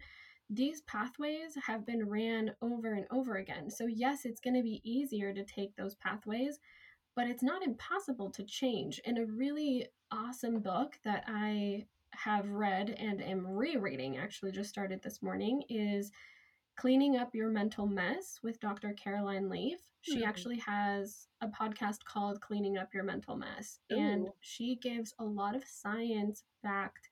these 0.49 0.81
pathways 0.83 1.57
have 1.65 1.87
been 1.87 2.09
ran 2.09 2.53
over 2.63 2.95
and 2.95 3.07
over 3.11 3.37
again. 3.37 3.71
So, 3.71 3.87
yes, 3.87 4.25
it's 4.25 4.41
going 4.41 4.57
to 4.57 4.63
be 4.63 4.81
easier 4.85 5.33
to 5.33 5.45
take 5.45 5.77
those 5.77 5.95
pathways, 5.97 6.59
but 7.15 7.29
it's 7.29 7.43
not 7.43 7.63
impossible 7.63 8.31
to 8.31 8.43
change. 8.43 9.01
And 9.05 9.19
a 9.19 9.27
really 9.27 9.87
awesome 10.11 10.61
book 10.61 10.99
that 11.05 11.25
I 11.29 11.85
have 12.13 12.49
read 12.49 12.91
and 12.99 13.23
am 13.23 13.47
rereading, 13.47 14.17
actually, 14.17 14.53
just 14.53 14.71
started 14.71 15.03
this 15.03 15.23
morning, 15.23 15.63
is 15.69 16.11
Cleaning 16.77 17.17
Up 17.17 17.35
Your 17.35 17.51
Mental 17.51 17.87
Mess 17.87 18.41
with 18.43 18.61
Dr. 18.61 18.93
Caroline 18.95 19.49
Leaf. 19.49 19.90
She 20.03 20.17
mm-hmm. 20.19 20.29
actually 20.29 20.59
has 20.59 21.27
a 21.43 21.49
podcast 21.49 22.05
called 22.05 22.41
Cleaning 22.41 22.79
Up 22.79 22.95
Your 22.95 23.05
Mental 23.05 23.37
Mess, 23.37 23.81
Ooh. 23.93 23.99
and 23.99 24.29
she 24.41 24.77
gives 24.77 25.15
a 25.19 25.25
lot 25.25 25.55
of 25.55 25.65
science 25.65 26.45
backed 26.63 27.09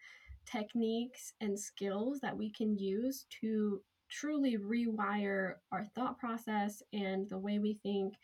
techniques 0.46 1.34
and 1.40 1.58
skills 1.58 2.20
that 2.20 2.36
we 2.36 2.50
can 2.50 2.76
use 2.78 3.26
to 3.40 3.82
truly 4.08 4.56
rewire 4.56 5.54
our 5.70 5.84
thought 5.94 6.18
process 6.18 6.82
and 6.92 7.28
the 7.28 7.38
way 7.38 7.58
we 7.58 7.78
think. 7.82 8.14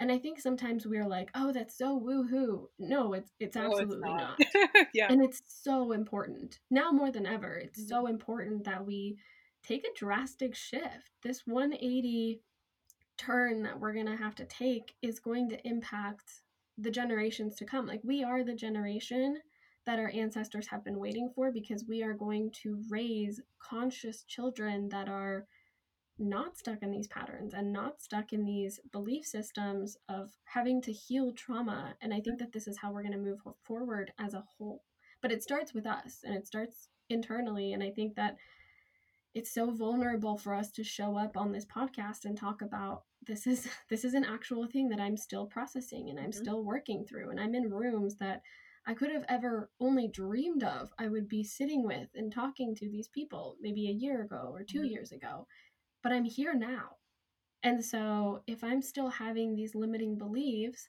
And 0.00 0.10
I 0.10 0.18
think 0.18 0.40
sometimes 0.40 0.86
we're 0.86 1.06
like, 1.06 1.30
"Oh, 1.34 1.52
that's 1.52 1.76
so 1.78 2.00
woohoo!" 2.00 2.66
No, 2.78 3.12
it's 3.12 3.30
it's 3.38 3.56
absolutely 3.56 4.10
no, 4.10 4.34
it's 4.38 4.54
not. 4.54 4.70
not. 4.74 4.86
yeah, 4.94 5.12
and 5.12 5.22
it's 5.22 5.42
so 5.46 5.92
important 5.92 6.58
now 6.70 6.90
more 6.90 7.12
than 7.12 7.26
ever. 7.26 7.54
It's 7.54 7.80
mm-hmm. 7.80 7.88
so 7.88 8.06
important 8.06 8.64
that 8.64 8.84
we 8.84 9.18
take 9.62 9.84
a 9.84 9.96
drastic 9.96 10.56
shift. 10.56 11.10
This 11.22 11.42
180 11.46 12.40
turn 13.16 13.62
that 13.62 13.78
we're 13.78 13.92
gonna 13.92 14.16
have 14.16 14.34
to 14.36 14.44
take 14.44 14.94
is 15.02 15.20
going 15.20 15.48
to 15.50 15.68
impact 15.68 16.42
the 16.78 16.90
generations 16.90 17.56
to 17.56 17.64
come. 17.64 17.86
Like 17.86 18.00
we 18.02 18.24
are 18.24 18.42
the 18.42 18.54
generation 18.54 19.38
that 19.84 19.98
our 19.98 20.10
ancestors 20.14 20.68
have 20.68 20.84
been 20.84 20.98
waiting 20.98 21.30
for 21.34 21.50
because 21.50 21.84
we 21.88 22.02
are 22.02 22.14
going 22.14 22.50
to 22.62 22.82
raise 22.88 23.40
conscious 23.58 24.22
children 24.24 24.88
that 24.90 25.08
are 25.08 25.46
not 26.18 26.56
stuck 26.56 26.82
in 26.82 26.90
these 26.90 27.08
patterns 27.08 27.54
and 27.54 27.72
not 27.72 28.00
stuck 28.00 28.32
in 28.32 28.44
these 28.44 28.78
belief 28.92 29.26
systems 29.26 29.96
of 30.08 30.30
having 30.44 30.80
to 30.82 30.92
heal 30.92 31.32
trauma. 31.32 31.94
And 32.00 32.14
I 32.14 32.20
think 32.20 32.38
that 32.38 32.52
this 32.52 32.68
is 32.68 32.78
how 32.78 32.92
we're 32.92 33.02
going 33.02 33.12
to 33.12 33.18
move 33.18 33.40
forward 33.64 34.12
as 34.18 34.34
a 34.34 34.44
whole. 34.56 34.82
But 35.20 35.32
it 35.32 35.42
starts 35.42 35.74
with 35.74 35.86
us 35.86 36.20
and 36.24 36.34
it 36.34 36.46
starts 36.46 36.88
internally. 37.08 37.72
And 37.72 37.82
I 37.82 37.90
think 37.90 38.14
that 38.16 38.36
it's 39.34 39.52
so 39.52 39.70
vulnerable 39.70 40.36
for 40.36 40.54
us 40.54 40.70
to 40.72 40.84
show 40.84 41.16
up 41.16 41.36
on 41.36 41.52
this 41.52 41.64
podcast 41.64 42.24
and 42.24 42.36
talk 42.36 42.62
about 42.62 43.04
this 43.26 43.46
is 43.46 43.68
this 43.90 44.04
is 44.04 44.14
an 44.14 44.24
actual 44.24 44.66
thing 44.66 44.88
that 44.88 45.00
I'm 45.00 45.16
still 45.16 45.46
processing 45.46 46.10
and 46.10 46.18
I'm 46.18 46.30
mm-hmm. 46.30 46.42
still 46.42 46.64
working 46.64 47.04
through 47.04 47.30
and 47.30 47.40
I'm 47.40 47.54
in 47.54 47.70
rooms 47.70 48.16
that 48.16 48.42
I 48.86 48.94
could 48.94 49.12
have 49.12 49.24
ever 49.28 49.70
only 49.80 50.08
dreamed 50.08 50.64
of 50.64 50.92
I 50.98 51.08
would 51.08 51.28
be 51.28 51.44
sitting 51.44 51.84
with 51.84 52.08
and 52.14 52.32
talking 52.32 52.74
to 52.76 52.90
these 52.90 53.08
people 53.08 53.56
maybe 53.60 53.88
a 53.88 53.92
year 53.92 54.22
ago 54.22 54.50
or 54.52 54.64
2 54.64 54.78
mm-hmm. 54.78 54.86
years 54.86 55.12
ago. 55.12 55.46
But 56.02 56.12
I'm 56.12 56.24
here 56.24 56.54
now. 56.54 56.96
And 57.62 57.84
so 57.84 58.42
if 58.48 58.64
I'm 58.64 58.82
still 58.82 59.08
having 59.08 59.54
these 59.54 59.76
limiting 59.76 60.18
beliefs, 60.18 60.88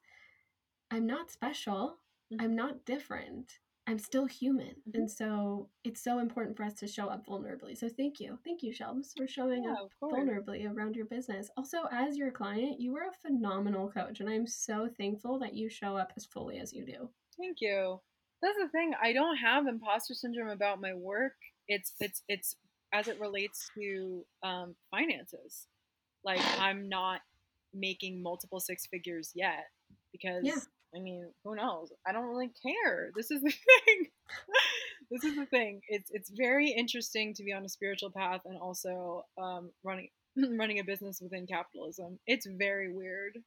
I'm 0.89 1.05
not 1.05 1.29
special. 1.29 1.99
Mm-hmm. 2.33 2.43
I'm 2.43 2.55
not 2.55 2.83
different. 2.83 3.59
I'm 3.85 3.99
still 3.99 4.25
human. 4.25 4.67
Mm-hmm. 4.67 4.95
And 4.95 5.11
so 5.11 5.69
it's 5.83 6.01
so 6.01 6.19
important 6.19 6.55
for 6.55 6.63
us 6.63 6.73
to 6.75 6.87
show 6.87 7.07
up 7.07 7.25
vulnerably. 7.25 7.77
So 7.77 7.89
thank 7.89 8.19
you. 8.19 8.39
Thank 8.45 8.63
you, 8.63 8.73
Shelbs, 8.73 9.11
for 9.17 9.27
showing 9.27 9.63
yeah, 9.65 9.73
up 9.73 9.89
vulnerably 10.01 10.69
around 10.71 10.95
your 10.95 11.05
business. 11.05 11.49
Also, 11.57 11.79
as 11.91 12.15
your 12.15 12.31
client, 12.31 12.79
you 12.79 12.95
are 12.95 13.09
a 13.09 13.27
phenomenal 13.27 13.89
coach. 13.89 14.21
And 14.21 14.29
I'm 14.29 14.47
so 14.47 14.89
thankful 14.97 15.37
that 15.39 15.53
you 15.53 15.69
show 15.69 15.97
up 15.97 16.13
as 16.15 16.25
fully 16.25 16.59
as 16.59 16.71
you 16.71 16.85
do. 16.85 17.09
Thank 17.37 17.57
you. 17.59 17.99
That's 18.41 18.57
the 18.57 18.69
thing. 18.69 18.93
I 19.01 19.13
don't 19.13 19.37
have 19.37 19.67
imposter 19.67 20.13
syndrome 20.13 20.49
about 20.49 20.81
my 20.81 20.93
work. 20.93 21.33
It's 21.67 21.93
it's 21.99 22.23
it's 22.27 22.55
as 22.93 23.07
it 23.07 23.19
relates 23.19 23.69
to 23.77 24.25
um, 24.43 24.75
finances. 24.91 25.67
Like 26.23 26.41
I'm 26.59 26.87
not 26.87 27.21
making 27.73 28.21
multiple 28.21 28.59
six 28.59 28.85
figures 28.85 29.31
yet 29.35 29.65
because 30.11 30.43
yeah. 30.43 30.55
I 30.95 30.99
mean, 30.99 31.29
who 31.43 31.55
knows? 31.55 31.91
I 32.07 32.11
don't 32.11 32.27
really 32.27 32.51
care. 32.61 33.11
This 33.15 33.31
is 33.31 33.41
the 33.41 33.51
thing. 33.85 34.07
this 35.11 35.23
is 35.23 35.35
the 35.35 35.45
thing. 35.45 35.81
It's 35.87 36.09
it's 36.11 36.31
very 36.35 36.69
interesting 36.69 37.33
to 37.35 37.43
be 37.43 37.53
on 37.53 37.65
a 37.65 37.69
spiritual 37.69 38.11
path 38.11 38.41
and 38.45 38.57
also 38.59 39.25
um, 39.41 39.71
running 39.83 40.09
running 40.57 40.79
a 40.79 40.83
business 40.83 41.19
within 41.21 41.47
capitalism. 41.47 42.19
It's 42.27 42.47
very 42.47 42.93
weird. 42.93 43.37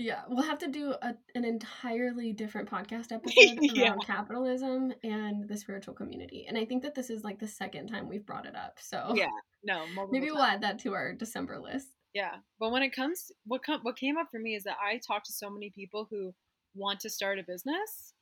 Yeah, 0.00 0.22
we'll 0.28 0.44
have 0.44 0.58
to 0.58 0.68
do 0.68 0.94
a, 1.02 1.14
an 1.34 1.44
entirely 1.44 2.32
different 2.32 2.70
podcast 2.70 3.10
episode 3.12 3.58
yeah. 3.60 3.90
around 3.90 4.06
capitalism 4.06 4.92
and 5.02 5.48
the 5.48 5.56
spiritual 5.56 5.94
community. 5.94 6.46
And 6.48 6.56
I 6.56 6.64
think 6.64 6.84
that 6.84 6.94
this 6.94 7.10
is 7.10 7.24
like 7.24 7.40
the 7.40 7.48
second 7.48 7.88
time 7.88 8.08
we've 8.08 8.24
brought 8.24 8.46
it 8.46 8.54
up. 8.54 8.78
So 8.80 9.12
yeah, 9.14 9.26
no, 9.64 9.84
maybe 10.10 10.30
we'll 10.30 10.42
add 10.42 10.62
that 10.62 10.78
to 10.80 10.94
our 10.94 11.14
December 11.14 11.58
list. 11.58 11.88
Yeah, 12.14 12.36
but 12.58 12.70
when 12.70 12.82
it 12.82 12.94
comes, 12.94 13.32
what 13.44 13.64
com- 13.64 13.80
what 13.82 13.96
came 13.96 14.16
up 14.16 14.28
for 14.30 14.38
me 14.38 14.54
is 14.54 14.64
that 14.64 14.76
I 14.82 15.00
talked 15.04 15.26
to 15.26 15.32
so 15.32 15.50
many 15.50 15.70
people 15.70 16.06
who 16.08 16.32
want 16.78 17.00
to 17.00 17.10
start 17.10 17.38
a 17.38 17.42
business, 17.42 18.12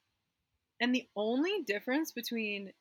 and 0.81 0.95
the 0.95 1.07
only 1.17 1.63
difference 1.67 2.13
between 2.13 2.73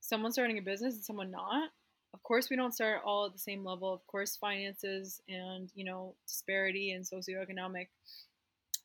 someone 0.00 0.32
starting 0.32 0.58
a 0.58 0.62
business 0.62 0.94
and 0.94 1.04
someone 1.04 1.30
not 1.30 1.70
of 2.14 2.22
course 2.22 2.48
we 2.50 2.56
don't 2.56 2.74
start 2.74 3.02
all 3.04 3.26
at 3.26 3.32
the 3.32 3.38
same 3.38 3.64
level 3.64 3.92
of 3.92 4.06
course 4.06 4.36
finances 4.36 5.20
and 5.28 5.70
you 5.74 5.84
know 5.84 6.14
disparity 6.26 6.92
and 6.92 7.04
socioeconomic 7.04 7.88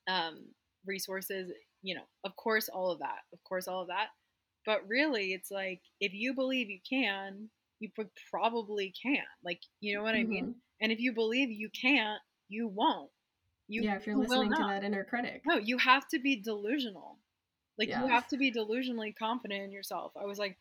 um, 0.08 0.46
resources 0.86 1.52
you 1.82 1.96
know 1.96 2.04
of 2.26 2.36
course 2.36 2.70
all 2.70 2.92
of 2.92 3.00
that 3.00 3.20
of 3.32 3.44
course 3.44 3.68
all 3.68 3.82
of 3.82 3.88
that 3.88 4.08
but 4.66 4.88
really 4.88 5.34
it's 5.34 5.52
like 5.52 5.82
if 6.00 6.14
you 6.14 6.34
believe 6.34 6.70
you 6.70 6.80
can 6.88 7.50
you 7.80 7.90
probably 8.30 8.94
can 9.02 9.24
like 9.44 9.60
you 9.80 9.96
know 9.96 10.04
what 10.04 10.16
mm-hmm. 10.16 10.26
i 10.26 10.30
mean 10.30 10.46
mm-hmm. 10.46 10.82
and 10.82 10.92
if 10.92 11.00
you 11.00 11.14
believe 11.14 11.50
you 11.50 11.70
can't 11.70 12.20
you 12.50 12.68
won't 12.68 13.10
you 13.68 13.82
yeah 13.84 13.96
if 13.96 14.06
you're 14.06 14.18
listening 14.18 14.52
to 14.52 14.64
that 14.64 14.84
inner 14.84 15.04
critic 15.04 15.42
no 15.46 15.58
you 15.58 15.78
have 15.78 16.08
to 16.08 16.20
be 16.20 16.36
delusional 16.36 17.18
like 17.78 17.90
yeah. 17.90 18.02
you 18.02 18.08
have 18.08 18.28
to 18.28 18.38
be 18.38 18.52
delusionally 18.52 19.16
confident 19.16 19.64
in 19.64 19.72
yourself 19.72 20.12
i 20.22 20.26
was 20.26 20.38
like 20.38 20.58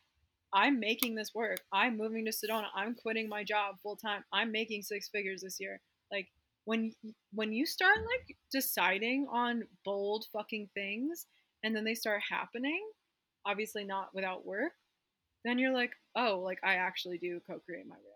I'm 0.53 0.79
making 0.79 1.15
this 1.15 1.33
work. 1.33 1.61
I'm 1.73 1.97
moving 1.97 2.25
to 2.25 2.31
Sedona. 2.31 2.67
I'm 2.75 2.93
quitting 2.93 3.27
my 3.27 3.43
job 3.43 3.77
full 3.81 3.95
time. 3.95 4.23
I'm 4.31 4.51
making 4.51 4.83
six 4.83 5.09
figures 5.09 5.41
this 5.41 5.57
year. 5.59 5.81
Like 6.11 6.27
when 6.65 6.91
when 7.33 7.51
you 7.51 7.65
start 7.65 7.97
like 7.97 8.37
deciding 8.51 9.27
on 9.31 9.63
bold 9.83 10.25
fucking 10.31 10.69
things 10.75 11.25
and 11.63 11.75
then 11.75 11.83
they 11.83 11.95
start 11.95 12.21
happening, 12.29 12.79
obviously 13.45 13.83
not 13.83 14.09
without 14.13 14.45
work, 14.45 14.73
then 15.43 15.57
you're 15.57 15.73
like, 15.73 15.91
"Oh, 16.15 16.39
like 16.43 16.59
I 16.63 16.75
actually 16.75 17.17
do 17.17 17.41
co-create 17.47 17.87
my 17.87 17.95
reality." 17.95 18.12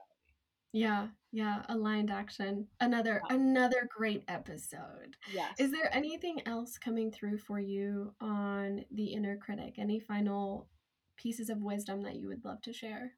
Yeah, 0.74 1.08
yeah, 1.32 1.64
aligned 1.70 2.12
action. 2.12 2.68
Another 2.80 3.22
yeah. 3.30 3.36
another 3.36 3.88
great 3.96 4.24
episode. 4.28 5.16
Yes. 5.34 5.60
Is 5.60 5.72
there 5.72 5.90
anything 5.96 6.42
else 6.46 6.78
coming 6.78 7.12
through 7.12 7.38
for 7.38 7.60
you 7.60 8.14
on 8.20 8.86
the 8.92 9.06
inner 9.06 9.38
critic? 9.38 9.76
Any 9.78 10.00
final 10.00 10.68
pieces 11.16 11.50
of 11.50 11.62
wisdom 11.62 12.04
that 12.04 12.16
you 12.16 12.28
would 12.28 12.44
love 12.46 12.62
to 12.64 12.74
share? 12.74 13.14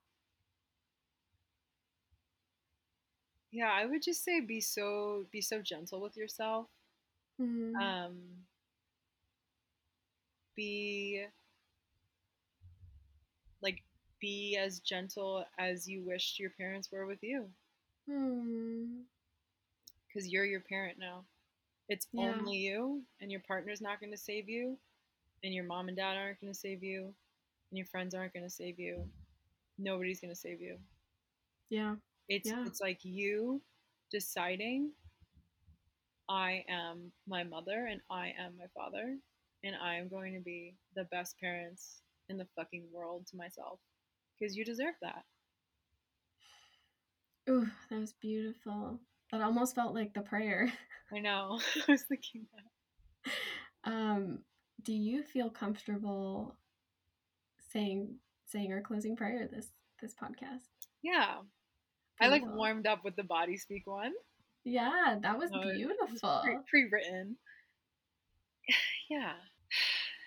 Yeah, 3.51 3.71
I 3.71 3.85
would 3.85 4.03
just 4.03 4.23
say 4.23 4.41
be 4.41 4.61
so 4.61 5.25
be 5.31 5.41
so 5.41 5.61
gentle 5.61 6.01
with 6.01 6.15
yourself. 6.15 6.67
Mm-hmm. 7.41 7.75
Um 7.75 8.17
be 10.55 11.25
be 14.20 14.57
as 14.57 14.80
gentle 14.80 15.45
as 15.57 15.88
you 15.88 16.03
wished 16.03 16.39
your 16.39 16.51
parents 16.51 16.91
were 16.91 17.05
with 17.05 17.20
you. 17.22 17.49
Hmm. 18.07 19.01
Cuz 20.13 20.28
you're 20.28 20.45
your 20.45 20.61
parent 20.61 20.97
now. 20.97 21.26
It's 21.88 22.07
yeah. 22.11 22.34
only 22.34 22.57
you 22.57 23.03
and 23.20 23.32
your 23.32 23.41
partner's 23.41 23.82
not 23.82 23.99
going 23.99 24.11
to 24.11 24.17
save 24.17 24.47
you 24.47 24.78
and 25.43 25.53
your 25.53 25.63
mom 25.63 25.88
and 25.88 25.97
dad 25.97 26.17
aren't 26.17 26.39
going 26.39 26.53
to 26.53 26.59
save 26.59 26.84
you 26.84 27.13
and 27.72 27.78
your 27.78 27.88
friends 27.88 28.13
aren't 28.13 28.34
going 28.34 28.45
to 28.45 28.49
save 28.49 28.80
you. 28.80 29.07
Nobody's 29.78 30.20
going 30.20 30.34
to 30.34 30.39
save 30.39 30.61
you. 30.61 30.78
Yeah. 31.70 31.95
It's 32.28 32.49
yeah. 32.49 32.63
it's 32.65 32.80
like 32.80 33.03
you 33.03 33.61
deciding 34.11 34.91
I 36.28 36.63
am 36.70 37.11
my 37.28 37.43
mother 37.43 37.88
and 37.88 38.01
I 38.09 38.34
am 38.39 38.53
my 38.57 38.67
father 38.76 39.17
and 39.63 39.76
I 39.82 39.95
am 39.95 40.07
going 40.07 40.34
to 40.34 40.39
be 40.39 40.76
the 40.95 41.05
best 41.05 41.39
parents 41.39 42.01
in 42.30 42.38
the 42.38 42.47
fucking 42.55 42.84
world 42.93 43.26
to 43.28 43.38
myself 43.38 43.80
because 44.39 44.55
you 44.55 44.63
deserve 44.65 44.95
that. 45.01 45.23
Ooh, 47.49 47.67
that 47.89 47.99
was 47.99 48.13
beautiful. 48.13 48.99
That 49.31 49.41
almost 49.41 49.75
felt 49.75 49.93
like 49.93 50.13
the 50.13 50.21
prayer. 50.21 50.71
I 51.13 51.19
know. 51.19 51.59
I 51.87 51.91
was 51.91 52.03
thinking 52.03 52.45
that. 52.53 53.31
Um, 53.91 54.39
do 54.83 54.93
you 54.93 55.23
feel 55.23 55.49
comfortable 55.49 56.55
saying 57.71 58.15
saying 58.45 58.71
our 58.71 58.81
closing 58.81 59.15
prayer 59.15 59.47
this 59.51 59.67
this 60.01 60.13
podcast? 60.13 60.67
Yeah. 61.01 61.37
I 62.21 62.27
like 62.27 62.43
warmed 62.45 62.85
up 62.85 63.03
with 63.05 63.15
the 63.15 63.23
body 63.23 63.55
speak 63.57 63.87
one. 63.87 64.11
Yeah, 64.65 65.15
that 65.21 65.37
was 65.39 65.49
So 65.51 65.61
beautiful. 65.73 66.43
pre-written. 66.69 67.37
yeah. 69.09 69.33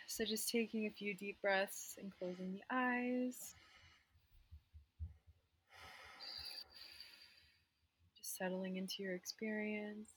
So 0.09 0.27
just 0.27 0.51
taking 0.51 0.85
a 0.85 0.91
few 0.91 1.17
deep 1.17 1.41
breaths 1.41 1.95
and 1.99 2.13
closing 2.19 2.53
the 2.53 2.61
eyes. 2.71 3.55
Settling 8.43 8.77
into 8.77 8.95
your 8.99 9.15
experience. 9.15 10.11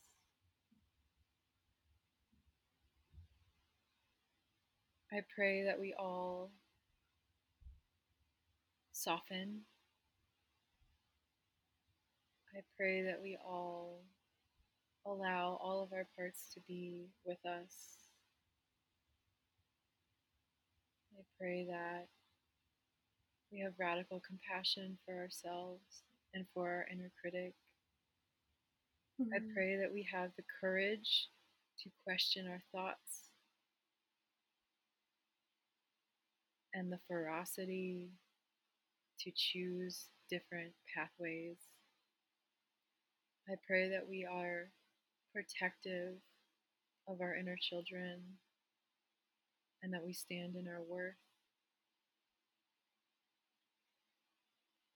I 5.13 5.19
pray 5.33 5.63
that 5.65 5.79
we 5.79 5.93
all 5.99 6.49
soften. 8.91 9.61
I 12.55 12.61
pray 12.75 13.03
that 13.03 13.21
we 13.21 13.37
all 13.45 14.01
allow 15.05 15.59
all 15.61 15.83
of 15.83 15.93
our 15.93 16.07
parts 16.17 16.51
to 16.55 16.59
be 16.67 17.05
with 17.25 17.45
us. 17.45 18.07
I 21.15 21.21
pray 21.39 21.67
that 21.69 22.07
we 23.51 23.59
have 23.59 23.73
radical 23.79 24.19
compassion 24.25 24.97
for 25.05 25.15
ourselves 25.15 26.01
and 26.33 26.45
for 26.53 26.67
our 26.67 26.87
inner 26.91 27.11
critic. 27.21 27.53
I 29.19 29.39
Mhm. 29.39 29.53
pray 29.53 29.77
that 29.77 29.93
we 29.93 30.03
have 30.03 30.35
the 30.35 30.43
courage 30.59 31.29
to 31.79 31.91
question 32.03 32.47
our 32.47 32.61
thoughts 32.71 33.31
and 36.73 36.91
the 36.91 36.99
ferocity 37.07 38.11
to 39.19 39.31
choose 39.31 40.09
different 40.29 40.75
pathways. 40.93 41.57
I 43.47 43.55
pray 43.67 43.89
that 43.89 44.07
we 44.07 44.25
are 44.25 44.71
protective 45.33 46.21
of 47.07 47.21
our 47.21 47.35
inner 47.35 47.57
children 47.57 48.39
and 49.83 49.93
that 49.93 50.03
we 50.03 50.13
stand 50.13 50.55
in 50.55 50.67
our 50.67 50.81
worth. 50.81 51.15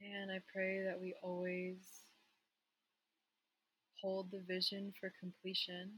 And 0.02 0.32
I 0.32 0.40
pray 0.54 0.84
that 0.84 1.00
we 1.00 1.16
always 1.22 2.09
hold 4.02 4.32
the 4.32 4.42
vision 4.48 4.94
for 5.00 5.12
completion 5.20 5.92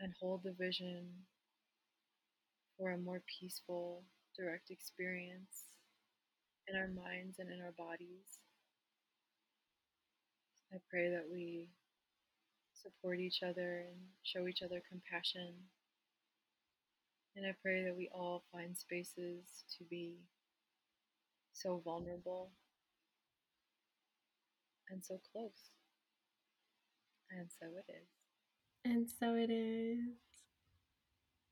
and 0.00 0.12
hold 0.20 0.42
the 0.44 0.54
vision 0.58 1.06
for 2.76 2.90
a 2.90 2.98
more 2.98 3.22
peaceful, 3.40 4.04
direct 4.36 4.70
experience 4.70 5.74
in 6.68 6.76
our 6.76 6.88
minds 6.88 7.38
and 7.38 7.50
in 7.50 7.60
our 7.60 7.72
bodies. 7.76 8.38
I 10.72 10.76
pray 10.90 11.10
that 11.10 11.24
we 11.32 11.68
support 12.74 13.18
each 13.18 13.42
other 13.42 13.84
and 13.88 13.96
show 14.22 14.46
each 14.46 14.62
other 14.62 14.80
compassion. 14.88 15.54
And 17.34 17.46
I 17.46 17.54
pray 17.62 17.84
that 17.84 17.96
we 17.96 18.08
all 18.14 18.44
find 18.52 18.76
spaces 18.76 19.64
to 19.78 19.84
be 19.84 20.16
so 21.52 21.80
vulnerable 21.84 22.50
and 24.90 25.04
so 25.04 25.20
close. 25.32 25.77
And 27.30 27.50
so 27.60 27.66
it 27.76 27.90
is. 27.92 28.08
And 28.84 29.08
so 29.08 29.34
it 29.34 29.50
is. 29.50 29.98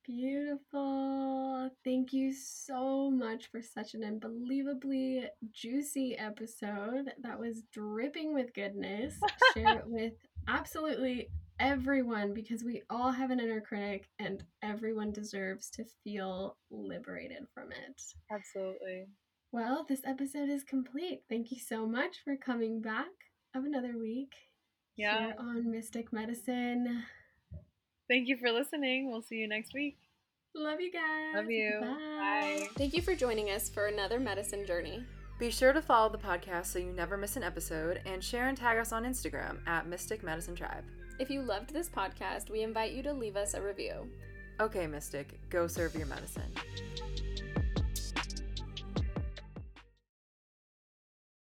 Beautiful. 0.05 1.69
Thank 1.85 2.13
you 2.13 2.33
so 2.33 3.11
much 3.11 3.49
for 3.51 3.61
such 3.61 3.95
an 3.95 4.05
unbelievably 4.05 5.25
juicy 5.53 6.17
episode 6.17 7.11
that 7.23 7.39
was 7.41 7.63
dripping 7.73 8.33
with 8.33 8.55
goodness. 8.55 9.15
Share 9.53 9.79
it 9.81 9.85
with 9.89 10.13
absolutely 10.47 11.29
everyone 11.59 12.35
because 12.35 12.63
we 12.63 12.83
all 12.89 13.11
have 13.11 13.31
an 13.31 13.41
inner 13.41 13.61
critic 13.61 14.09
and 14.21 14.45
everyone 14.63 15.11
deserves 15.11 15.71
to 15.71 15.85
feel 16.05 16.57
liberated 16.71 17.47
from 17.53 17.73
it. 17.73 18.01
Absolutely. 18.31 19.07
Well, 19.51 19.85
this 19.89 20.03
episode 20.05 20.49
is 20.51 20.63
complete. 20.63 21.23
Thank 21.29 21.51
you 21.51 21.59
so 21.59 21.85
much 21.85 22.19
for 22.25 22.37
coming 22.37 22.81
back 22.81 23.11
of 23.55 23.65
another 23.65 23.99
week 23.99 24.35
Yeah. 24.97 25.19
here 25.19 25.35
on 25.39 25.71
Mystic 25.71 26.13
Medicine. 26.13 27.05
Thank 28.09 28.29
you 28.29 28.37
for 28.37 28.51
listening. 28.51 29.11
We'll 29.11 29.23
see 29.23 29.37
you 29.37 29.49
next 29.49 29.75
week. 29.75 29.99
Love 30.55 30.81
you 30.81 30.91
guys. 30.93 31.35
Love 31.35 31.51
you. 31.51 31.79
Bye. 31.81 31.87
Bye. 31.87 32.69
Thank 32.77 32.95
you 32.95 33.03
for 33.03 33.15
joining 33.15 33.51
us 33.51 33.69
for 33.69 33.87
another 33.87 34.19
medicine 34.19 34.65
journey. 34.67 35.05
Be 35.39 35.51
sure 35.51 35.75
to 35.75 35.83
follow 35.83 36.09
the 36.09 36.17
podcast 36.17 36.67
so 36.67 36.79
you 36.79 36.93
never 36.93 37.19
miss 37.19 37.37
an 37.37 37.43
episode 37.43 38.01
and 38.07 38.25
share 38.25 38.49
and 38.49 38.57
tag 38.57 38.79
us 38.79 38.93
on 38.93 39.05
Instagram 39.05 39.59
at 39.67 39.87
Mystic 39.87 40.23
Medicine 40.23 40.55
Tribe. 40.55 40.85
If 41.19 41.29
you 41.29 41.43
loved 41.43 41.75
this 41.75 41.91
podcast, 41.91 42.49
we 42.49 42.63
invite 42.63 42.93
you 42.93 43.03
to 43.03 43.13
leave 43.13 43.37
us 43.37 43.53
a 43.53 43.61
review. 43.61 44.09
Okay, 44.61 44.87
Mystic, 44.87 45.39
go 45.51 45.67
serve 45.67 45.95
your 45.95 46.07
medicine. 46.07 46.53